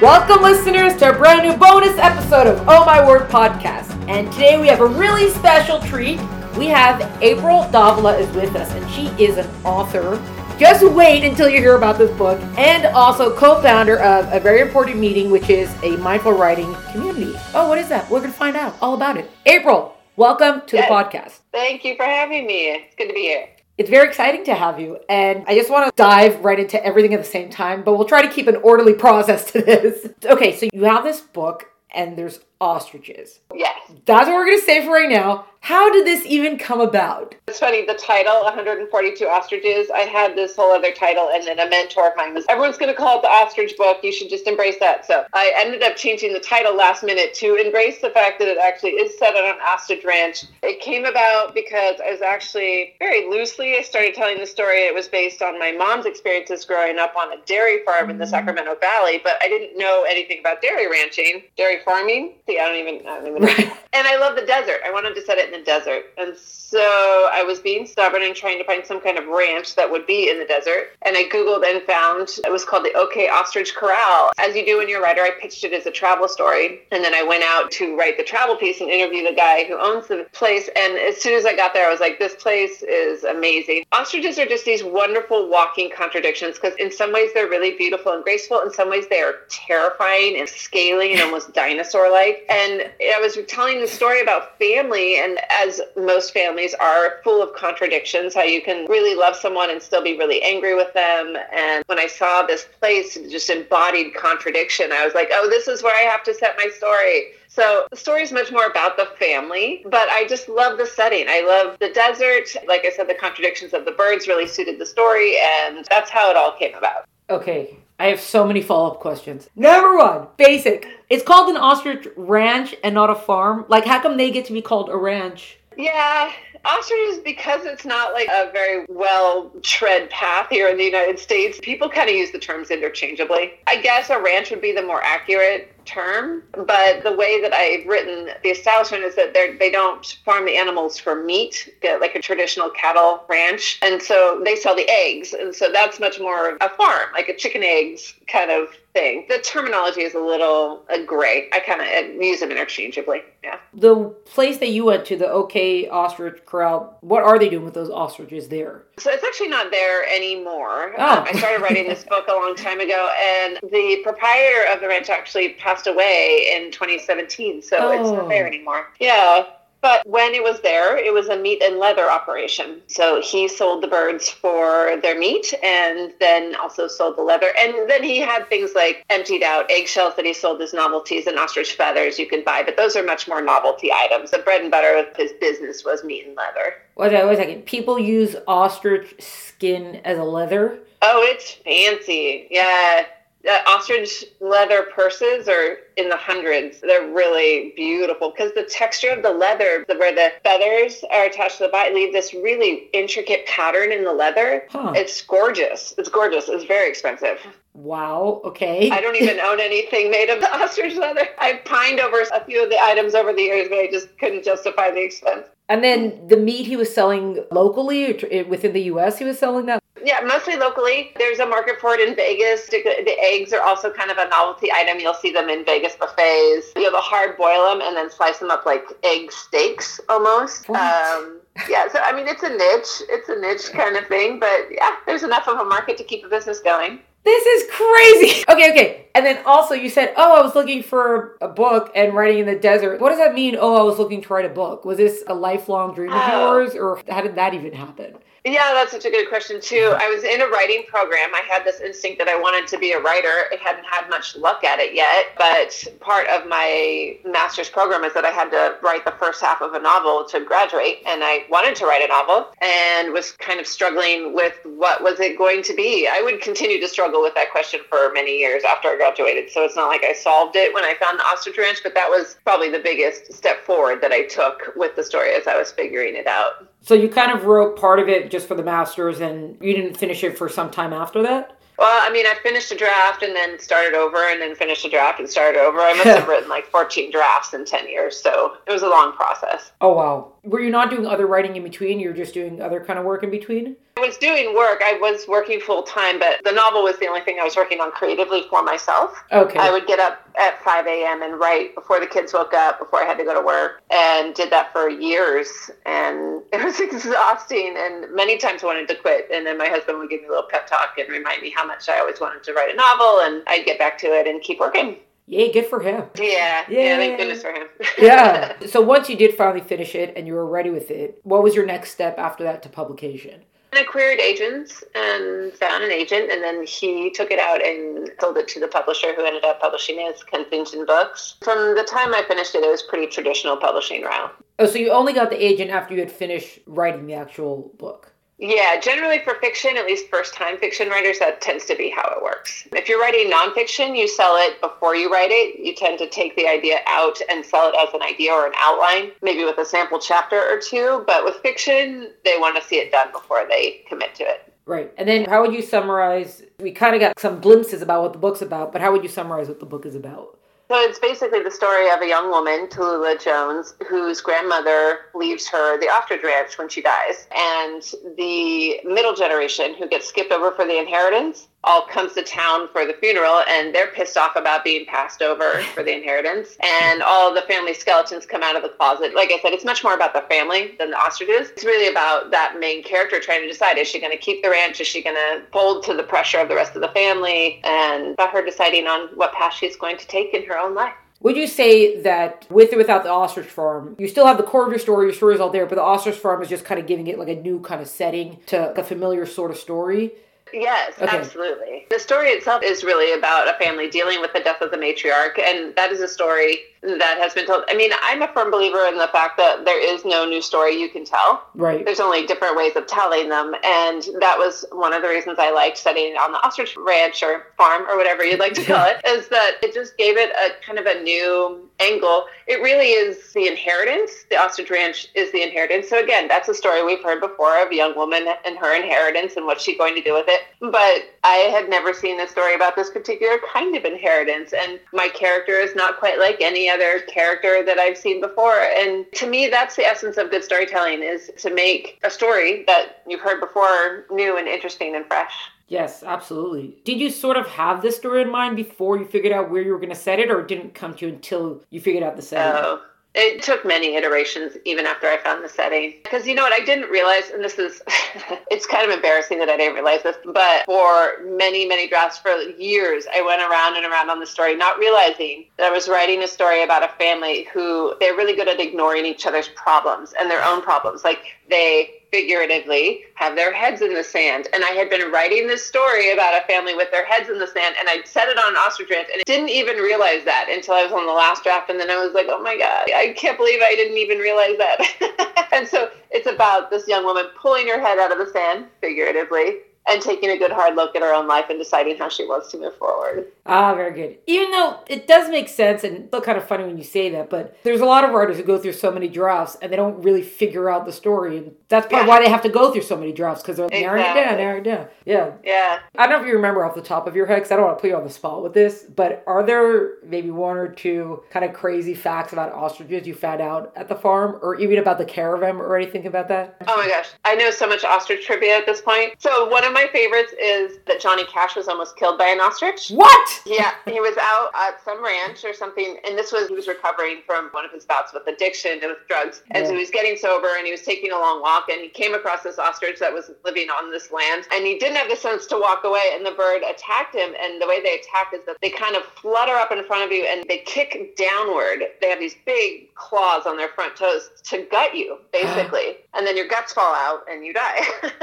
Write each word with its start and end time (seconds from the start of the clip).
Welcome, 0.00 0.42
listeners, 0.42 0.96
to 0.98 1.10
a 1.10 1.12
brand 1.18 1.42
new 1.42 1.56
bonus 1.56 1.98
episode 1.98 2.46
of 2.46 2.60
Oh 2.68 2.84
My 2.84 3.04
Word 3.04 3.28
podcast. 3.28 3.90
And 4.08 4.30
today 4.32 4.56
we 4.60 4.68
have 4.68 4.80
a 4.80 4.86
really 4.86 5.28
special 5.30 5.80
treat. 5.80 6.20
We 6.56 6.66
have 6.66 7.00
April 7.20 7.68
Davila 7.72 8.16
is 8.16 8.32
with 8.36 8.54
us, 8.54 8.70
and 8.72 8.88
she 8.92 9.06
is 9.22 9.38
an 9.38 9.48
author. 9.64 10.22
Just 10.56 10.84
wait 10.92 11.24
until 11.24 11.48
you 11.48 11.58
hear 11.58 11.74
about 11.76 11.98
this 11.98 12.16
book, 12.16 12.40
and 12.56 12.86
also 12.86 13.34
co-founder 13.36 13.98
of 13.98 14.32
a 14.32 14.38
very 14.38 14.60
important 14.60 14.98
meeting, 14.98 15.30
which 15.32 15.50
is 15.50 15.68
a 15.82 15.96
mindful 15.96 16.32
writing 16.32 16.72
community. 16.92 17.34
Oh, 17.52 17.68
what 17.68 17.78
is 17.78 17.88
that? 17.88 18.08
We're 18.08 18.20
gonna 18.20 18.32
find 18.32 18.56
out 18.56 18.76
all 18.80 18.94
about 18.94 19.16
it. 19.16 19.28
April, 19.46 19.96
welcome 20.16 20.62
to 20.68 20.76
Yes. 20.76 20.88
the 20.88 20.94
podcast. 20.94 21.38
Thank 21.52 21.84
you 21.84 21.96
for 21.96 22.04
having 22.04 22.46
me. 22.46 22.68
It's 22.70 22.94
good 22.94 23.08
to 23.08 23.14
be 23.14 23.22
here. 23.22 23.48
It's 23.78 23.88
very 23.88 24.08
exciting 24.08 24.44
to 24.46 24.54
have 24.54 24.80
you, 24.80 24.98
and 25.08 25.44
I 25.46 25.54
just 25.54 25.70
want 25.70 25.86
to 25.86 25.92
dive 25.94 26.44
right 26.44 26.58
into 26.58 26.84
everything 26.84 27.14
at 27.14 27.20
the 27.20 27.28
same 27.28 27.48
time, 27.48 27.84
but 27.84 27.94
we'll 27.96 28.08
try 28.08 28.22
to 28.22 28.28
keep 28.28 28.48
an 28.48 28.56
orderly 28.56 28.92
process 29.06 29.52
to 29.52 29.62
this. 29.62 30.08
Okay, 30.24 30.56
so 30.56 30.68
you 30.72 30.82
have 30.84 31.04
this 31.04 31.20
book, 31.20 31.70
and 31.92 32.18
there's 32.18 32.40
ostriches. 32.60 33.38
Yes. 33.54 33.78
That's 34.04 34.26
what 34.26 34.34
we're 34.34 34.46
going 34.46 34.58
to 34.58 34.64
say 34.64 34.84
for 34.84 34.92
right 34.92 35.08
now. 35.08 35.46
How 35.60 35.92
did 35.92 36.06
this 36.06 36.24
even 36.24 36.56
come 36.56 36.80
about? 36.80 37.34
It's 37.46 37.58
funny, 37.58 37.84
the 37.84 37.94
title, 37.94 38.42
142 38.42 39.24
Ostriches, 39.26 39.90
I 39.90 40.00
had 40.00 40.36
this 40.36 40.56
whole 40.56 40.72
other 40.72 40.92
title, 40.92 41.30
and 41.32 41.46
then 41.46 41.58
a 41.58 41.68
mentor 41.68 42.08
of 42.08 42.16
mine 42.16 42.34
was, 42.34 42.44
everyone's 42.48 42.78
going 42.78 42.90
to 42.90 42.96
call 42.96 43.18
it 43.18 43.22
the 43.22 43.28
Ostrich 43.28 43.76
Book. 43.76 43.98
You 44.02 44.12
should 44.12 44.30
just 44.30 44.46
embrace 44.46 44.76
that. 44.80 45.06
So 45.06 45.24
I 45.34 45.52
ended 45.56 45.82
up 45.82 45.96
changing 45.96 46.32
the 46.32 46.40
title 46.40 46.76
last 46.76 47.02
minute 47.02 47.34
to 47.34 47.56
embrace 47.56 48.00
the 48.00 48.10
fact 48.10 48.38
that 48.38 48.48
it 48.48 48.58
actually 48.58 48.92
is 48.92 49.18
set 49.18 49.34
on 49.34 49.44
an 49.44 49.60
ostrich 49.66 50.04
ranch. 50.04 50.44
It 50.62 50.80
came 50.80 51.04
about 51.04 51.54
because 51.54 52.00
I 52.00 52.10
was 52.10 52.22
actually 52.22 52.94
very 52.98 53.28
loosely, 53.28 53.76
I 53.76 53.82
started 53.82 54.14
telling 54.14 54.38
the 54.38 54.46
story. 54.46 54.80
It 54.80 54.94
was 54.94 55.08
based 55.08 55.42
on 55.42 55.58
my 55.58 55.72
mom's 55.72 56.06
experiences 56.06 56.64
growing 56.64 56.98
up 56.98 57.14
on 57.16 57.32
a 57.32 57.42
dairy 57.44 57.84
farm 57.84 58.10
in 58.10 58.18
the 58.18 58.24
mm-hmm. 58.24 58.30
Sacramento 58.30 58.76
Valley, 58.80 59.20
but 59.22 59.34
I 59.42 59.48
didn't 59.48 59.76
know 59.76 60.06
anything 60.08 60.40
about 60.40 60.62
dairy 60.62 60.90
ranching, 60.90 61.42
dairy 61.56 61.80
farming. 61.84 62.34
See, 62.46 62.58
I 62.58 62.66
don't 62.66 62.76
even, 62.76 63.06
I 63.06 63.18
don't 63.18 63.26
even 63.26 63.42
know. 63.42 63.48
Right. 63.48 63.72
And 63.92 64.06
I 64.06 64.16
love 64.16 64.36
the 64.36 64.46
desert. 64.46 64.80
I 64.84 64.92
wanted 64.92 65.14
to 65.14 65.22
set 65.22 65.38
it 65.38 65.47
in 65.52 65.58
the 65.58 65.64
desert. 65.64 66.04
And 66.16 66.36
so 66.36 67.30
I 67.32 67.42
was 67.42 67.60
being 67.60 67.86
stubborn 67.86 68.22
and 68.22 68.34
trying 68.34 68.58
to 68.58 68.64
find 68.64 68.84
some 68.84 69.00
kind 69.00 69.18
of 69.18 69.26
ranch 69.26 69.74
that 69.76 69.90
would 69.90 70.06
be 70.06 70.28
in 70.28 70.38
the 70.38 70.44
desert. 70.44 70.90
And 71.02 71.16
I 71.16 71.24
Googled 71.24 71.64
and 71.64 71.82
found 71.84 72.28
it 72.44 72.52
was 72.52 72.64
called 72.64 72.84
the 72.84 72.92
OK 72.92 73.28
Ostrich 73.28 73.74
Corral. 73.74 74.30
As 74.38 74.54
you 74.54 74.66
do 74.66 74.76
when 74.76 74.88
you're 74.88 75.00
a 75.00 75.02
writer, 75.02 75.22
I 75.22 75.30
pitched 75.40 75.64
it 75.64 75.72
as 75.72 75.86
a 75.86 75.90
travel 75.90 76.28
story. 76.28 76.80
And 76.92 77.02
then 77.02 77.14
I 77.14 77.22
went 77.22 77.42
out 77.42 77.70
to 77.72 77.96
write 77.96 78.18
the 78.18 78.24
travel 78.24 78.56
piece 78.56 78.80
and 78.80 78.90
interview 78.90 79.26
the 79.26 79.34
guy 79.34 79.64
who 79.64 79.80
owns 79.80 80.08
the 80.08 80.26
place. 80.32 80.68
And 80.76 80.98
as 80.98 81.16
soon 81.16 81.34
as 81.34 81.46
I 81.46 81.56
got 81.56 81.72
there, 81.72 81.88
I 81.88 81.90
was 81.90 82.00
like, 82.00 82.18
this 82.18 82.34
place 82.34 82.82
is 82.82 83.24
amazing. 83.24 83.84
Ostriches 83.92 84.38
are 84.38 84.46
just 84.46 84.66
these 84.66 84.84
wonderful 84.84 85.48
walking 85.48 85.90
contradictions 85.90 86.56
because 86.56 86.74
in 86.78 86.92
some 86.92 87.12
ways 87.12 87.30
they're 87.32 87.48
really 87.48 87.76
beautiful 87.76 88.12
and 88.12 88.22
graceful. 88.22 88.60
In 88.60 88.72
some 88.72 88.90
ways 88.90 89.06
they 89.08 89.20
are 89.20 89.36
terrifying 89.48 90.38
and 90.38 90.48
scaly 90.48 91.12
and 91.12 91.22
almost 91.22 91.54
dinosaur 91.54 92.10
like. 92.10 92.44
And 92.50 92.90
I 93.00 93.18
was 93.20 93.38
telling 93.48 93.80
the 93.80 93.88
story 93.88 94.20
about 94.20 94.58
family, 94.58 95.18
and 95.18 95.37
as 95.50 95.80
most 95.96 96.32
families 96.32 96.74
are 96.74 97.20
full 97.24 97.42
of 97.42 97.54
contradictions, 97.54 98.34
how 98.34 98.42
you 98.42 98.62
can 98.62 98.86
really 98.86 99.14
love 99.14 99.36
someone 99.36 99.70
and 99.70 99.82
still 99.82 100.02
be 100.02 100.18
really 100.18 100.42
angry 100.42 100.74
with 100.74 100.92
them. 100.94 101.36
And 101.52 101.84
when 101.86 101.98
I 101.98 102.06
saw 102.06 102.42
this 102.42 102.66
place 102.80 103.18
just 103.30 103.50
embodied 103.50 104.14
contradiction, 104.14 104.90
I 104.92 105.04
was 105.04 105.14
like, 105.14 105.28
oh, 105.32 105.48
this 105.50 105.68
is 105.68 105.82
where 105.82 105.94
I 105.96 106.10
have 106.10 106.22
to 106.24 106.34
set 106.34 106.56
my 106.56 106.68
story. 106.76 107.32
So 107.48 107.86
the 107.90 107.96
story 107.96 108.22
is 108.22 108.30
much 108.30 108.52
more 108.52 108.66
about 108.66 108.96
the 108.96 109.06
family, 109.18 109.82
but 109.86 110.08
I 110.10 110.26
just 110.28 110.48
love 110.48 110.78
the 110.78 110.86
setting. 110.86 111.26
I 111.28 111.44
love 111.46 111.78
the 111.80 111.88
desert. 111.88 112.48
Like 112.66 112.84
I 112.84 112.90
said, 112.90 113.08
the 113.08 113.14
contradictions 113.14 113.72
of 113.72 113.84
the 113.84 113.92
birds 113.92 114.28
really 114.28 114.46
suited 114.46 114.78
the 114.78 114.86
story, 114.86 115.36
and 115.40 115.84
that's 115.90 116.10
how 116.10 116.30
it 116.30 116.36
all 116.36 116.52
came 116.52 116.74
about. 116.74 117.06
Okay, 117.30 117.76
I 117.98 118.06
have 118.06 118.20
so 118.20 118.46
many 118.46 118.62
follow 118.62 118.92
up 118.92 119.00
questions. 119.00 119.48
Number 119.56 119.96
one, 119.96 120.28
basic. 120.36 120.86
It's 121.10 121.24
called 121.24 121.48
an 121.48 121.56
ostrich 121.56 122.06
ranch 122.16 122.74
and 122.84 122.94
not 122.94 123.10
a 123.10 123.14
farm. 123.14 123.64
Like, 123.68 123.84
how 123.84 124.00
come 124.00 124.16
they 124.16 124.30
get 124.30 124.46
to 124.46 124.52
be 124.52 124.62
called 124.62 124.88
a 124.88 124.96
ranch? 124.96 125.58
Yeah, 125.76 126.30
ostriches, 126.68 127.18
because 127.24 127.64
it's 127.64 127.84
not 127.84 128.12
like 128.12 128.28
a 128.28 128.50
very 128.52 128.84
well 128.88 129.50
tread 129.62 130.10
path 130.10 130.48
here 130.50 130.68
in 130.68 130.76
the 130.76 130.84
United 130.84 131.18
States, 131.18 131.58
people 131.62 131.88
kind 131.88 132.08
of 132.08 132.14
use 132.14 132.30
the 132.30 132.38
terms 132.38 132.70
interchangeably. 132.70 133.52
I 133.66 133.80
guess 133.80 134.10
a 134.10 134.20
ranch 134.20 134.50
would 134.50 134.60
be 134.60 134.72
the 134.72 134.82
more 134.82 135.02
accurate 135.02 135.74
term, 135.84 136.42
but 136.52 137.02
the 137.02 137.12
way 137.16 137.40
that 137.40 137.54
I've 137.54 137.86
written 137.86 138.28
the 138.42 138.50
establishment 138.50 139.04
is 139.04 139.14
that 139.16 139.32
they 139.32 139.70
don't 139.70 140.04
farm 140.22 140.44
the 140.44 140.54
animals 140.56 140.98
for 140.98 141.24
meat, 141.24 141.74
like 141.82 142.14
a 142.14 142.20
traditional 142.20 142.68
cattle 142.70 143.22
ranch. 143.26 143.78
And 143.82 144.02
so 144.02 144.42
they 144.44 144.54
sell 144.54 144.76
the 144.76 144.86
eggs. 144.90 145.32
And 145.32 145.54
so 145.54 145.72
that's 145.72 145.98
much 145.98 146.20
more 146.20 146.50
of 146.50 146.58
a 146.60 146.68
farm, 146.68 147.08
like 147.14 147.30
a 147.30 147.34
chicken 147.34 147.62
eggs 147.62 148.12
kind 148.26 148.50
of 148.50 148.68
thing. 148.92 149.24
The 149.30 149.38
terminology 149.38 150.02
is 150.02 150.14
a 150.14 150.20
little 150.20 150.82
uh, 150.92 151.02
gray. 151.06 151.48
I 151.54 151.60
kind 151.60 151.80
of 151.80 152.22
use 152.22 152.40
them 152.40 152.50
interchangeably. 152.50 153.22
Yeah. 153.42 153.58
The 153.72 153.96
place 154.26 154.58
that 154.58 154.68
you 154.68 154.84
went 154.84 155.06
to, 155.06 155.16
the 155.16 155.30
OK 155.30 155.88
Ostrich 155.88 156.44
Corral, 156.58 156.98
what 157.02 157.22
are 157.22 157.38
they 157.38 157.48
doing 157.48 157.64
with 157.64 157.74
those 157.74 157.88
ostriches 157.88 158.48
there? 158.48 158.82
So 158.98 159.12
it's 159.12 159.22
actually 159.22 159.46
not 159.46 159.70
there 159.70 160.04
anymore. 160.12 160.92
Oh. 160.98 161.18
Um, 161.18 161.24
I 161.24 161.30
started 161.38 161.62
writing 161.62 161.86
this 161.86 162.02
book 162.02 162.24
a 162.28 162.32
long 162.32 162.56
time 162.56 162.80
ago, 162.80 163.08
and 163.40 163.60
the 163.70 164.00
proprietor 164.02 164.64
of 164.74 164.80
the 164.80 164.88
ranch 164.88 165.08
actually 165.08 165.50
passed 165.50 165.86
away 165.86 166.52
in 166.56 166.72
2017, 166.72 167.62
so 167.62 167.92
it's 167.92 168.08
Oh. 168.08 168.16
not 168.16 168.28
there 168.28 168.44
anymore. 168.44 168.88
Yeah. 168.98 169.44
But 169.80 170.06
when 170.06 170.34
it 170.34 170.42
was 170.42 170.60
there, 170.60 170.96
it 170.96 171.12
was 171.12 171.28
a 171.28 171.36
meat 171.36 171.62
and 171.62 171.78
leather 171.78 172.10
operation. 172.10 172.82
So 172.88 173.20
he 173.20 173.46
sold 173.46 173.82
the 173.82 173.88
birds 173.88 174.28
for 174.28 174.96
their 175.02 175.18
meat 175.18 175.54
and 175.62 176.12
then 176.18 176.56
also 176.56 176.88
sold 176.88 177.16
the 177.16 177.22
leather. 177.22 177.52
And 177.56 177.88
then 177.88 178.02
he 178.02 178.18
had 178.18 178.48
things 178.48 178.72
like 178.74 179.04
emptied 179.08 179.42
out 179.42 179.70
eggshells 179.70 180.16
that 180.16 180.24
he 180.24 180.34
sold 180.34 180.60
as 180.62 180.72
novelties 180.72 181.26
and 181.26 181.38
ostrich 181.38 181.74
feathers 181.74 182.18
you 182.18 182.26
could 182.26 182.44
buy, 182.44 182.62
but 182.64 182.76
those 182.76 182.96
are 182.96 183.04
much 183.04 183.28
more 183.28 183.40
novelty 183.40 183.90
items. 183.92 184.32
The 184.32 184.38
bread 184.38 184.62
and 184.62 184.70
butter 184.70 184.96
of 184.96 185.16
his 185.16 185.32
business 185.40 185.84
was 185.84 186.02
meat 186.02 186.26
and 186.26 186.36
leather. 186.36 186.74
Wait, 186.96 187.12
wait 187.12 187.32
a 187.32 187.36
second. 187.36 187.64
People 187.64 187.98
use 187.98 188.34
ostrich 188.48 189.14
skin 189.20 190.00
as 190.04 190.18
a 190.18 190.24
leather? 190.24 190.80
Oh, 191.02 191.22
it's 191.24 191.52
fancy. 191.52 192.48
Yeah. 192.50 193.06
Uh, 193.48 193.56
ostrich 193.68 194.24
leather 194.40 194.86
purses 194.94 195.48
are 195.48 195.78
in 195.96 196.08
the 196.08 196.16
hundreds. 196.16 196.80
They're 196.80 197.08
really 197.12 197.72
beautiful 197.76 198.30
because 198.30 198.52
the 198.54 198.64
texture 198.64 199.10
of 199.10 199.22
the 199.22 199.30
leather, 199.30 199.84
the, 199.86 199.96
where 199.96 200.14
the 200.14 200.32
feathers 200.42 201.04
are 201.12 201.24
attached 201.24 201.58
to 201.58 201.64
the 201.64 201.68
body, 201.68 201.94
leave 201.94 202.12
this 202.12 202.34
really 202.34 202.88
intricate 202.92 203.46
pattern 203.46 203.92
in 203.92 204.02
the 204.02 204.12
leather. 204.12 204.66
Huh. 204.70 204.92
It's 204.96 205.22
gorgeous. 205.22 205.94
It's 205.98 206.08
gorgeous. 206.08 206.48
It's 206.48 206.64
very 206.64 206.88
expensive. 206.88 207.38
Wow, 207.74 208.40
okay. 208.44 208.90
I 208.90 209.00
don't 209.00 209.14
even 209.14 209.38
own 209.44 209.60
anything 209.60 210.10
made 210.10 210.30
of 210.30 210.42
ostrich 210.54 210.96
leather. 210.96 211.28
I've 211.38 211.64
pined 211.64 212.00
over 212.00 212.20
a 212.20 212.44
few 212.44 212.64
of 212.64 212.70
the 212.70 212.78
items 212.82 213.14
over 213.14 213.32
the 213.32 213.42
years, 213.42 213.68
but 213.68 213.78
I 213.78 213.88
just 213.90 214.18
couldn't 214.18 214.44
justify 214.44 214.90
the 214.90 215.04
expense. 215.04 215.46
And 215.68 215.84
then 215.84 216.26
the 216.26 216.36
meat 216.36 216.66
he 216.66 216.76
was 216.76 216.92
selling 216.92 217.44
locally 217.52 218.14
within 218.48 218.72
the 218.72 218.82
US, 218.84 219.18
he 219.18 219.24
was 219.24 219.38
selling 219.38 219.66
that? 219.66 219.82
Yeah, 220.04 220.20
mostly 220.20 220.56
locally. 220.56 221.12
There's 221.18 221.38
a 221.38 221.46
market 221.46 221.80
for 221.80 221.94
it 221.94 222.06
in 222.06 222.14
Vegas. 222.16 222.66
The 222.66 223.16
eggs 223.20 223.52
are 223.52 223.62
also 223.62 223.90
kind 223.92 224.10
of 224.10 224.18
a 224.18 224.28
novelty 224.28 224.70
item. 224.72 224.98
You'll 225.00 225.14
see 225.14 225.32
them 225.32 225.48
in 225.48 225.64
Vegas 225.64 225.94
buffets. 225.96 226.72
You'll 226.76 226.98
hard 227.00 227.36
boil 227.36 227.70
them 227.72 227.80
and 227.86 227.96
then 227.96 228.10
slice 228.10 228.38
them 228.38 228.50
up 228.50 228.66
like 228.66 228.84
egg 229.04 229.30
steaks 229.32 230.00
almost. 230.08 230.68
Um, 230.70 231.40
yeah, 231.68 231.88
so 231.90 231.98
I 232.00 232.12
mean, 232.14 232.28
it's 232.28 232.42
a 232.42 232.48
niche. 232.50 233.08
It's 233.10 233.28
a 233.28 233.36
niche 233.38 233.72
kind 233.72 233.96
of 233.96 234.06
thing, 234.06 234.38
but 234.38 234.68
yeah, 234.70 234.96
there's 235.06 235.22
enough 235.22 235.48
of 235.48 235.58
a 235.58 235.64
market 235.64 235.96
to 235.98 236.04
keep 236.04 236.24
a 236.24 236.28
business 236.28 236.60
going. 236.60 237.00
This 237.24 237.44
is 237.46 237.70
crazy. 237.70 238.44
Okay, 238.48 238.70
okay. 238.70 239.04
And 239.14 239.26
then 239.26 239.42
also 239.44 239.74
you 239.74 239.90
said, 239.90 240.14
"Oh, 240.16 240.38
I 240.38 240.42
was 240.42 240.54
looking 240.54 240.82
for 240.82 241.36
a 241.40 241.48
book 241.48 241.90
and 241.94 242.14
writing 242.14 242.38
in 242.38 242.46
the 242.46 242.54
desert." 242.54 243.00
What 243.00 243.10
does 243.10 243.18
that 243.18 243.34
mean? 243.34 243.56
Oh, 243.60 243.74
I 243.76 243.82
was 243.82 243.98
looking 243.98 244.22
to 244.22 244.32
write 244.32 244.44
a 244.46 244.48
book. 244.48 244.84
Was 244.84 244.96
this 244.96 245.22
a 245.26 245.34
lifelong 245.34 245.94
dream 245.94 246.12
of 246.12 246.20
Oh. 246.24 246.54
yours 246.54 246.74
or 246.74 247.00
how 247.08 247.20
did 247.20 247.34
that 247.34 247.52
even 247.54 247.72
happen? 247.72 248.14
Yeah, 248.44 248.72
that's 248.72 248.92
such 248.92 249.04
a 249.04 249.10
good 249.10 249.28
question 249.28 249.60
too. 249.60 249.76
Mm-hmm. 249.76 250.02
I 250.02 250.08
was 250.08 250.24
in 250.24 250.40
a 250.40 250.46
writing 250.46 250.84
program. 250.86 251.34
I 251.34 251.42
had 251.48 251.64
this 251.64 251.80
instinct 251.80 252.18
that 252.18 252.28
I 252.28 252.38
wanted 252.38 252.68
to 252.68 252.78
be 252.78 252.92
a 252.92 253.00
writer. 253.00 253.50
I 253.52 253.56
hadn't 253.60 253.84
had 253.84 254.08
much 254.08 254.36
luck 254.36 254.64
at 254.64 254.78
it 254.78 254.94
yet, 254.94 255.26
but 255.36 255.84
part 256.00 256.28
of 256.28 256.48
my 256.48 257.18
master's 257.26 257.68
program 257.68 258.04
is 258.04 258.14
that 258.14 258.24
I 258.24 258.30
had 258.30 258.50
to 258.50 258.76
write 258.82 259.04
the 259.04 259.14
first 259.18 259.40
half 259.40 259.60
of 259.60 259.74
a 259.74 259.80
novel 259.80 260.24
to 260.30 260.44
graduate, 260.44 260.98
and 261.06 261.22
I 261.24 261.46
wanted 261.50 261.74
to 261.76 261.86
write 261.86 262.02
a 262.02 262.08
novel 262.08 262.52
and 262.62 263.12
was 263.12 263.32
kind 263.32 263.58
of 263.58 263.66
struggling 263.66 264.34
with 264.34 264.54
what 264.64 265.02
was 265.02 265.18
it 265.20 265.36
going 265.36 265.62
to 265.64 265.74
be. 265.74 266.08
I 266.10 266.22
would 266.22 266.40
continue 266.40 266.80
to 266.80 266.88
struggle 266.88 267.22
with 267.22 267.34
that 267.34 267.50
question 267.50 267.80
for 267.88 268.12
many 268.12 268.38
years 268.38 268.62
after 268.64 268.88
I 268.88 268.96
graduated. 268.96 269.50
So 269.50 269.64
it's 269.64 269.76
not 269.76 269.88
like 269.88 270.04
I 270.04 270.12
solved 270.12 270.54
it 270.56 270.72
when 270.72 270.84
I 270.84 270.94
found 271.00 271.18
the 271.18 271.24
ostrich 271.24 271.58
ranch, 271.58 271.80
but 271.82 271.94
that 271.94 272.08
was 272.08 272.36
probably 272.44 272.70
the 272.70 272.78
biggest 272.78 273.32
step 273.32 273.64
forward 273.64 274.00
that 274.02 274.12
I 274.12 274.26
took 274.26 274.72
with 274.76 274.94
the 274.94 275.02
story 275.02 275.34
as 275.34 275.46
I 275.46 275.58
was 275.58 275.72
figuring 275.72 276.14
it 276.14 276.26
out. 276.26 276.67
So 276.80 276.94
you 276.94 277.08
kind 277.08 277.32
of 277.32 277.44
wrote 277.44 277.78
part 277.78 277.98
of 277.98 278.08
it 278.08 278.30
just 278.30 278.48
for 278.48 278.54
the 278.54 278.62
masters 278.62 279.20
and 279.20 279.56
you 279.60 279.74
didn't 279.74 279.96
finish 279.96 280.24
it 280.24 280.38
for 280.38 280.48
some 280.48 280.70
time 280.70 280.92
after 280.92 281.22
that? 281.22 281.58
Well, 281.78 282.00
I 282.02 282.10
mean, 282.10 282.26
I 282.26 282.34
finished 282.42 282.72
a 282.72 282.76
draft 282.76 283.22
and 283.22 283.36
then 283.36 283.56
started 283.60 283.94
over 283.94 284.16
and 284.16 284.42
then 284.42 284.56
finished 284.56 284.84
a 284.84 284.90
draft 284.90 285.20
and 285.20 285.30
started 285.30 285.60
over. 285.60 285.78
I 285.78 285.92
must 285.92 286.06
have 286.06 286.26
written 286.28 286.48
like 286.48 286.66
14 286.66 287.12
drafts 287.12 287.54
in 287.54 287.64
10 287.64 287.88
years. 287.88 288.20
So 288.20 288.56
it 288.66 288.72
was 288.72 288.82
a 288.82 288.88
long 288.88 289.12
process. 289.12 289.70
Oh 289.80 289.92
wow. 289.92 290.32
Were 290.42 290.60
you 290.60 290.70
not 290.70 290.90
doing 290.90 291.06
other 291.06 291.28
writing 291.28 291.54
in 291.54 291.62
between? 291.62 292.00
You're 292.00 292.14
just 292.14 292.34
doing 292.34 292.60
other 292.60 292.84
kind 292.84 292.98
of 292.98 293.04
work 293.04 293.22
in 293.22 293.30
between? 293.30 293.76
I 293.96 294.00
was 294.00 294.16
doing 294.16 294.56
work. 294.56 294.80
I 294.84 294.98
was 295.00 295.26
working 295.28 295.60
full 295.60 295.82
time, 295.82 296.18
but 296.18 296.42
the 296.44 296.52
novel 296.52 296.82
was 296.82 296.98
the 296.98 297.06
only 297.06 297.20
thing 297.20 297.38
I 297.40 297.44
was 297.44 297.56
working 297.56 297.80
on 297.80 297.92
creatively 297.92 298.44
for 298.50 298.62
myself. 298.62 299.22
Okay. 299.30 299.58
I 299.58 299.70
would 299.70 299.86
get 299.86 300.00
up 300.00 300.28
at 300.38 300.62
5 300.62 300.86
a.m. 300.86 301.22
and 301.22 301.38
write 301.38 301.74
before 301.74 302.00
the 302.00 302.06
kids 302.06 302.32
woke 302.32 302.54
up, 302.54 302.78
before 302.78 303.02
I 303.02 303.04
had 303.04 303.18
to 303.18 303.24
go 303.24 303.34
to 303.34 303.44
work, 303.44 303.82
and 303.90 304.34
did 304.34 304.50
that 304.50 304.72
for 304.72 304.88
years. 304.88 305.48
And 305.86 306.37
it 306.52 306.64
was 306.64 306.80
exhausting, 306.80 307.74
and 307.76 308.14
many 308.14 308.38
times 308.38 308.62
wanted 308.62 308.88
to 308.88 308.94
quit. 308.94 309.28
And 309.32 309.46
then 309.46 309.58
my 309.58 309.66
husband 309.68 309.98
would 309.98 310.08
give 310.08 310.22
me 310.22 310.26
a 310.26 310.30
little 310.30 310.48
pep 310.48 310.66
talk 310.66 310.96
and 310.98 311.08
remind 311.08 311.42
me 311.42 311.50
how 311.54 311.66
much 311.66 311.88
I 311.88 311.98
always 311.98 312.20
wanted 312.20 312.42
to 312.44 312.52
write 312.54 312.72
a 312.72 312.76
novel, 312.76 313.20
and 313.20 313.42
I'd 313.46 313.64
get 313.64 313.78
back 313.78 313.98
to 313.98 314.06
it 314.08 314.26
and 314.26 314.40
keep 314.40 314.58
working. 314.58 314.96
Yay, 315.26 315.52
good 315.52 315.66
for 315.66 315.80
him. 315.80 316.04
Yeah, 316.16 316.64
Yay. 316.70 316.86
yeah, 316.86 316.96
thank 316.96 317.18
goodness 317.18 317.42
for 317.42 317.52
him. 317.52 317.66
yeah. 317.98 318.54
So 318.66 318.80
once 318.80 319.10
you 319.10 319.16
did 319.16 319.34
finally 319.34 319.60
finish 319.60 319.94
it 319.94 320.14
and 320.16 320.26
you 320.26 320.32
were 320.32 320.46
ready 320.46 320.70
with 320.70 320.90
it, 320.90 321.20
what 321.22 321.42
was 321.42 321.54
your 321.54 321.66
next 321.66 321.90
step 321.90 322.18
after 322.18 322.44
that 322.44 322.62
to 322.62 322.68
publication? 322.70 323.42
I 323.74 323.84
queried 323.84 324.20
agents 324.20 324.82
and 324.94 325.52
found 325.52 325.84
an 325.84 325.90
agent, 325.90 326.32
and 326.32 326.42
then 326.42 326.64
he 326.66 327.10
took 327.10 327.30
it 327.30 327.38
out 327.38 327.62
and 327.62 328.10
sold 328.18 328.38
it 328.38 328.48
to 328.48 328.60
the 328.60 328.68
publisher 328.68 329.14
who 329.14 329.26
ended 329.26 329.44
up 329.44 329.60
publishing 329.60 330.00
it, 330.00 330.14
as 330.14 330.24
Kensington 330.24 330.86
Books. 330.86 331.36
From 331.44 331.74
the 331.74 331.84
time 331.84 332.14
I 332.14 332.22
finished 332.26 332.54
it, 332.54 332.64
it 332.64 332.70
was 332.70 332.82
pretty 332.82 333.06
traditional 333.06 333.58
publishing 333.58 334.02
route. 334.02 334.34
Oh, 334.58 334.66
so 334.66 334.78
you 334.78 334.90
only 334.90 335.12
got 335.12 335.30
the 335.30 335.42
agent 335.42 335.70
after 335.70 335.94
you 335.94 336.00
had 336.00 336.10
finished 336.10 336.58
writing 336.66 337.06
the 337.06 337.14
actual 337.14 337.72
book? 337.78 338.12
Yeah, 338.38 338.78
generally 338.80 339.18
for 339.24 339.34
fiction, 339.40 339.76
at 339.76 339.86
least 339.86 340.08
first 340.10 340.32
time 340.32 340.58
fiction 340.58 340.88
writers, 340.88 341.18
that 341.18 341.40
tends 341.40 341.64
to 341.66 341.76
be 341.76 341.90
how 341.90 342.08
it 342.16 342.22
works. 342.22 342.68
If 342.72 342.88
you're 342.88 343.00
writing 343.00 343.30
nonfiction, 343.30 343.96
you 343.96 344.06
sell 344.06 344.36
it 344.36 344.60
before 344.60 344.94
you 344.94 345.12
write 345.12 345.30
it. 345.30 345.58
You 345.58 345.74
tend 345.74 345.98
to 345.98 346.08
take 346.08 346.36
the 346.36 346.46
idea 346.46 346.78
out 346.86 347.18
and 347.28 347.44
sell 347.44 347.68
it 347.68 347.74
as 347.76 347.92
an 347.94 348.02
idea 348.02 348.32
or 348.32 348.46
an 348.46 348.52
outline, 348.56 349.10
maybe 349.22 349.44
with 349.44 349.58
a 349.58 349.64
sample 349.64 349.98
chapter 349.98 350.36
or 350.36 350.60
two. 350.60 351.02
But 351.06 351.24
with 351.24 351.36
fiction, 351.36 352.12
they 352.24 352.36
want 352.38 352.56
to 352.56 352.68
see 352.68 352.76
it 352.76 352.92
done 352.92 353.10
before 353.10 353.44
they 353.48 353.84
commit 353.88 354.14
to 354.16 354.24
it. 354.24 354.52
Right. 354.66 354.92
And 354.98 355.08
then 355.08 355.24
how 355.24 355.40
would 355.40 355.52
you 355.52 355.62
summarize? 355.62 356.44
We 356.60 356.70
kind 356.72 356.94
of 356.94 357.00
got 357.00 357.18
some 357.18 357.40
glimpses 357.40 357.82
about 357.82 358.02
what 358.02 358.12
the 358.12 358.18
book's 358.20 358.42
about, 358.42 358.72
but 358.72 358.80
how 358.80 358.92
would 358.92 359.02
you 359.02 359.08
summarize 359.08 359.48
what 359.48 359.58
the 359.58 359.66
book 359.66 359.84
is 359.84 359.96
about? 359.96 360.37
So 360.70 360.78
it's 360.80 360.98
basically 360.98 361.42
the 361.42 361.50
story 361.50 361.88
of 361.90 362.02
a 362.02 362.06
young 362.06 362.28
woman, 362.28 362.66
Tallulah 362.68 363.18
Jones, 363.22 363.74
whose 363.88 364.20
grandmother 364.20 364.98
leaves 365.14 365.48
her 365.48 365.80
the 365.80 365.88
ostrich 365.88 366.22
ranch 366.22 366.58
when 366.58 366.68
she 366.68 366.82
dies. 366.82 367.26
And 367.34 367.82
the 368.18 368.78
middle 368.84 369.14
generation, 369.14 369.74
who 369.74 369.88
gets 369.88 370.06
skipped 370.06 370.30
over 370.30 370.50
for 370.52 370.66
the 370.66 370.78
inheritance, 370.78 371.48
all 371.64 371.86
comes 371.86 372.12
to 372.14 372.22
town 372.22 372.68
for 372.72 372.86
the 372.86 372.94
funeral 372.94 373.42
and 373.48 373.74
they're 373.74 373.88
pissed 373.88 374.16
off 374.16 374.36
about 374.36 374.64
being 374.64 374.86
passed 374.86 375.22
over 375.22 375.60
for 375.74 375.82
the 375.82 375.94
inheritance. 375.94 376.56
And 376.60 377.02
all 377.02 377.34
the 377.34 377.42
family 377.42 377.74
skeletons 377.74 378.26
come 378.26 378.42
out 378.42 378.56
of 378.56 378.62
the 378.62 378.68
closet. 378.68 379.14
Like 379.14 379.32
I 379.32 379.38
said, 379.40 379.52
it's 379.52 379.64
much 379.64 379.82
more 379.82 379.94
about 379.94 380.14
the 380.14 380.22
family 380.22 380.76
than 380.78 380.90
the 380.90 380.96
ostriches. 380.96 381.50
It's 381.50 381.64
really 381.64 381.88
about 381.88 382.30
that 382.30 382.56
main 382.58 382.82
character 382.82 383.18
trying 383.20 383.42
to 383.42 383.48
decide 383.48 383.76
is 383.78 383.88
she 383.88 384.00
going 384.00 384.12
to 384.12 384.18
keep 384.18 384.42
the 384.42 384.50
ranch? 384.50 384.80
Is 384.80 384.86
she 384.86 385.02
going 385.02 385.16
to 385.16 385.42
fold 385.52 385.84
to 385.84 385.94
the 385.94 386.04
pressure 386.04 386.38
of 386.38 386.48
the 386.48 386.54
rest 386.54 386.76
of 386.76 386.82
the 386.82 386.88
family? 386.88 387.60
And 387.64 388.14
about 388.14 388.32
her 388.32 388.44
deciding 388.44 388.86
on 388.86 389.08
what 389.14 389.32
path 389.32 389.54
she's 389.54 389.76
going 389.76 389.98
to 389.98 390.06
take 390.06 390.34
in 390.34 390.44
her 390.46 390.58
own 390.58 390.74
life. 390.74 390.94
Would 391.20 391.36
you 391.36 391.48
say 391.48 392.00
that 392.02 392.46
with 392.48 392.72
or 392.72 392.76
without 392.76 393.02
the 393.02 393.10
ostrich 393.10 393.48
farm, 393.48 393.96
you 393.98 394.06
still 394.06 394.26
have 394.26 394.36
the 394.36 394.44
core 394.44 394.64
of 394.64 394.70
your 394.70 394.78
story, 394.78 395.06
your 395.06 395.14
story 395.14 395.34
is 395.34 395.40
all 395.40 395.50
there, 395.50 395.66
but 395.66 395.74
the 395.74 395.82
ostrich 395.82 396.14
farm 396.14 396.40
is 396.42 396.48
just 396.48 396.64
kind 396.64 396.80
of 396.80 396.86
giving 396.86 397.08
it 397.08 397.18
like 397.18 397.28
a 397.28 397.34
new 397.34 397.58
kind 397.58 397.82
of 397.82 397.88
setting 397.88 398.38
to 398.46 398.70
a 398.78 398.84
familiar 398.84 399.26
sort 399.26 399.50
of 399.50 399.56
story? 399.56 400.12
Yes, 400.52 400.94
Okay. 401.00 401.16
absolutely. 401.16 401.86
The 401.90 401.98
story 401.98 402.28
itself 402.30 402.62
is 402.62 402.82
really 402.84 403.18
about 403.18 403.48
a 403.48 403.54
family 403.62 403.88
dealing 403.88 404.20
with 404.20 404.32
the 404.32 404.40
death 404.40 404.60
of 404.60 404.70
the 404.70 404.76
matriarch, 404.76 405.38
and 405.38 405.74
that 405.76 405.92
is 405.92 406.00
a 406.00 406.08
story 406.08 406.60
that 406.82 407.18
has 407.18 407.34
been 407.34 407.46
told. 407.46 407.64
I 407.68 407.74
mean, 407.74 407.90
I'm 408.02 408.22
a 408.22 408.28
firm 408.28 408.50
believer 408.50 408.86
in 408.86 408.98
the 408.98 409.08
fact 409.08 409.36
that 409.38 409.64
there 409.64 409.80
is 409.80 410.04
no 410.04 410.24
new 410.24 410.40
story 410.40 410.76
you 410.76 410.88
can 410.88 411.04
tell. 411.04 411.44
Right. 411.54 411.84
There's 411.84 412.00
only 412.00 412.26
different 412.26 412.56
ways 412.56 412.76
of 412.76 412.86
telling 412.86 413.28
them, 413.28 413.54
and 413.64 414.02
that 414.20 414.36
was 414.38 414.64
one 414.72 414.92
of 414.92 415.02
the 415.02 415.08
reasons 415.08 415.38
I 415.38 415.50
liked 415.50 415.78
studying 415.78 416.14
on 416.16 416.32
the 416.32 416.38
ostrich 416.38 416.76
ranch 416.76 417.22
or 417.22 417.46
farm 417.56 417.88
or 417.88 417.96
whatever 417.96 418.24
you'd 418.24 418.40
like 418.40 418.54
to 418.54 418.64
call 418.64 418.86
it, 418.86 419.00
is 419.06 419.28
that 419.28 419.56
it 419.62 419.74
just 419.74 419.96
gave 419.96 420.16
it 420.16 420.30
a 420.30 420.64
kind 420.64 420.78
of 420.78 420.86
a 420.86 421.02
new 421.02 421.68
angle. 421.80 422.26
It 422.46 422.60
really 422.62 422.88
is 422.88 423.32
the 423.32 423.46
inheritance. 423.46 424.24
The 424.30 424.36
ostrich 424.36 424.70
ranch 424.70 425.08
is 425.14 425.30
the 425.32 425.42
inheritance. 425.42 425.88
So 425.88 426.02
again, 426.02 426.28
that's 426.28 426.48
a 426.48 426.54
story 426.54 426.84
we've 426.84 427.02
heard 427.02 427.20
before 427.20 427.62
of 427.62 427.70
a 427.70 427.74
young 427.74 427.94
woman 427.94 428.26
and 428.44 428.56
her 428.58 428.74
inheritance 428.74 429.36
and 429.36 429.46
what's 429.46 429.62
she 429.62 429.76
going 429.76 429.94
to 429.94 430.02
do 430.02 430.14
with 430.14 430.26
it. 430.28 430.42
But 430.60 431.10
I 431.24 431.48
had 431.52 431.68
never 431.68 431.92
seen 431.92 432.20
a 432.20 432.28
story 432.28 432.54
about 432.54 432.76
this 432.76 432.90
particular 432.90 433.38
kind 433.52 433.76
of 433.76 433.84
inheritance, 433.84 434.52
and 434.52 434.80
my 434.92 435.08
character 435.08 435.52
is 435.52 435.74
not 435.74 435.98
quite 435.98 436.18
like 436.18 436.40
any 436.40 436.67
other 436.70 437.00
character 437.00 437.64
that 437.64 437.78
I've 437.78 437.98
seen 437.98 438.20
before. 438.20 438.60
And 438.60 439.06
to 439.14 439.26
me, 439.26 439.48
that's 439.48 439.76
the 439.76 439.84
essence 439.84 440.16
of 440.16 440.30
good 440.30 440.44
storytelling: 440.44 441.02
is 441.02 441.30
to 441.38 441.52
make 441.52 442.00
a 442.04 442.10
story 442.10 442.64
that 442.66 443.02
you've 443.06 443.20
heard 443.20 443.40
before 443.40 444.06
new 444.10 444.36
and 444.36 444.48
interesting 444.48 444.94
and 444.94 445.06
fresh. 445.06 445.32
Yes, 445.68 446.02
absolutely. 446.02 446.78
Did 446.84 446.98
you 446.98 447.10
sort 447.10 447.36
of 447.36 447.46
have 447.48 447.82
this 447.82 447.96
story 447.96 448.22
in 448.22 448.30
mind 448.30 448.56
before 448.56 448.96
you 448.96 449.04
figured 449.04 449.34
out 449.34 449.50
where 449.50 449.60
you 449.60 449.72
were 449.72 449.78
going 449.78 449.90
to 449.90 449.94
set 449.94 450.18
it, 450.18 450.30
or 450.30 450.40
it 450.40 450.48
didn't 450.48 450.74
come 450.74 450.94
to 450.94 451.06
you 451.06 451.12
until 451.12 451.62
you 451.68 451.80
figured 451.80 452.02
out 452.02 452.16
the 452.16 452.22
setting? 452.22 452.62
So 452.62 452.80
it 453.18 453.42
took 453.42 453.64
many 453.64 453.96
iterations 453.96 454.56
even 454.64 454.86
after 454.86 455.08
I 455.08 455.16
found 455.18 455.44
the 455.44 455.48
setting. 455.48 455.94
Because 456.04 456.26
you 456.26 456.34
know 456.34 456.42
what, 456.42 456.52
I 456.52 456.64
didn't 456.64 456.88
realize, 456.88 457.30
and 457.34 457.42
this 457.42 457.58
is, 457.58 457.82
it's 458.50 458.64
kind 458.64 458.88
of 458.88 458.94
embarrassing 458.94 459.40
that 459.40 459.48
I 459.48 459.56
didn't 459.56 459.74
realize 459.74 460.04
this, 460.04 460.16
but 460.24 460.64
for 460.64 461.22
many, 461.24 461.66
many 461.66 461.88
drafts 461.88 462.18
for 462.18 462.30
years, 462.30 463.06
I 463.12 463.20
went 463.22 463.42
around 463.42 463.76
and 463.76 463.84
around 463.84 464.08
on 464.08 464.20
the 464.20 464.26
story, 464.26 464.54
not 464.54 464.78
realizing 464.78 465.46
that 465.56 465.66
I 465.66 465.70
was 465.70 465.88
writing 465.88 466.22
a 466.22 466.28
story 466.28 466.62
about 466.62 466.84
a 466.84 466.88
family 466.96 467.48
who 467.52 467.94
they're 467.98 468.16
really 468.16 468.36
good 468.36 468.48
at 468.48 468.60
ignoring 468.60 469.04
each 469.04 469.26
other's 469.26 469.48
problems 469.48 470.14
and 470.18 470.30
their 470.30 470.44
own 470.44 470.62
problems. 470.62 471.02
Like 471.02 471.36
they 471.50 471.97
figuratively 472.10 473.04
have 473.14 473.36
their 473.36 473.52
heads 473.52 473.82
in 473.82 473.94
the 473.94 474.04
sand. 474.04 474.48
And 474.52 474.64
I 474.64 474.70
had 474.70 474.90
been 474.90 475.10
writing 475.10 475.46
this 475.46 475.66
story 475.66 476.12
about 476.12 476.40
a 476.40 476.46
family 476.46 476.74
with 476.74 476.90
their 476.90 477.04
heads 477.04 477.28
in 477.28 477.38
the 477.38 477.46
sand, 477.46 477.74
and 477.78 477.88
I'd 477.88 478.06
set 478.06 478.28
it 478.28 478.38
on 478.38 478.56
Ostrich 478.56 478.90
and 478.90 479.06
I 479.14 479.22
didn't 479.26 479.50
even 479.50 479.76
realize 479.76 480.24
that 480.24 480.48
until 480.50 480.74
I 480.74 480.84
was 480.84 480.92
on 480.92 481.06
the 481.06 481.12
last 481.12 481.42
draft. 481.42 481.70
And 481.70 481.78
then 481.78 481.90
I 481.90 482.04
was 482.04 482.14
like, 482.14 482.26
oh 482.28 482.42
my 482.42 482.56
God, 482.56 482.90
I 482.94 483.14
can't 483.16 483.38
believe 483.38 483.60
I 483.62 483.74
didn't 483.74 483.98
even 483.98 484.18
realize 484.18 484.56
that. 484.58 485.48
and 485.52 485.66
so 485.66 485.90
it's 486.10 486.26
about 486.26 486.70
this 486.70 486.88
young 486.88 487.04
woman 487.04 487.26
pulling 487.40 487.68
her 487.68 487.80
head 487.80 487.98
out 487.98 488.12
of 488.12 488.18
the 488.18 488.32
sand, 488.32 488.66
figuratively, 488.80 489.58
and 489.88 490.00
taking 490.02 490.30
a 490.30 490.38
good 490.38 490.52
hard 490.52 490.74
look 490.76 490.94
at 490.96 491.02
her 491.02 491.12
own 491.14 491.26
life 491.26 491.46
and 491.50 491.58
deciding 491.58 491.96
how 491.96 492.08
she 492.08 492.26
wants 492.26 492.50
to 492.52 492.58
move 492.58 492.76
forward. 492.76 493.26
Ah, 493.46 493.74
very 493.74 493.92
good. 493.94 494.18
Even 494.26 494.50
though 494.50 494.80
it 494.88 495.06
does 495.06 495.28
make 495.30 495.48
sense 495.48 495.82
and 495.84 495.96
it's 495.96 496.06
still 496.08 496.20
kind 496.20 496.36
of 496.36 496.46
funny 496.46 496.64
when 496.64 496.76
you 496.76 496.84
say 496.84 497.08
that, 497.10 497.30
but 497.30 497.56
there's 497.62 497.80
a 497.80 497.84
lot 497.86 498.04
of 498.04 498.10
writers 498.10 498.36
who 498.36 498.42
go 498.42 498.58
through 498.58 498.72
so 498.74 498.90
many 498.90 499.08
drafts 499.08 499.56
and 499.62 499.72
they 499.72 499.76
don't 499.76 500.02
really 500.02 500.22
figure 500.22 500.68
out 500.68 500.84
the 500.84 500.92
story. 500.92 501.38
And 501.38 501.54
that's 501.68 501.86
part 501.86 502.02
Yeah. 502.04 502.08
why 502.08 502.20
they 502.22 502.28
have 502.28 502.42
to 502.42 502.48
go 502.50 502.70
through 502.70 502.82
so 502.82 502.96
many 502.96 503.12
drafts 503.12 503.42
because 503.42 503.56
they're 503.56 503.68
narrowing 503.68 504.02
it 504.02 504.04
down, 504.06 504.16
Exactly. 504.18 504.44
narrowing 504.44 504.60
it 504.60 504.64
down. 504.64 504.86
Yeah. 505.06 505.30
Yeah. 505.44 505.78
I 505.96 506.06
don't 506.06 506.16
know 506.18 506.20
if 506.22 506.26
you 506.28 506.34
remember 506.34 506.64
off 506.64 506.74
the 506.74 506.82
top 506.82 507.06
of 507.06 507.16
your 507.16 507.26
head, 507.26 507.36
because 507.36 507.50
I 507.52 507.56
don't 507.56 507.64
want 507.64 507.78
to 507.78 507.80
put 507.80 507.88
you 507.90 507.96
on 507.96 508.04
the 508.04 508.10
spot 508.10 508.42
with 508.42 508.52
this, 508.52 508.82
but 508.82 509.22
are 509.26 509.42
there 509.42 509.92
maybe 510.04 510.30
one 510.30 510.56
or 510.58 510.68
two 510.68 511.22
kind 511.30 511.44
of 511.44 511.52
crazy 511.54 511.94
facts 511.94 512.32
about 512.32 512.52
ostriches 512.52 513.06
you 513.06 513.14
found 513.14 513.40
out 513.40 513.72
at 513.76 513.88
the 513.88 513.94
farm, 513.94 514.38
or 514.42 514.56
even 514.56 514.78
about 514.78 514.98
the 514.98 515.04
care 515.06 515.34
of 515.34 515.40
them, 515.40 515.60
or 515.60 515.76
anything 515.76 516.06
about 516.06 516.28
that? 516.28 516.56
Oh 516.66 516.76
my 516.76 516.86
gosh, 516.88 517.08
I 517.24 517.34
know 517.34 517.50
so 517.50 517.66
much 517.66 517.84
ostrich 517.84 518.26
trivia 518.26 518.56
at 518.58 518.66
this 518.66 518.80
point. 518.80 519.14
So 519.18 519.48
one 519.48 519.64
of 519.64 519.72
my 519.72 519.77
favorites 519.86 520.32
is 520.40 520.78
that 520.86 521.00
Johnny 521.00 521.24
Cash 521.26 521.56
was 521.56 521.68
almost 521.68 521.96
killed 521.96 522.18
by 522.18 522.26
an 522.26 522.40
ostrich. 522.40 522.88
What? 522.90 523.42
Yeah, 523.46 523.72
he 523.86 524.00
was 524.00 524.16
out 524.20 524.50
at 524.54 524.82
some 524.84 525.02
ranch 525.02 525.44
or 525.44 525.54
something, 525.54 525.98
and 526.04 526.18
this 526.18 526.32
was 526.32 526.48
he 526.48 526.54
was 526.54 526.66
recovering 526.66 527.22
from 527.26 527.48
one 527.52 527.64
of 527.64 527.70
his 527.70 527.84
bouts 527.84 528.12
with 528.12 528.26
addiction 528.26 528.72
and 528.82 528.90
with 528.90 529.06
drugs, 529.08 529.42
and 529.50 529.66
so 529.66 529.72
he 529.72 529.78
was 529.80 529.90
getting 529.90 530.16
sober, 530.16 530.48
and 530.56 530.66
he 530.66 530.72
was 530.72 530.82
taking 530.82 531.12
a 531.12 531.18
long 531.18 531.40
walk, 531.40 531.68
and 531.70 531.80
he 531.80 531.88
came 531.88 532.14
across 532.14 532.42
this 532.42 532.58
ostrich 532.58 532.98
that 532.98 533.12
was 533.12 533.30
living 533.44 533.68
on 533.70 533.90
this 533.90 534.10
land, 534.10 534.46
and 534.52 534.66
he 534.66 534.78
didn't 534.78 534.96
have 534.96 535.08
the 535.08 535.16
sense 535.16 535.46
to 535.46 535.56
walk 535.56 535.84
away, 535.84 536.10
and 536.14 536.24
the 536.26 536.32
bird 536.32 536.62
attacked 536.62 537.14
him, 537.14 537.34
and 537.40 537.60
the 537.60 537.66
way 537.66 537.82
they 537.82 537.94
attack 538.00 538.32
is 538.34 538.40
that 538.46 538.56
they 538.60 538.70
kind 538.70 538.96
of 538.96 539.04
flutter 539.04 539.54
up 539.54 539.70
in 539.70 539.84
front 539.84 540.04
of 540.04 540.12
you, 540.12 540.24
and 540.24 540.44
they 540.48 540.58
kick 540.58 541.16
downward. 541.16 541.84
They 542.00 542.08
have 542.08 542.18
these 542.18 542.36
big 542.44 542.94
claws 542.94 543.46
on 543.46 543.56
their 543.56 543.68
front 543.68 543.96
toes 543.96 544.30
to 544.44 544.66
gut 544.70 544.94
you, 544.94 545.18
basically, 545.32 545.96
and 546.14 546.26
then 546.26 546.36
your 546.36 546.48
guts 546.48 546.72
fall 546.72 546.94
out 546.94 547.20
and 547.30 547.44
you 547.44 547.52
die. 547.52 547.80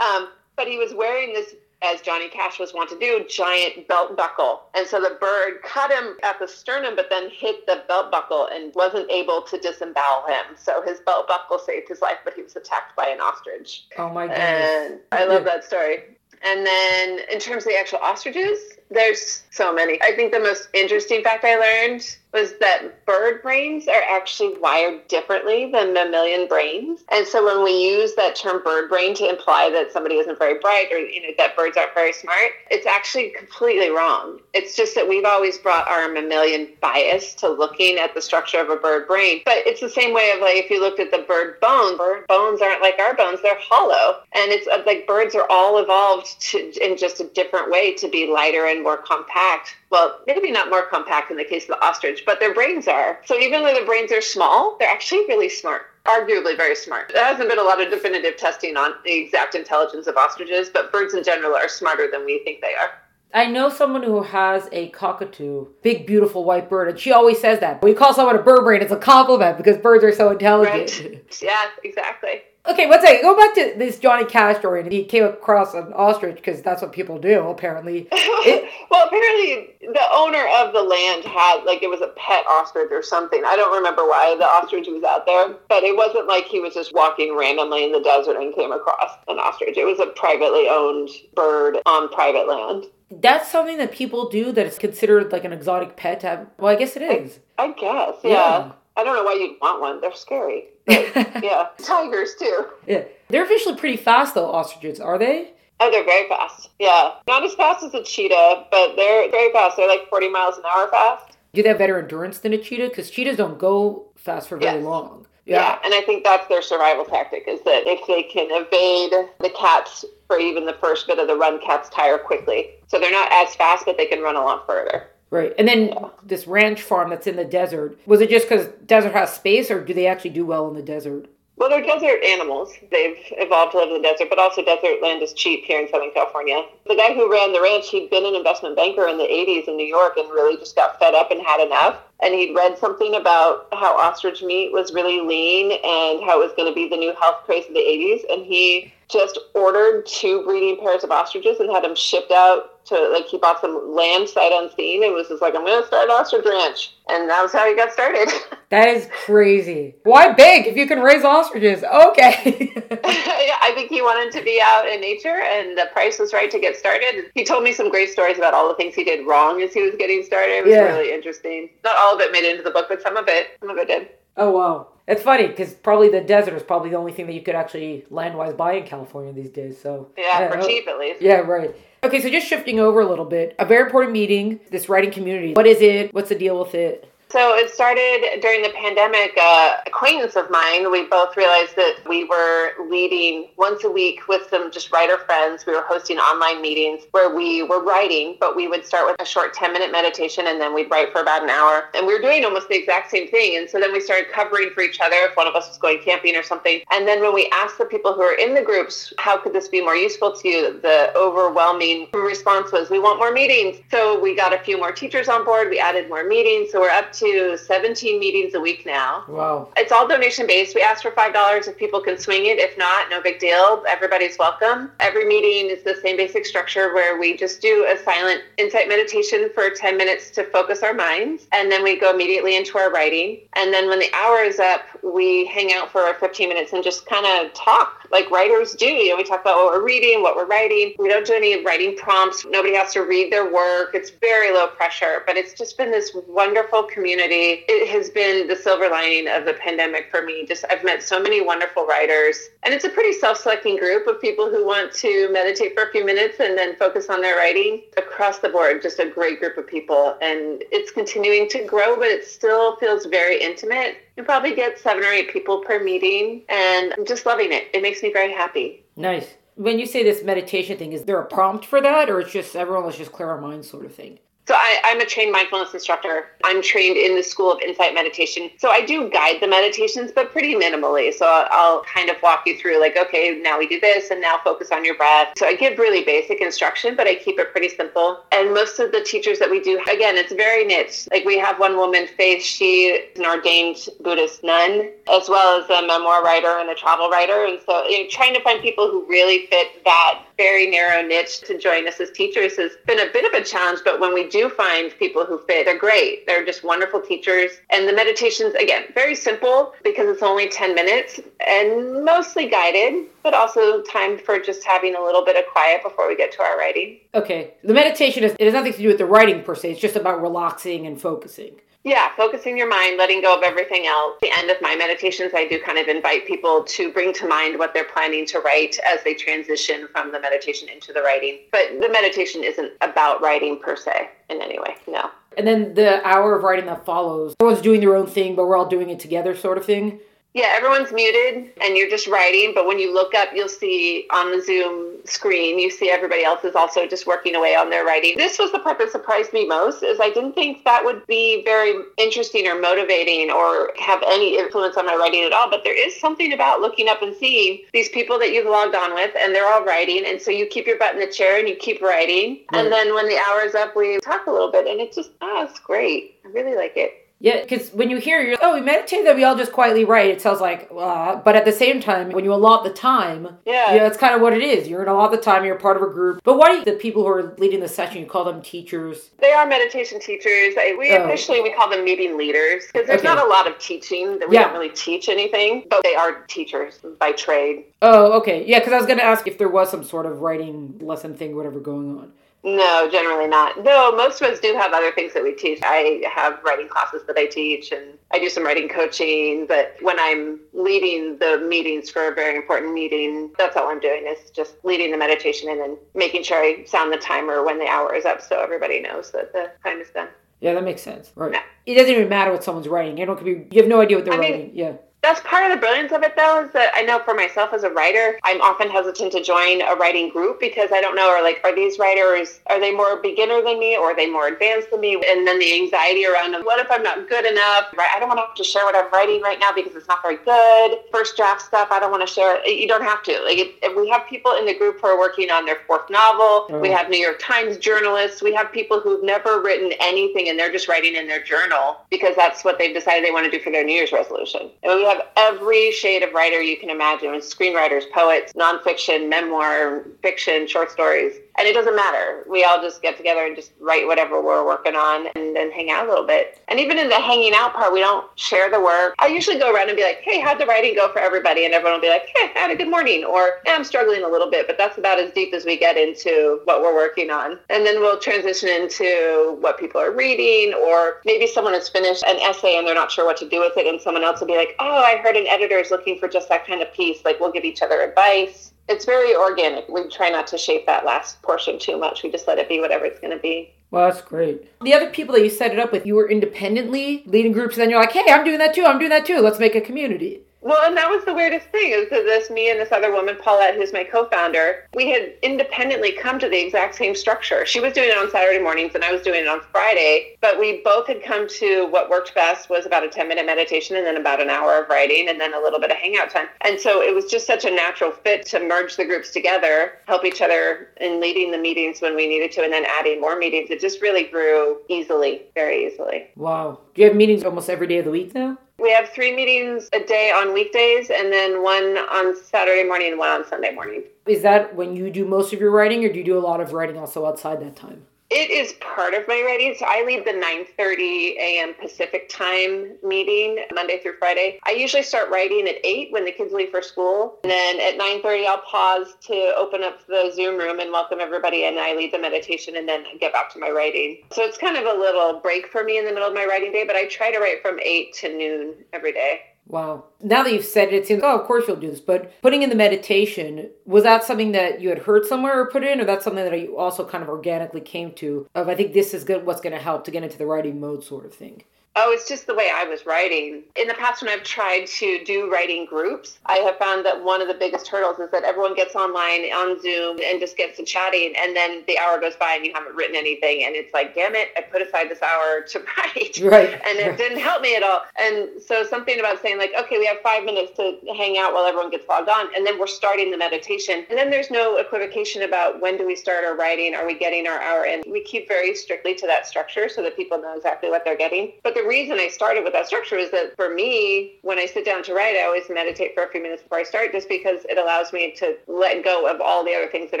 um, 0.00 0.28
but 0.58 0.66
he 0.66 0.76
was 0.76 0.92
wearing 0.92 1.32
this 1.32 1.54
as 1.80 2.00
Johnny 2.00 2.28
Cash 2.28 2.58
was 2.58 2.74
wont 2.74 2.90
to 2.90 2.98
do, 2.98 3.24
giant 3.30 3.86
belt 3.86 4.16
buckle. 4.16 4.62
And 4.74 4.86
so 4.86 5.00
the 5.00 5.16
bird 5.20 5.62
cut 5.62 5.92
him 5.92 6.16
at 6.24 6.40
the 6.40 6.48
sternum, 6.48 6.96
but 6.96 7.06
then 7.08 7.30
hit 7.30 7.64
the 7.66 7.84
belt 7.86 8.10
buckle 8.10 8.48
and 8.52 8.74
wasn't 8.74 9.08
able 9.10 9.42
to 9.42 9.58
disembowel 9.58 10.26
him. 10.26 10.56
So 10.56 10.82
his 10.82 10.98
belt 11.00 11.28
buckle 11.28 11.60
saved 11.60 11.88
his 11.88 12.02
life, 12.02 12.18
but 12.24 12.34
he 12.34 12.42
was 12.42 12.56
attacked 12.56 12.96
by 12.96 13.06
an 13.06 13.20
ostrich. 13.20 13.84
Oh 13.96 14.10
my 14.10 14.26
goodness. 14.26 14.40
And 14.40 15.00
I 15.12 15.24
love 15.24 15.44
that 15.44 15.62
story. 15.62 16.02
And 16.42 16.66
then 16.66 17.20
in 17.32 17.38
terms 17.38 17.62
of 17.62 17.68
the 17.68 17.78
actual 17.78 18.00
ostriches, 18.00 18.58
There's 18.90 19.44
so 19.50 19.74
many. 19.74 20.00
I 20.02 20.12
think 20.14 20.32
the 20.32 20.40
most 20.40 20.68
interesting 20.72 21.22
fact 21.22 21.44
I 21.44 21.56
learned 21.56 22.16
was 22.32 22.58
that 22.60 23.04
bird 23.06 23.42
brains 23.42 23.88
are 23.88 24.02
actually 24.10 24.56
wired 24.58 25.06
differently 25.08 25.70
than 25.70 25.94
mammalian 25.94 26.46
brains. 26.46 27.00
And 27.10 27.26
so 27.26 27.44
when 27.44 27.64
we 27.64 27.72
use 27.72 28.14
that 28.16 28.36
term 28.36 28.62
bird 28.62 28.88
brain 28.88 29.14
to 29.14 29.28
imply 29.28 29.70
that 29.70 29.92
somebody 29.92 30.16
isn't 30.16 30.38
very 30.38 30.58
bright 30.58 30.88
or 30.92 30.98
you 30.98 31.22
know 31.22 31.28
that 31.38 31.56
birds 31.56 31.76
aren't 31.76 31.94
very 31.94 32.12
smart, 32.12 32.52
it's 32.70 32.86
actually 32.86 33.30
completely 33.30 33.90
wrong. 33.90 34.40
It's 34.52 34.76
just 34.76 34.94
that 34.94 35.08
we've 35.08 35.24
always 35.24 35.58
brought 35.58 35.88
our 35.88 36.08
mammalian 36.08 36.68
bias 36.80 37.34
to 37.36 37.48
looking 37.48 37.98
at 37.98 38.14
the 38.14 38.22
structure 38.22 38.60
of 38.60 38.68
a 38.68 38.76
bird 38.76 39.08
brain. 39.08 39.40
But 39.44 39.58
it's 39.58 39.80
the 39.80 39.88
same 39.88 40.12
way 40.14 40.32
of 40.34 40.40
like 40.40 40.56
if 40.56 40.70
you 40.70 40.80
looked 40.80 41.00
at 41.00 41.10
the 41.10 41.24
bird 41.26 41.58
bone, 41.60 41.96
bird 41.96 42.26
bones 42.26 42.60
aren't 42.60 42.82
like 42.82 42.98
our 42.98 43.14
bones, 43.14 43.40
they're 43.42 43.58
hollow. 43.58 44.20
And 44.34 44.52
it's 44.52 44.66
uh, 44.68 44.82
like 44.86 45.06
birds 45.06 45.34
are 45.34 45.46
all 45.48 45.78
evolved 45.78 46.40
to 46.50 46.58
in 46.84 46.96
just 46.98 47.20
a 47.20 47.24
different 47.24 47.70
way 47.70 47.94
to 47.94 48.08
be 48.08 48.30
lighter 48.30 48.66
and 48.66 48.77
more 48.82 48.96
compact 48.96 49.76
well, 49.90 50.20
maybe 50.26 50.50
not 50.50 50.68
more 50.68 50.82
compact 50.82 51.30
in 51.30 51.36
the 51.36 51.44
case 51.44 51.64
of 51.64 51.68
the 51.68 51.84
ostrich, 51.84 52.24
but 52.26 52.40
their 52.40 52.52
brains 52.52 52.86
are. 52.88 53.20
So 53.24 53.38
even 53.38 53.62
though 53.62 53.72
their 53.72 53.86
brains 53.86 54.12
are 54.12 54.20
small, 54.20 54.76
they're 54.78 54.90
actually 54.90 55.26
really 55.28 55.48
smart. 55.48 55.82
Arguably 56.06 56.56
very 56.56 56.74
smart. 56.74 57.10
There 57.14 57.24
hasn't 57.24 57.48
been 57.48 57.58
a 57.58 57.62
lot 57.62 57.80
of 57.80 57.90
definitive 57.90 58.36
testing 58.36 58.76
on 58.76 58.92
the 59.04 59.12
exact 59.12 59.54
intelligence 59.54 60.06
of 60.06 60.16
ostriches, 60.16 60.68
but 60.68 60.92
birds 60.92 61.14
in 61.14 61.22
general 61.24 61.54
are 61.54 61.68
smarter 61.68 62.08
than 62.10 62.24
we 62.24 62.42
think 62.44 62.60
they 62.60 62.74
are. 62.74 62.90
I 63.34 63.46
know 63.46 63.68
someone 63.68 64.02
who 64.02 64.22
has 64.22 64.70
a 64.72 64.88
cockatoo, 64.88 65.66
big, 65.82 66.06
beautiful 66.06 66.44
white 66.44 66.70
bird, 66.70 66.88
and 66.88 66.98
she 66.98 67.12
always 67.12 67.38
says 67.38 67.60
that. 67.60 67.82
When 67.82 67.92
you 67.92 67.98
call 67.98 68.14
someone 68.14 68.36
a 68.36 68.42
bird 68.42 68.64
brain, 68.64 68.80
it's 68.80 68.92
a 68.92 68.96
compliment 68.96 69.58
because 69.58 69.76
birds 69.76 70.02
are 70.02 70.12
so 70.12 70.30
intelligent. 70.30 71.00
Right. 71.00 71.24
Yeah, 71.42 71.66
exactly. 71.84 72.42
Okay, 72.68 72.86
one 72.86 73.00
second. 73.00 73.22
Go 73.22 73.34
back 73.34 73.54
to 73.54 73.74
this 73.78 73.98
Johnny 73.98 74.26
Cash 74.26 74.58
story, 74.58 74.82
and 74.82 74.92
he 74.92 75.02
came 75.04 75.24
across 75.24 75.72
an 75.72 75.90
ostrich 75.94 76.36
because 76.36 76.60
that's 76.60 76.82
what 76.82 76.92
people 76.92 77.18
do, 77.18 77.48
apparently. 77.48 78.08
It, 78.12 78.68
well, 78.90 79.06
apparently 79.06 79.74
the 79.80 80.06
owner 80.12 80.46
of 80.58 80.74
the 80.74 80.82
land 80.82 81.24
had 81.24 81.64
like 81.64 81.82
it 81.82 81.88
was 81.88 82.02
a 82.02 82.12
pet 82.16 82.44
ostrich 82.46 82.90
or 82.90 83.02
something. 83.02 83.42
I 83.46 83.56
don't 83.56 83.74
remember 83.74 84.02
why 84.02 84.36
the 84.38 84.44
ostrich 84.44 84.86
was 84.86 85.02
out 85.02 85.24
there, 85.24 85.56
but 85.68 85.82
it 85.82 85.96
wasn't 85.96 86.28
like 86.28 86.44
he 86.44 86.60
was 86.60 86.74
just 86.74 86.94
walking 86.94 87.34
randomly 87.34 87.84
in 87.84 87.92
the 87.92 88.02
desert 88.02 88.36
and 88.36 88.54
came 88.54 88.70
across 88.70 89.16
an 89.28 89.38
ostrich. 89.38 89.78
It 89.78 89.86
was 89.86 89.98
a 89.98 90.06
privately 90.06 90.68
owned 90.68 91.08
bird 91.34 91.78
on 91.86 92.10
private 92.10 92.46
land. 92.46 92.84
That's 93.10 93.50
something 93.50 93.78
that 93.78 93.92
people 93.92 94.28
do 94.28 94.52
that 94.52 94.66
is 94.66 94.76
considered 94.76 95.32
like 95.32 95.44
an 95.44 95.54
exotic 95.54 95.96
pet. 95.96 96.20
To 96.20 96.26
have. 96.26 96.46
Well, 96.58 96.70
I 96.70 96.76
guess 96.76 96.96
it 96.96 97.02
is. 97.02 97.40
I, 97.56 97.64
I 97.64 97.72
guess, 97.72 98.16
yeah. 98.22 98.30
yeah. 98.30 98.72
I 98.98 99.04
don't 99.04 99.14
know 99.14 99.22
why 99.22 99.34
you'd 99.34 99.60
want 99.60 99.80
one. 99.80 100.00
They're 100.00 100.12
scary. 100.12 100.64
But, 100.84 101.12
yeah, 101.42 101.68
tigers 101.78 102.34
too. 102.36 102.66
Yeah, 102.84 103.04
they're 103.28 103.44
officially 103.44 103.76
pretty 103.76 103.96
fast 103.96 104.34
though. 104.34 104.50
Ostriches, 104.50 104.98
are 104.98 105.18
they? 105.18 105.52
Oh, 105.78 105.88
they're 105.92 106.04
very 106.04 106.28
fast. 106.28 106.70
Yeah, 106.80 107.12
not 107.28 107.44
as 107.44 107.54
fast 107.54 107.84
as 107.84 107.94
a 107.94 108.02
cheetah, 108.02 108.66
but 108.72 108.96
they're 108.96 109.30
very 109.30 109.52
fast. 109.52 109.76
They're 109.76 109.86
like 109.86 110.10
forty 110.10 110.28
miles 110.28 110.58
an 110.58 110.64
hour 110.64 110.88
fast. 110.90 111.36
Do 111.54 111.62
they 111.62 111.68
have 111.68 111.78
better 111.78 112.00
endurance 112.00 112.38
than 112.38 112.52
a 112.52 112.58
cheetah? 112.58 112.88
Because 112.88 113.08
cheetahs 113.08 113.36
don't 113.36 113.56
go 113.56 114.08
fast 114.16 114.48
for 114.48 114.58
very 114.58 114.78
yes. 114.78 114.84
long. 114.84 115.26
Yeah. 115.46 115.60
yeah, 115.60 115.78
and 115.82 115.94
I 115.94 116.02
think 116.02 116.24
that's 116.24 116.46
their 116.48 116.60
survival 116.60 117.06
tactic 117.06 117.44
is 117.48 117.62
that 117.62 117.84
if 117.86 118.06
they 118.06 118.24
can 118.24 118.48
evade 118.50 119.30
the 119.40 119.48
cats 119.58 120.04
for 120.26 120.38
even 120.38 120.66
the 120.66 120.74
first 120.74 121.06
bit 121.06 121.18
of 121.18 121.26
the 121.26 121.36
run, 121.36 121.58
cats 121.60 121.88
tire 121.88 122.18
quickly. 122.18 122.70
So 122.88 122.98
they're 122.98 123.10
not 123.10 123.32
as 123.32 123.54
fast, 123.54 123.86
but 123.86 123.96
they 123.96 124.04
can 124.06 124.20
run 124.20 124.36
a 124.36 124.42
lot 124.42 124.66
further. 124.66 125.08
Right. 125.30 125.52
And 125.58 125.68
then 125.68 125.88
yeah. 125.88 126.08
this 126.24 126.46
ranch 126.46 126.80
farm 126.80 127.10
that's 127.10 127.26
in 127.26 127.36
the 127.36 127.44
desert, 127.44 127.98
was 128.06 128.20
it 128.20 128.30
just 128.30 128.48
because 128.48 128.68
desert 128.86 129.12
has 129.12 129.32
space 129.32 129.70
or 129.70 129.84
do 129.84 129.92
they 129.92 130.06
actually 130.06 130.30
do 130.30 130.46
well 130.46 130.68
in 130.68 130.74
the 130.74 130.82
desert? 130.82 131.26
Well, 131.58 131.68
they're 131.68 131.82
desert 131.82 132.22
animals. 132.22 132.72
They've 132.92 133.16
evolved 133.32 133.72
to 133.72 133.78
live 133.78 133.88
in 133.88 134.00
the 134.00 134.08
desert, 134.08 134.30
but 134.30 134.38
also 134.38 134.64
desert 134.64 135.02
land 135.02 135.22
is 135.22 135.32
cheap 135.32 135.64
here 135.64 135.80
in 135.80 135.88
Southern 135.88 136.12
California. 136.12 136.62
The 136.86 136.94
guy 136.94 137.14
who 137.14 137.30
ran 137.30 137.52
the 137.52 137.60
ranch, 137.60 137.90
he'd 137.90 138.10
been 138.10 138.24
an 138.24 138.36
investment 138.36 138.76
banker 138.76 139.08
in 139.08 139.18
the 139.18 139.24
80s 139.24 139.66
in 139.66 139.76
New 139.76 139.86
York 139.86 140.16
and 140.16 140.30
really 140.30 140.56
just 140.56 140.76
got 140.76 141.00
fed 141.00 141.14
up 141.14 141.32
and 141.32 141.42
had 141.44 141.60
enough. 141.60 141.98
And 142.20 142.34
he'd 142.34 142.54
read 142.54 142.76
something 142.78 143.14
about 143.14 143.68
how 143.72 143.96
ostrich 143.96 144.42
meat 144.42 144.72
was 144.72 144.92
really 144.92 145.20
lean 145.20 145.72
and 145.72 146.24
how 146.24 146.40
it 146.40 146.44
was 146.44 146.52
going 146.56 146.68
to 146.68 146.74
be 146.74 146.88
the 146.88 146.96
new 146.96 147.14
health 147.14 147.44
craze 147.44 147.66
of 147.66 147.74
the 147.74 147.80
80s. 147.80 148.22
And 148.32 148.44
he 148.44 148.92
just 149.08 149.38
ordered 149.54 150.04
two 150.06 150.42
breeding 150.44 150.78
pairs 150.82 151.02
of 151.02 151.10
ostriches 151.10 151.60
and 151.60 151.70
had 151.70 151.82
them 151.82 151.94
shipped 151.94 152.30
out 152.30 152.84
to 152.88 153.08
like 153.10 153.26
he 153.26 153.38
bought 153.38 153.60
some 153.60 153.94
land 153.94 154.28
sight 154.28 154.52
unseen 154.52 155.04
and 155.04 155.14
was 155.14 155.28
just 155.28 155.42
like, 155.42 155.54
I'm 155.54 155.64
gonna 155.64 155.86
start 155.86 156.08
an 156.08 156.10
ostrich 156.10 156.44
ranch. 156.44 156.94
And 157.08 157.28
that 157.28 157.42
was 157.42 157.52
how 157.52 157.66
he 157.66 157.74
got 157.74 157.92
started. 157.92 158.28
that 158.70 158.88
is 158.88 159.08
crazy. 159.24 159.94
Why 160.04 160.32
big 160.32 160.66
if 160.66 160.76
you 160.76 160.86
can 160.86 161.00
raise 161.00 161.24
ostriches? 161.24 161.84
Okay. 161.84 162.72
yeah, 162.90 163.56
I 163.62 163.72
think 163.74 163.90
he 163.90 164.02
wanted 164.02 164.36
to 164.38 164.44
be 164.44 164.60
out 164.62 164.86
in 164.86 165.00
nature 165.00 165.40
and 165.40 165.76
the 165.76 165.88
price 165.92 166.18
was 166.18 166.32
right 166.32 166.50
to 166.50 166.58
get 166.58 166.76
started. 166.76 167.30
He 167.34 167.44
told 167.44 167.64
me 167.64 167.72
some 167.72 167.90
great 167.90 168.10
stories 168.10 168.38
about 168.38 168.54
all 168.54 168.68
the 168.68 168.74
things 168.74 168.94
he 168.94 169.04
did 169.04 169.26
wrong 169.26 169.62
as 169.62 169.72
he 169.72 169.82
was 169.82 169.94
getting 169.98 170.22
started. 170.22 170.52
It 170.52 170.64
was 170.64 170.72
yeah. 170.72 170.84
really 170.84 171.12
interesting. 171.12 171.70
Not 171.84 171.96
all 171.96 172.07
of 172.14 172.20
it 172.20 172.32
made 172.32 172.44
it 172.44 172.52
into 172.52 172.62
the 172.62 172.70
book, 172.70 172.86
but 172.88 173.02
some 173.02 173.16
of 173.16 173.26
it 173.28 173.48
some 173.60 173.70
of 173.70 173.76
it 173.78 173.88
did. 173.88 174.08
Oh 174.36 174.50
wow. 174.50 174.88
It's 175.06 175.22
funny 175.22 175.46
because 175.46 175.72
probably 175.72 176.10
the 176.10 176.20
desert 176.20 176.54
is 176.54 176.62
probably 176.62 176.90
the 176.90 176.96
only 176.96 177.12
thing 177.12 177.26
that 177.26 177.32
you 177.32 177.42
could 177.42 177.54
actually 177.54 178.04
land 178.10 178.36
wise 178.36 178.52
buy 178.52 178.74
in 178.74 178.86
California 178.86 179.32
these 179.32 179.50
days. 179.50 179.80
So 179.80 180.08
yeah, 180.18 180.40
yeah 180.40 180.50
for 180.50 180.66
cheap 180.66 180.86
at 180.86 180.98
least. 180.98 181.22
Yeah, 181.22 181.38
right. 181.38 181.74
Okay, 182.04 182.20
so 182.20 182.30
just 182.30 182.46
shifting 182.46 182.78
over 182.78 183.00
a 183.00 183.08
little 183.08 183.24
bit, 183.24 183.56
a 183.58 183.64
very 183.64 183.84
important 183.84 184.12
meeting. 184.12 184.60
This 184.70 184.88
writing 184.88 185.10
community. 185.10 185.54
What 185.54 185.66
is 185.66 185.80
it? 185.80 186.14
What's 186.14 186.28
the 186.28 186.36
deal 186.36 186.58
with 186.60 186.74
it? 186.74 187.10
So 187.30 187.54
it 187.54 187.68
started 187.70 188.40
during 188.40 188.62
the 188.62 188.70
pandemic. 188.70 189.36
Uh, 189.38 189.76
acquaintance 189.86 190.34
of 190.34 190.50
mine, 190.50 190.90
we 190.90 191.06
both 191.08 191.36
realized 191.36 191.76
that 191.76 191.96
we 192.08 192.24
were 192.24 192.72
leading 192.88 193.48
once 193.58 193.84
a 193.84 193.90
week 193.90 194.28
with 194.28 194.48
some 194.48 194.70
just 194.70 194.90
writer 194.92 195.18
friends. 195.18 195.66
We 195.66 195.74
were 195.74 195.82
hosting 195.82 196.16
online 196.16 196.62
meetings 196.62 197.02
where 197.10 197.34
we 197.34 197.62
were 197.62 197.84
writing, 197.84 198.38
but 198.40 198.56
we 198.56 198.66
would 198.66 198.86
start 198.86 199.06
with 199.06 199.16
a 199.20 199.26
short 199.26 199.52
10 199.52 199.74
minute 199.74 199.92
meditation 199.92 200.46
and 200.46 200.58
then 200.58 200.74
we'd 200.74 200.90
write 200.90 201.12
for 201.12 201.20
about 201.20 201.42
an 201.42 201.50
hour. 201.50 201.90
And 201.94 202.06
we 202.06 202.14
were 202.14 202.22
doing 202.22 202.46
almost 202.46 202.68
the 202.68 202.76
exact 202.76 203.10
same 203.10 203.28
thing. 203.28 203.58
And 203.58 203.68
so 203.68 203.78
then 203.78 203.92
we 203.92 204.00
started 204.00 204.32
covering 204.32 204.70
for 204.70 204.80
each 204.80 204.98
other 204.98 205.16
if 205.16 205.36
one 205.36 205.46
of 205.46 205.54
us 205.54 205.68
was 205.68 205.76
going 205.76 206.00
camping 206.02 206.34
or 206.34 206.42
something. 206.42 206.80
And 206.90 207.06
then 207.06 207.20
when 207.20 207.34
we 207.34 207.50
asked 207.52 207.76
the 207.76 207.84
people 207.84 208.14
who 208.14 208.22
are 208.22 208.38
in 208.38 208.54
the 208.54 208.62
groups, 208.62 209.12
how 209.18 209.36
could 209.36 209.52
this 209.52 209.68
be 209.68 209.82
more 209.82 209.96
useful 209.96 210.32
to 210.32 210.48
you? 210.48 210.80
The 210.80 211.12
overwhelming 211.14 212.08
response 212.14 212.72
was, 212.72 212.88
we 212.88 212.98
want 212.98 213.18
more 213.18 213.32
meetings. 213.32 213.76
So 213.90 214.18
we 214.18 214.34
got 214.34 214.54
a 214.54 214.58
few 214.60 214.78
more 214.78 214.92
teachers 214.92 215.28
on 215.28 215.44
board. 215.44 215.68
We 215.68 215.78
added 215.78 216.08
more 216.08 216.24
meetings. 216.24 216.72
So 216.72 216.80
we're 216.80 216.88
up 216.88 217.12
17 217.18 218.20
meetings 218.20 218.54
a 218.54 218.60
week 218.60 218.86
now. 218.86 219.24
Wow. 219.28 219.68
It's 219.76 219.92
all 219.92 220.06
donation 220.06 220.46
based. 220.46 220.74
We 220.74 220.82
ask 220.82 221.02
for 221.02 221.10
$5 221.10 221.68
if 221.68 221.76
people 221.76 222.00
can 222.00 222.18
swing 222.18 222.46
it. 222.46 222.58
If 222.58 222.78
not, 222.78 223.10
no 223.10 223.20
big 223.20 223.38
deal. 223.38 223.82
Everybody's 223.88 224.38
welcome. 224.38 224.90
Every 225.00 225.24
meeting 225.24 225.70
is 225.70 225.82
the 225.82 225.96
same 226.02 226.16
basic 226.16 226.46
structure 226.46 226.94
where 226.94 227.18
we 227.18 227.36
just 227.36 227.60
do 227.60 227.86
a 227.92 228.02
silent 228.02 228.42
insight 228.56 228.88
meditation 228.88 229.50
for 229.54 229.70
10 229.70 229.96
minutes 229.96 230.30
to 230.30 230.44
focus 230.44 230.82
our 230.82 230.94
minds. 230.94 231.46
And 231.52 231.70
then 231.70 231.82
we 231.82 231.98
go 231.98 232.10
immediately 232.10 232.56
into 232.56 232.78
our 232.78 232.90
writing. 232.92 233.40
And 233.54 233.72
then 233.72 233.88
when 233.88 233.98
the 233.98 234.12
hour 234.14 234.38
is 234.42 234.58
up, 234.58 234.82
we 235.02 235.46
hang 235.46 235.72
out 235.72 235.90
for 235.90 236.12
15 236.14 236.48
minutes 236.48 236.72
and 236.72 236.84
just 236.84 237.06
kind 237.06 237.26
of 237.26 237.52
talk 237.54 238.06
like 238.10 238.30
writers 238.30 238.74
do. 238.74 238.86
You 238.86 239.10
know, 239.10 239.16
we 239.16 239.24
talk 239.24 239.40
about 239.40 239.56
what 239.56 239.74
we're 239.74 239.84
reading, 239.84 240.22
what 240.22 240.36
we're 240.36 240.46
writing. 240.46 240.94
We 240.98 241.08
don't 241.08 241.26
do 241.26 241.34
any 241.34 241.64
writing 241.64 241.96
prompts. 241.96 242.46
Nobody 242.48 242.74
has 242.74 242.92
to 242.94 243.00
read 243.00 243.32
their 243.32 243.52
work. 243.52 243.94
It's 243.94 244.10
very 244.10 244.52
low 244.52 244.68
pressure, 244.68 245.22
but 245.26 245.36
it's 245.36 245.52
just 245.52 245.76
been 245.76 245.90
this 245.90 246.12
wonderful 246.26 246.84
community. 246.84 247.07
It 247.16 247.88
has 247.88 248.10
been 248.10 248.48
the 248.48 248.56
silver 248.56 248.88
lining 248.88 249.28
of 249.28 249.44
the 249.44 249.54
pandemic 249.54 250.10
for 250.10 250.22
me. 250.22 250.44
Just 250.46 250.64
I've 250.70 250.84
met 250.84 251.02
so 251.02 251.20
many 251.20 251.40
wonderful 251.40 251.86
writers, 251.86 252.38
and 252.62 252.74
it's 252.74 252.84
a 252.84 252.90
pretty 252.90 253.12
self-selecting 253.12 253.76
group 253.76 254.06
of 254.06 254.20
people 254.20 254.50
who 254.50 254.66
want 254.66 254.92
to 254.94 255.28
meditate 255.32 255.74
for 255.74 255.84
a 255.84 255.90
few 255.90 256.04
minutes 256.04 256.40
and 256.40 256.58
then 256.58 256.76
focus 256.76 257.08
on 257.08 257.20
their 257.20 257.36
writing. 257.36 257.82
Across 257.96 258.40
the 258.40 258.48
board, 258.48 258.82
just 258.82 258.98
a 258.98 259.08
great 259.08 259.40
group 259.40 259.56
of 259.56 259.66
people, 259.66 260.16
and 260.20 260.64
it's 260.70 260.90
continuing 260.90 261.48
to 261.50 261.64
grow, 261.64 261.96
but 261.96 262.08
it 262.08 262.26
still 262.26 262.76
feels 262.76 263.06
very 263.06 263.42
intimate 263.42 263.96
you 264.18 264.24
probably 264.24 264.52
get 264.52 264.80
seven 264.80 265.04
or 265.04 265.12
eight 265.12 265.30
people 265.30 265.60
per 265.60 265.82
meeting, 265.82 266.42
and 266.48 266.92
I'm 266.92 267.06
just 267.06 267.24
loving 267.24 267.52
it. 267.52 267.68
It 267.72 267.82
makes 267.82 268.02
me 268.02 268.12
very 268.12 268.32
happy. 268.32 268.84
Nice. 268.96 269.36
When 269.54 269.78
you 269.78 269.86
say 269.86 270.02
this 270.02 270.24
meditation 270.24 270.76
thing, 270.76 270.92
is 270.92 271.04
there 271.04 271.20
a 271.20 271.24
prompt 271.24 271.64
for 271.64 271.80
that, 271.80 272.10
or 272.10 272.20
it's 272.20 272.32
just 272.32 272.56
everyone 272.56 272.84
let's 272.84 272.98
just 272.98 273.12
clear 273.12 273.28
our 273.28 273.40
minds 273.40 273.70
sort 273.70 273.84
of 273.84 273.94
thing? 273.94 274.18
So 274.48 274.54
I, 274.54 274.80
am 274.84 274.98
a 274.98 275.04
trained 275.04 275.30
mindfulness 275.30 275.74
instructor. 275.74 276.30
I'm 276.42 276.62
trained 276.62 276.96
in 276.96 277.14
the 277.14 277.22
School 277.22 277.52
of 277.52 277.60
Insight 277.60 277.92
Meditation. 277.92 278.48
So 278.56 278.70
I 278.70 278.80
do 278.80 279.10
guide 279.10 279.42
the 279.42 279.46
meditations, 279.46 280.10
but 280.10 280.32
pretty 280.32 280.54
minimally. 280.54 281.12
So 281.12 281.26
I'll, 281.50 281.82
kind 281.82 282.10
of 282.10 282.16
walk 282.22 282.42
you 282.46 282.58
through 282.58 282.80
like, 282.80 282.96
okay, 282.96 283.38
now 283.42 283.58
we 283.58 283.66
do 283.66 283.80
this 283.80 284.10
and 284.10 284.20
now 284.20 284.38
focus 284.44 284.70
on 284.72 284.84
your 284.84 284.96
breath. 284.96 285.28
So 285.36 285.46
I 285.46 285.54
give 285.54 285.78
really 285.78 286.04
basic 286.04 286.40
instruction, 286.40 286.96
but 286.96 287.06
I 287.06 287.14
keep 287.14 287.38
it 287.38 287.52
pretty 287.52 287.68
simple. 287.68 288.24
And 288.32 288.54
most 288.54 288.78
of 288.78 288.92
the 288.92 289.02
teachers 289.02 289.38
that 289.38 289.50
we 289.50 289.60
do, 289.60 289.78
again, 289.92 290.16
it's 290.16 290.32
very 290.32 290.64
niche. 290.64 291.08
Like 291.10 291.24
we 291.24 291.38
have 291.38 291.58
one 291.58 291.76
woman, 291.76 292.06
Faith, 292.16 292.42
she 292.42 292.86
is 292.86 293.18
an 293.18 293.26
ordained 293.26 293.88
Buddhist 294.00 294.42
nun, 294.42 294.90
as 295.10 295.28
well 295.28 295.62
as 295.62 295.68
a 295.70 295.86
memoir 295.86 296.22
writer 296.22 296.58
and 296.58 296.70
a 296.70 296.74
travel 296.74 297.10
writer. 297.10 297.44
And 297.44 297.58
so 297.64 297.86
you 297.86 298.04
know, 298.04 298.10
trying 298.10 298.34
to 298.34 298.42
find 298.42 298.60
people 298.62 298.90
who 298.90 299.06
really 299.06 299.46
fit 299.46 299.84
that 299.84 300.24
very 300.38 300.70
narrow 300.70 301.06
niche 301.06 301.40
to 301.40 301.58
join 301.58 301.88
us 301.88 302.00
as 302.00 302.10
teachers 302.12 302.56
has 302.56 302.72
been 302.86 303.00
a 303.00 303.12
bit 303.12 303.24
of 303.24 303.38
a 303.38 303.44
challenge. 303.44 303.80
But 303.84 303.98
when 303.98 304.14
we 304.14 304.28
do 304.28 304.37
do 304.38 304.48
find 304.48 304.92
people 304.98 305.24
who 305.24 305.38
fit, 305.38 305.66
they're 305.66 305.78
great. 305.78 306.26
They're 306.26 306.44
just 306.44 306.64
wonderful 306.64 307.00
teachers. 307.00 307.52
And 307.70 307.88
the 307.88 307.92
meditations, 307.92 308.54
again, 308.54 308.84
very 308.94 309.14
simple 309.14 309.74
because 309.82 310.08
it's 310.08 310.22
only 310.22 310.48
10 310.48 310.74
minutes 310.74 311.20
and 311.46 312.04
mostly 312.04 312.48
guided, 312.48 313.06
but 313.22 313.34
also 313.34 313.82
time 313.82 314.18
for 314.18 314.38
just 314.38 314.64
having 314.64 314.94
a 314.94 315.02
little 315.02 315.24
bit 315.24 315.36
of 315.36 315.50
quiet 315.52 315.82
before 315.82 316.08
we 316.08 316.16
get 316.16 316.32
to 316.32 316.42
our 316.42 316.56
writing. 316.56 316.98
Okay. 317.14 317.54
The 317.64 317.74
meditation 317.74 318.24
is, 318.24 318.36
it 318.38 318.44
has 318.44 318.54
nothing 318.54 318.72
to 318.72 318.78
do 318.78 318.88
with 318.88 318.98
the 318.98 319.06
writing 319.06 319.42
per 319.42 319.54
se. 319.54 319.72
It's 319.72 319.80
just 319.80 319.96
about 319.96 320.22
relaxing 320.22 320.86
and 320.86 321.00
focusing. 321.00 321.60
Yeah, 321.88 322.10
focusing 322.18 322.58
your 322.58 322.68
mind, 322.68 322.98
letting 322.98 323.22
go 323.22 323.34
of 323.34 323.42
everything 323.42 323.86
else. 323.86 324.16
At 324.16 324.20
the 324.20 324.38
end 324.38 324.50
of 324.50 324.58
my 324.60 324.76
meditations, 324.76 325.32
I 325.34 325.48
do 325.48 325.58
kind 325.58 325.78
of 325.78 325.88
invite 325.88 326.26
people 326.26 326.62
to 326.64 326.92
bring 326.92 327.14
to 327.14 327.26
mind 327.26 327.58
what 327.58 327.72
they're 327.72 327.84
planning 327.84 328.26
to 328.26 328.40
write 328.40 328.76
as 328.86 329.02
they 329.04 329.14
transition 329.14 329.88
from 329.90 330.12
the 330.12 330.20
meditation 330.20 330.68
into 330.68 330.92
the 330.92 331.00
writing. 331.00 331.38
But 331.50 331.80
the 331.80 331.88
meditation 331.88 332.44
isn't 332.44 332.72
about 332.82 333.22
writing 333.22 333.58
per 333.58 333.74
se 333.74 334.10
in 334.28 334.42
any 334.42 334.58
way, 334.58 334.76
no. 334.86 335.10
And 335.38 335.46
then 335.46 335.72
the 335.72 336.06
hour 336.06 336.36
of 336.36 336.42
writing 336.42 336.66
that 336.66 336.84
follows, 336.84 337.34
everyone's 337.40 337.62
doing 337.62 337.80
their 337.80 337.96
own 337.96 338.06
thing, 338.06 338.36
but 338.36 338.46
we're 338.46 338.58
all 338.58 338.68
doing 338.68 338.90
it 338.90 339.00
together, 339.00 339.34
sort 339.34 339.56
of 339.56 339.64
thing. 339.64 339.98
Yeah, 340.38 340.54
everyone's 340.56 340.92
muted 340.92 341.50
and 341.60 341.76
you're 341.76 341.90
just 341.90 342.06
writing, 342.06 342.52
but 342.54 342.64
when 342.64 342.78
you 342.78 342.94
look 342.94 343.12
up, 343.12 343.30
you'll 343.34 343.48
see 343.48 344.06
on 344.12 344.30
the 344.30 344.40
Zoom 344.40 344.98
screen, 345.04 345.58
you 345.58 345.68
see 345.68 345.90
everybody 345.90 346.22
else 346.22 346.44
is 346.44 346.54
also 346.54 346.86
just 346.86 347.08
working 347.08 347.34
away 347.34 347.56
on 347.56 347.70
their 347.70 347.84
writing. 347.84 348.16
This 348.16 348.38
was 348.38 348.52
the 348.52 348.60
part 348.60 348.78
that 348.78 348.92
surprised 348.92 349.32
me 349.32 349.48
most 349.48 349.82
is 349.82 349.98
I 349.98 350.10
didn't 350.10 350.34
think 350.34 350.62
that 350.62 350.84
would 350.84 351.04
be 351.08 351.42
very 351.44 351.74
interesting 351.96 352.46
or 352.46 352.60
motivating 352.60 353.32
or 353.32 353.72
have 353.80 354.00
any 354.06 354.38
influence 354.38 354.76
on 354.76 354.86
my 354.86 354.94
writing 354.94 355.24
at 355.24 355.32
all, 355.32 355.50
but 355.50 355.64
there 355.64 355.76
is 355.76 355.98
something 355.98 356.32
about 356.32 356.60
looking 356.60 356.88
up 356.88 357.02
and 357.02 357.16
seeing 357.16 357.64
these 357.72 357.88
people 357.88 358.16
that 358.20 358.30
you've 358.30 358.46
logged 358.46 358.76
on 358.76 358.94
with 358.94 359.10
and 359.18 359.34
they're 359.34 359.52
all 359.52 359.64
writing 359.64 360.04
and 360.06 360.22
so 360.22 360.30
you 360.30 360.46
keep 360.46 360.68
your 360.68 360.78
butt 360.78 360.94
in 360.94 361.00
the 361.00 361.10
chair 361.10 361.40
and 361.40 361.48
you 361.48 361.56
keep 361.56 361.82
writing. 361.82 362.38
Right. 362.52 362.62
And 362.62 362.72
then 362.72 362.94
when 362.94 363.08
the 363.08 363.18
hour's 363.28 363.56
up, 363.56 363.74
we 363.74 363.98
talk 363.98 364.28
a 364.28 364.30
little 364.30 364.52
bit 364.52 364.68
and 364.68 364.78
it's 364.78 364.94
just, 364.94 365.10
ah, 365.20 365.26
oh, 365.40 365.48
it's 365.50 365.58
great. 365.58 366.14
I 366.24 366.28
really 366.28 366.54
like 366.54 366.76
it. 366.76 367.07
Yeah, 367.20 367.40
because 367.42 367.70
when 367.70 367.90
you 367.90 367.96
hear, 367.96 368.20
you're 368.20 368.38
oh, 368.40 368.54
we 368.54 368.60
meditate 368.60 369.04
that 369.04 369.16
we 369.16 369.24
all 369.24 369.36
just 369.36 369.52
quietly 369.52 369.84
write. 369.84 370.10
It 370.10 370.20
sounds 370.20 370.40
like, 370.40 370.68
uh, 370.74 371.16
but 371.16 371.34
at 371.34 371.44
the 371.44 371.52
same 371.52 371.80
time, 371.80 372.10
when 372.10 372.24
you 372.24 372.32
allot 372.32 372.62
the 372.62 372.70
time, 372.70 373.38
yeah, 373.44 373.74
yeah, 373.74 373.82
that's 373.82 373.98
kind 373.98 374.14
of 374.14 374.20
what 374.20 374.32
it 374.32 374.42
is. 374.42 374.68
You're 374.68 374.82
in 374.82 374.88
a 374.88 374.94
lot 374.94 375.12
of 375.12 375.18
the 375.18 375.24
time. 375.24 375.44
You're 375.44 375.56
part 375.56 375.76
of 375.76 375.82
a 375.82 375.92
group. 375.92 376.20
But 376.22 376.38
why 376.38 376.52
do 376.52 376.58
you, 376.58 376.64
the 376.64 376.72
people 376.72 377.02
who 377.02 377.08
are 377.08 377.34
leading 377.38 377.58
the 377.58 377.68
session? 377.68 378.00
You 378.00 378.06
call 378.06 378.24
them 378.24 378.40
teachers. 378.40 379.10
They 379.18 379.32
are 379.32 379.46
meditation 379.46 379.98
teachers. 379.98 380.54
We 380.78 380.92
oh. 380.92 381.04
officially 381.04 381.40
we 381.40 381.52
call 381.52 381.68
them 381.68 381.84
meeting 381.84 382.16
leaders 382.16 382.66
because 382.66 382.86
there's 382.86 383.00
okay. 383.00 383.08
not 383.08 383.18
a 383.18 383.28
lot 383.28 383.48
of 383.48 383.58
teaching. 383.58 384.20
That 384.20 384.28
we 384.28 384.36
yeah. 384.36 384.44
don't 384.44 384.52
really 384.52 384.70
teach 384.70 385.08
anything, 385.08 385.64
but 385.68 385.82
they 385.82 385.96
are 385.96 386.22
teachers 386.28 386.78
by 387.00 387.12
trade. 387.12 387.64
Oh, 387.82 388.12
okay, 388.18 388.46
yeah. 388.46 388.60
Because 388.60 388.72
I 388.72 388.76
was 388.76 388.86
going 388.86 388.98
to 388.98 389.04
ask 389.04 389.26
if 389.26 389.38
there 389.38 389.48
was 389.48 389.70
some 389.70 389.82
sort 389.82 390.06
of 390.06 390.20
writing 390.20 390.78
lesson 390.80 391.16
thing, 391.16 391.34
whatever 391.34 391.58
going 391.58 391.98
on. 391.98 392.12
No, 392.56 392.88
generally 392.90 393.28
not. 393.28 393.62
Though 393.62 393.92
most 393.94 394.22
of 394.22 394.30
us 394.30 394.40
do 394.40 394.54
have 394.54 394.72
other 394.72 394.90
things 394.92 395.12
that 395.12 395.22
we 395.22 395.34
teach. 395.34 395.60
I 395.62 396.02
have 396.14 396.38
writing 396.42 396.68
classes 396.68 397.02
that 397.06 397.16
I 397.16 397.26
teach 397.26 397.72
and 397.72 397.98
I 398.10 398.18
do 398.18 398.30
some 398.30 398.44
writing 398.44 398.68
coaching. 398.68 399.46
But 399.46 399.76
when 399.82 399.98
I'm 400.00 400.40
leading 400.52 401.18
the 401.18 401.44
meetings 401.46 401.90
for 401.90 402.08
a 402.08 402.14
very 402.14 402.36
important 402.36 402.72
meeting, 402.72 403.30
that's 403.36 403.56
all 403.56 403.68
I'm 403.68 403.80
doing 403.80 404.06
is 404.06 404.30
just 404.30 404.54
leading 404.64 404.90
the 404.90 404.96
meditation 404.96 405.50
and 405.50 405.60
then 405.60 405.76
making 405.94 406.22
sure 406.22 406.42
I 406.42 406.64
sound 406.64 406.92
the 406.92 406.98
timer 406.98 407.44
when 407.44 407.58
the 407.58 407.66
hour 407.66 407.94
is 407.94 408.06
up 408.06 408.22
so 408.22 408.40
everybody 408.40 408.80
knows 408.80 409.10
that 409.12 409.32
the 409.32 409.50
time 409.62 409.80
is 409.80 409.90
done. 409.90 410.08
Yeah, 410.40 410.54
that 410.54 410.64
makes 410.64 410.82
sense. 410.82 411.10
Right. 411.16 411.42
It 411.66 411.74
doesn't 411.74 411.92
even 411.92 412.08
matter 412.08 412.32
what 412.32 412.44
someone's 412.44 412.68
writing. 412.68 412.96
You 412.96 413.04
don't 413.04 413.26
you 413.26 413.46
have 413.56 413.68
no 413.68 413.80
idea 413.80 413.98
what 413.98 414.06
they're 414.06 414.14
I 414.14 414.18
writing. 414.18 414.52
Yeah 414.54 414.72
that's 415.02 415.20
part 415.20 415.50
of 415.50 415.54
the 415.54 415.60
brilliance 415.60 415.92
of 415.92 416.02
it 416.02 416.14
though 416.16 416.44
is 416.44 416.52
that 416.52 416.70
i 416.74 416.82
know 416.82 416.98
for 417.04 417.14
myself 417.14 417.52
as 417.52 417.62
a 417.62 417.70
writer 417.70 418.18
i'm 418.24 418.40
often 418.40 418.68
hesitant 418.68 419.12
to 419.12 419.22
join 419.22 419.62
a 419.62 419.74
writing 419.76 420.08
group 420.08 420.40
because 420.40 420.70
i 420.72 420.80
don't 420.80 420.96
know 420.96 421.08
are 421.08 421.22
like 421.22 421.40
are 421.44 421.54
these 421.54 421.78
writers 421.78 422.40
are 422.46 422.60
they 422.60 422.72
more 422.72 422.96
beginner 423.00 423.42
than 423.42 423.58
me 423.58 423.76
or 423.76 423.92
are 423.92 423.96
they 423.96 424.08
more 424.08 424.28
advanced 424.28 424.70
than 424.70 424.80
me? 424.80 424.94
And 424.94 425.26
then 425.26 425.38
the 425.38 425.54
anxiety 425.54 426.06
around 426.06 426.32
what 426.44 426.58
if 426.58 426.70
i'm 426.70 426.82
not 426.82 427.08
good 427.08 427.24
enough? 427.24 427.66
Right? 427.76 427.88
I 427.94 427.98
don't 427.98 428.08
want 428.08 428.18
to 428.18 428.26
have 428.26 428.34
to 428.34 428.44
share 428.44 428.64
what 428.64 428.76
i'm 428.76 428.90
writing 428.92 429.22
right 429.22 429.38
now 429.38 429.52
because 429.52 429.74
it's 429.74 429.88
not 429.88 430.02
very 430.02 430.16
good. 430.16 430.78
First 430.92 431.16
draft 431.16 431.42
stuff 431.42 431.68
i 431.70 431.78
don't 431.78 431.90
want 431.90 432.06
to 432.06 432.12
share 432.12 432.46
you 432.46 432.68
don't 432.68 432.82
have 432.82 433.02
to. 433.04 433.12
Like 433.24 433.38
if 433.38 433.76
we 433.76 433.88
have 433.88 434.06
people 434.06 434.32
in 434.32 434.46
the 434.46 434.54
group 434.54 434.80
who 434.80 434.86
are 434.86 434.98
working 434.98 435.30
on 435.30 435.44
their 435.44 435.58
fourth 435.66 435.88
novel 435.90 436.46
oh. 436.50 436.60
we 436.60 436.70
have 436.70 436.88
new 436.88 436.98
york 436.98 437.18
times 437.20 437.56
journalists 437.58 438.22
we 438.22 438.32
have 438.34 438.52
people 438.52 438.80
who've 438.80 439.02
never 439.02 439.40
written 439.40 439.72
anything 439.80 440.28
and 440.28 440.38
they're 440.38 440.52
just 440.52 440.68
writing 440.68 440.94
in 440.94 441.06
their 441.06 441.22
journal 441.22 441.78
because 441.90 442.14
that's 442.16 442.44
what 442.44 442.58
they've 442.58 442.74
decided 442.74 443.04
they 443.04 443.10
want 443.10 443.24
to 443.24 443.30
do 443.30 443.42
for 443.42 443.50
their 443.50 443.64
new 443.64 443.72
year's 443.72 443.92
resolution. 443.92 444.50
And 444.62 444.74
we 444.74 444.84
have 444.88 445.06
every 445.16 445.72
shade 445.72 446.02
of 446.02 446.12
writer 446.12 446.40
you 446.40 446.56
can 446.56 446.70
imagine 446.70 447.10
screenwriters, 447.20 447.90
poets, 447.92 448.32
nonfiction, 448.32 449.08
memoir, 449.08 449.84
fiction, 450.02 450.46
short 450.46 450.70
stories 450.70 451.14
and 451.38 451.46
it 451.46 451.54
doesn't 451.54 451.76
matter. 451.76 452.24
We 452.28 452.44
all 452.44 452.60
just 452.60 452.82
get 452.82 452.96
together 452.96 453.24
and 453.24 453.36
just 453.36 453.52
write 453.60 453.86
whatever 453.86 454.20
we're 454.20 454.44
working 454.44 454.74
on 454.74 455.06
and 455.14 455.36
then 455.36 455.52
hang 455.52 455.70
out 455.70 455.86
a 455.86 455.88
little 455.88 456.06
bit. 456.06 456.40
And 456.48 456.58
even 456.58 456.78
in 456.78 456.88
the 456.88 456.96
hanging 456.96 457.32
out 457.34 457.54
part, 457.54 457.72
we 457.72 457.78
don't 457.78 458.06
share 458.18 458.50
the 458.50 458.60
work. 458.60 458.94
I 458.98 459.06
usually 459.06 459.38
go 459.38 459.54
around 459.54 459.68
and 459.68 459.76
be 459.76 459.84
like, 459.84 460.00
hey, 460.02 460.18
how'd 460.20 460.40
the 460.40 460.46
writing 460.46 460.74
go 460.74 460.92
for 460.92 460.98
everybody? 460.98 461.44
And 461.44 461.54
everyone 461.54 461.74
will 461.74 461.86
be 461.86 461.88
like, 461.88 462.08
hey, 462.16 462.32
I 462.34 462.38
had 462.38 462.50
a 462.50 462.56
good 462.56 462.68
morning. 462.68 463.04
Or 463.04 463.40
I'm 463.46 463.62
struggling 463.62 464.02
a 464.02 464.08
little 464.08 464.30
bit, 464.30 464.48
but 464.48 464.58
that's 464.58 464.78
about 464.78 464.98
as 464.98 465.12
deep 465.12 465.32
as 465.32 465.44
we 465.44 465.56
get 465.56 465.76
into 465.76 466.40
what 466.44 466.60
we're 466.60 466.74
working 466.74 467.10
on. 467.10 467.38
And 467.50 467.64
then 467.64 467.80
we'll 467.80 468.00
transition 468.00 468.48
into 468.48 469.36
what 469.40 469.60
people 469.60 469.80
are 469.80 469.92
reading, 469.92 470.54
or 470.54 471.00
maybe 471.04 471.28
someone 471.28 471.54
has 471.54 471.68
finished 471.68 472.02
an 472.02 472.16
essay 472.16 472.58
and 472.58 472.66
they're 472.66 472.74
not 472.74 472.90
sure 472.90 473.04
what 473.04 473.16
to 473.18 473.28
do 473.28 473.38
with 473.38 473.56
it. 473.56 473.66
And 473.66 473.80
someone 473.80 474.02
else 474.02 474.18
will 474.18 474.26
be 474.26 474.36
like, 474.36 474.56
oh, 474.58 474.82
I 474.82 474.96
heard 474.96 475.16
an 475.16 475.28
editor 475.28 475.58
is 475.58 475.70
looking 475.70 476.00
for 476.00 476.08
just 476.08 476.28
that 476.30 476.46
kind 476.46 476.62
of 476.62 476.72
piece. 476.72 477.04
Like 477.04 477.20
we'll 477.20 477.32
give 477.32 477.44
each 477.44 477.62
other 477.62 477.80
advice 477.80 478.52
it's 478.68 478.84
very 478.84 479.14
organic. 479.16 479.68
We 479.68 479.88
try 479.88 480.08
not 480.08 480.26
to 480.28 480.38
shape 480.38 480.66
that 480.66 480.84
last 480.84 481.22
portion 481.22 481.58
too 481.58 481.78
much. 481.78 482.02
We 482.02 482.10
just 482.10 482.26
let 482.28 482.38
it 482.38 482.48
be 482.48 482.60
whatever 482.60 482.84
it's 482.84 483.00
going 483.00 483.16
to 483.16 483.20
be. 483.20 483.54
Well, 483.70 483.88
that's 483.88 484.02
great. 484.02 484.48
The 484.62 484.74
other 484.74 484.90
people 484.90 485.14
that 485.14 485.22
you 485.22 485.30
set 485.30 485.52
it 485.52 485.58
up 485.58 485.72
with, 485.72 485.86
you 485.86 485.94
were 485.94 486.08
independently 486.08 487.02
leading 487.06 487.32
groups, 487.32 487.56
and 487.56 487.62
then 487.62 487.70
you're 487.70 487.80
like, 487.80 487.92
hey, 487.92 488.04
I'm 488.08 488.24
doing 488.24 488.38
that 488.38 488.54
too. 488.54 488.64
I'm 488.64 488.78
doing 488.78 488.90
that 488.90 489.04
too. 489.04 489.20
Let's 489.20 489.38
make 489.38 489.54
a 489.54 489.60
community. 489.60 490.22
Well, 490.40 490.64
and 490.66 490.76
that 490.76 490.88
was 490.88 491.04
the 491.04 491.14
weirdest 491.14 491.48
thing 491.48 491.72
is 491.72 491.90
that 491.90 492.04
this 492.04 492.30
me 492.30 492.50
and 492.50 492.60
this 492.60 492.72
other 492.72 492.92
woman, 492.92 493.16
Paulette, 493.20 493.54
who's 493.54 493.72
my 493.72 493.84
co-founder, 493.84 494.68
we 494.74 494.88
had 494.88 495.12
independently 495.22 495.92
come 495.92 496.18
to 496.20 496.28
the 496.28 496.40
exact 496.40 496.76
same 496.76 496.94
structure. 496.94 497.44
She 497.44 497.60
was 497.60 497.72
doing 497.72 497.88
it 497.88 497.98
on 497.98 498.10
Saturday 498.10 498.42
mornings 498.42 498.74
and 498.74 498.84
I 498.84 498.92
was 498.92 499.02
doing 499.02 499.22
it 499.22 499.28
on 499.28 499.40
Friday, 499.52 500.16
but 500.20 500.38
we 500.38 500.62
both 500.62 500.86
had 500.86 501.02
come 501.02 501.28
to 501.40 501.66
what 501.66 501.90
worked 501.90 502.14
best 502.14 502.48
was 502.48 502.66
about 502.66 502.84
a 502.84 502.88
10 502.88 503.08
minute 503.08 503.26
meditation 503.26 503.76
and 503.76 503.84
then 503.84 503.96
about 503.96 504.20
an 504.22 504.30
hour 504.30 504.62
of 504.62 504.68
writing 504.68 505.08
and 505.08 505.20
then 505.20 505.34
a 505.34 505.40
little 505.40 505.60
bit 505.60 505.70
of 505.70 505.76
hangout 505.76 506.10
time. 506.10 506.28
And 506.42 506.60
so 506.60 506.82
it 506.82 506.94
was 506.94 507.06
just 507.06 507.26
such 507.26 507.44
a 507.44 507.50
natural 507.50 507.90
fit 507.90 508.24
to 508.26 508.40
merge 508.40 508.76
the 508.76 508.84
groups 508.84 509.10
together, 509.10 509.72
help 509.86 510.04
each 510.04 510.22
other 510.22 510.68
in 510.80 511.00
leading 511.00 511.32
the 511.32 511.38
meetings 511.38 511.80
when 511.80 511.96
we 511.96 512.06
needed 512.06 512.30
to, 512.32 512.42
and 512.42 512.52
then 512.52 512.64
adding 512.78 513.00
more 513.00 513.18
meetings. 513.18 513.50
It 513.50 513.60
just 513.60 513.82
really 513.82 514.04
grew 514.04 514.58
easily, 514.68 515.22
very 515.34 515.66
easily. 515.66 516.08
Wow. 516.16 516.60
Do 516.74 516.82
you 516.82 516.88
have 516.88 516.96
meetings 516.96 517.24
almost 517.24 517.50
every 517.50 517.66
day 517.66 517.78
of 517.78 517.84
the 517.84 517.90
week 517.90 518.14
now? 518.14 518.38
We 518.60 518.72
have 518.72 518.88
three 518.88 519.14
meetings 519.14 519.68
a 519.72 519.78
day 519.78 520.10
on 520.10 520.34
weekdays 520.34 520.90
and 520.90 521.12
then 521.12 521.44
one 521.44 521.78
on 521.78 522.16
Saturday 522.16 522.64
morning 522.64 522.88
and 522.90 522.98
one 522.98 523.08
on 523.08 523.24
Sunday 523.24 523.54
morning. 523.54 523.84
Is 524.06 524.22
that 524.22 524.56
when 524.56 524.74
you 524.74 524.90
do 524.90 525.04
most 525.04 525.32
of 525.32 525.38
your 525.38 525.52
writing 525.52 525.84
or 525.84 525.92
do 525.92 525.98
you 525.98 526.04
do 526.04 526.18
a 526.18 526.20
lot 526.20 526.40
of 526.40 526.52
writing 526.52 526.76
also 526.76 527.06
outside 527.06 527.40
that 527.40 527.54
time? 527.54 527.86
It 528.10 528.30
is 528.30 528.54
part 528.54 528.94
of 528.94 529.06
my 529.06 529.22
writing. 529.26 529.54
So 529.58 529.66
I 529.68 529.84
lead 529.84 530.06
the 530.06 530.12
9:30 530.12 531.16
a.m. 531.18 531.54
Pacific 531.60 532.08
time 532.08 532.78
meeting 532.82 533.44
Monday 533.52 533.80
through 533.82 533.98
Friday. 533.98 534.40
I 534.46 534.52
usually 534.52 534.82
start 534.82 535.10
writing 535.10 535.46
at 535.46 535.56
8 535.62 535.92
when 535.92 536.06
the 536.06 536.12
kids 536.12 536.32
leave 536.32 536.50
for 536.50 536.62
school. 536.62 537.18
And 537.22 537.30
then 537.30 537.60
at 537.60 537.78
9:30 537.78 538.26
I'll 538.26 538.38
pause 538.38 538.94
to 539.08 539.34
open 539.36 539.62
up 539.62 539.86
the 539.86 540.10
Zoom 540.14 540.38
room 540.38 540.58
and 540.58 540.72
welcome 540.72 541.00
everybody 541.00 541.44
and 541.44 541.58
I 541.58 541.74
lead 541.74 541.92
the 541.92 541.98
meditation 541.98 542.56
and 542.56 542.66
then 542.66 542.84
get 542.98 543.12
back 543.12 543.30
to 543.34 543.38
my 543.38 543.50
writing. 543.50 544.02
So 544.12 544.22
it's 544.22 544.38
kind 544.38 544.56
of 544.56 544.64
a 544.64 544.78
little 544.78 545.20
break 545.20 545.48
for 545.48 545.62
me 545.62 545.78
in 545.78 545.84
the 545.84 545.92
middle 545.92 546.08
of 546.08 546.14
my 546.14 546.24
writing 546.24 546.50
day, 546.50 546.64
but 546.66 546.76
I 546.76 546.86
try 546.86 547.12
to 547.12 547.18
write 547.18 547.42
from 547.42 547.60
8 547.60 547.92
to 547.94 548.16
noon 548.16 548.54
every 548.72 548.92
day. 548.92 549.20
Wow. 549.48 549.86
Now 550.02 550.22
that 550.22 550.32
you've 550.32 550.44
said 550.44 550.68
it, 550.68 550.74
it 550.74 550.86
seems, 550.86 551.02
oh, 551.02 551.18
of 551.18 551.26
course 551.26 551.48
you'll 551.48 551.56
do 551.56 551.70
this. 551.70 551.80
But 551.80 552.20
putting 552.20 552.42
in 552.42 552.50
the 552.50 552.56
meditation, 552.56 553.50
was 553.64 553.82
that 553.84 554.04
something 554.04 554.32
that 554.32 554.60
you 554.60 554.68
had 554.68 554.80
heard 554.80 555.06
somewhere 555.06 555.40
or 555.40 555.50
put 555.50 555.64
in, 555.64 555.80
or 555.80 555.84
that's 555.84 556.04
something 556.04 556.22
that 556.22 556.38
you 556.38 556.58
also 556.58 556.86
kind 556.86 557.02
of 557.02 557.08
organically 557.08 557.62
came 557.62 557.92
to 557.94 558.28
of, 558.34 558.48
I 558.48 558.54
think 558.54 558.74
this 558.74 558.92
is 558.92 559.04
good, 559.04 559.24
what's 559.24 559.40
going 559.40 559.54
to 559.54 559.58
help 559.58 559.84
to 559.84 559.90
get 559.90 560.04
into 560.04 560.18
the 560.18 560.26
writing 560.26 560.60
mode 560.60 560.84
sort 560.84 561.06
of 561.06 561.14
thing? 561.14 561.44
Oh, 561.80 561.92
it's 561.92 562.08
just 562.08 562.26
the 562.26 562.34
way 562.34 562.50
I 562.52 562.64
was 562.64 562.84
writing. 562.86 563.44
In 563.54 563.68
the 563.68 563.74
past, 563.74 564.02
when 564.02 564.10
I've 564.10 564.24
tried 564.24 564.66
to 564.66 565.04
do 565.04 565.30
writing 565.30 565.64
groups, 565.64 566.18
I 566.26 566.38
have 566.38 566.56
found 566.58 566.84
that 566.84 567.04
one 567.04 567.22
of 567.22 567.28
the 567.28 567.34
biggest 567.34 567.68
hurdles 567.68 568.00
is 568.00 568.10
that 568.10 568.24
everyone 568.24 568.56
gets 568.56 568.74
online 568.74 569.30
on 569.30 569.62
Zoom 569.62 570.00
and 570.02 570.18
just 570.18 570.36
gets 570.36 570.56
to 570.56 570.64
chatting, 570.64 571.14
and 571.16 571.36
then 571.36 571.62
the 571.68 571.78
hour 571.78 572.00
goes 572.00 572.16
by 572.16 572.34
and 572.34 572.44
you 572.44 572.52
haven't 572.52 572.74
written 572.74 572.96
anything, 572.96 573.44
and 573.44 573.54
it's 573.54 573.72
like, 573.72 573.94
damn 573.94 574.16
it, 574.16 574.30
I 574.36 574.40
put 574.40 574.60
aside 574.60 574.90
this 574.90 575.00
hour 575.02 575.42
to 575.42 575.58
write, 575.78 576.18
right? 576.24 576.60
And 576.66 576.80
it 576.80 576.96
didn't 576.96 577.20
help 577.20 577.42
me 577.42 577.54
at 577.54 577.62
all. 577.62 577.82
And 577.96 578.42
so 578.44 578.64
something 578.64 578.98
about 578.98 579.22
saying 579.22 579.38
like, 579.38 579.52
okay, 579.56 579.78
we 579.78 579.86
have 579.86 579.98
five 580.02 580.24
minutes 580.24 580.56
to 580.56 580.78
hang 580.96 581.16
out 581.16 581.32
while 581.32 581.46
everyone 581.46 581.70
gets 581.70 581.86
logged 581.86 582.08
on, 582.08 582.26
and 582.34 582.44
then 582.44 582.58
we're 582.58 582.66
starting 582.66 583.12
the 583.12 583.18
meditation, 583.18 583.86
and 583.88 583.96
then 583.96 584.10
there's 584.10 584.32
no 584.32 584.56
equivocation 584.56 585.22
about 585.22 585.60
when 585.60 585.76
do 585.78 585.86
we 585.86 585.94
start 585.94 586.24
our 586.24 586.34
writing, 586.34 586.74
are 586.74 586.86
we 586.86 586.98
getting 586.98 587.28
our 587.28 587.40
hour 587.40 587.64
in? 587.66 587.84
We 587.88 588.02
keep 588.02 588.26
very 588.26 588.56
strictly 588.56 588.96
to 588.96 589.06
that 589.06 589.28
structure 589.28 589.68
so 589.68 589.80
that 589.84 589.94
people 589.94 590.20
know 590.20 590.36
exactly 590.36 590.70
what 590.70 590.84
they're 590.84 590.96
getting, 590.96 591.34
but 591.44 591.54
the 591.54 591.67
reason 591.68 591.98
I 591.98 592.08
started 592.08 592.44
with 592.44 592.52
that 592.54 592.66
structure 592.66 592.96
is 592.96 593.10
that 593.10 593.36
for 593.36 593.52
me, 593.52 594.18
when 594.22 594.38
I 594.38 594.46
sit 594.46 594.64
down 594.64 594.82
to 594.84 594.94
write, 594.94 595.16
I 595.16 595.24
always 595.24 595.44
meditate 595.48 595.94
for 595.94 596.04
a 596.04 596.08
few 596.08 596.22
minutes 596.22 596.42
before 596.42 596.58
I 596.58 596.62
start 596.64 596.92
just 596.92 597.08
because 597.08 597.44
it 597.48 597.58
allows 597.58 597.92
me 597.92 598.12
to 598.16 598.36
let 598.46 598.82
go 598.82 599.06
of 599.06 599.20
all 599.20 599.44
the 599.44 599.54
other 599.54 599.68
things 599.68 599.90
that 599.90 600.00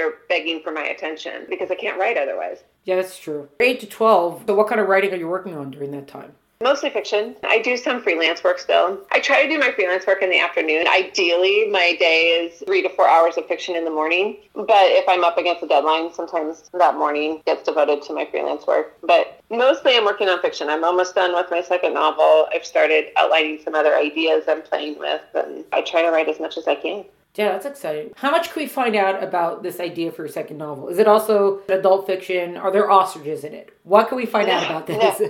are 0.00 0.14
begging 0.28 0.62
for 0.62 0.72
my 0.72 0.84
attention 0.84 1.46
because 1.48 1.70
I 1.70 1.74
can't 1.74 1.98
write 1.98 2.16
otherwise. 2.16 2.58
Yeah, 2.84 2.96
that's 2.96 3.18
true. 3.18 3.48
8 3.60 3.80
to 3.80 3.86
12. 3.86 4.44
So, 4.46 4.54
what 4.54 4.68
kind 4.68 4.80
of 4.80 4.88
writing 4.88 5.12
are 5.12 5.16
you 5.16 5.28
working 5.28 5.54
on 5.56 5.70
during 5.70 5.90
that 5.92 6.08
time? 6.08 6.32
Mostly 6.60 6.90
fiction. 6.90 7.36
I 7.44 7.60
do 7.60 7.76
some 7.76 8.02
freelance 8.02 8.42
work 8.42 8.58
still. 8.58 8.98
I 9.12 9.20
try 9.20 9.44
to 9.44 9.48
do 9.48 9.60
my 9.60 9.70
freelance 9.70 10.08
work 10.08 10.22
in 10.22 10.30
the 10.30 10.40
afternoon. 10.40 10.88
Ideally, 10.88 11.68
my 11.70 11.94
day 12.00 12.30
is 12.30 12.64
three 12.66 12.82
to 12.82 12.88
four 12.88 13.08
hours 13.08 13.36
of 13.36 13.46
fiction 13.46 13.76
in 13.76 13.84
the 13.84 13.92
morning. 13.92 14.38
But 14.54 14.90
if 14.90 15.08
I'm 15.08 15.22
up 15.22 15.38
against 15.38 15.62
a 15.62 15.68
deadline, 15.68 16.12
sometimes 16.12 16.68
that 16.72 16.96
morning 16.96 17.42
gets 17.46 17.62
devoted 17.62 18.02
to 18.02 18.12
my 18.12 18.24
freelance 18.24 18.66
work. 18.66 18.96
But 19.04 19.40
mostly 19.50 19.96
I'm 19.96 20.04
working 20.04 20.28
on 20.28 20.42
fiction. 20.42 20.68
I'm 20.68 20.82
almost 20.82 21.14
done 21.14 21.32
with 21.32 21.46
my 21.48 21.62
second 21.62 21.94
novel. 21.94 22.48
I've 22.52 22.66
started 22.66 23.12
outlining 23.16 23.60
some 23.62 23.76
other 23.76 23.94
ideas 23.94 24.42
I'm 24.48 24.62
playing 24.62 24.98
with, 24.98 25.22
and 25.36 25.64
I 25.72 25.82
try 25.82 26.02
to 26.02 26.10
write 26.10 26.28
as 26.28 26.40
much 26.40 26.58
as 26.58 26.66
I 26.66 26.74
can. 26.74 27.04
Yeah, 27.38 27.52
that's 27.52 27.66
exciting. 27.66 28.12
How 28.16 28.32
much 28.32 28.50
can 28.50 28.60
we 28.60 28.66
find 28.66 28.96
out 28.96 29.22
about 29.22 29.62
this 29.62 29.78
idea 29.78 30.10
for 30.10 30.22
your 30.22 30.28
second 30.28 30.58
novel? 30.58 30.88
Is 30.88 30.98
it 30.98 31.06
also 31.06 31.60
adult 31.68 32.04
fiction? 32.04 32.56
Are 32.56 32.72
there 32.72 32.90
ostriches 32.90 33.44
in 33.44 33.54
it? 33.54 33.70
What 33.84 34.08
can 34.08 34.16
we 34.16 34.26
find 34.26 34.50
out 34.50 34.66
about 34.66 34.88
this? 34.88 35.20
No. 35.20 35.28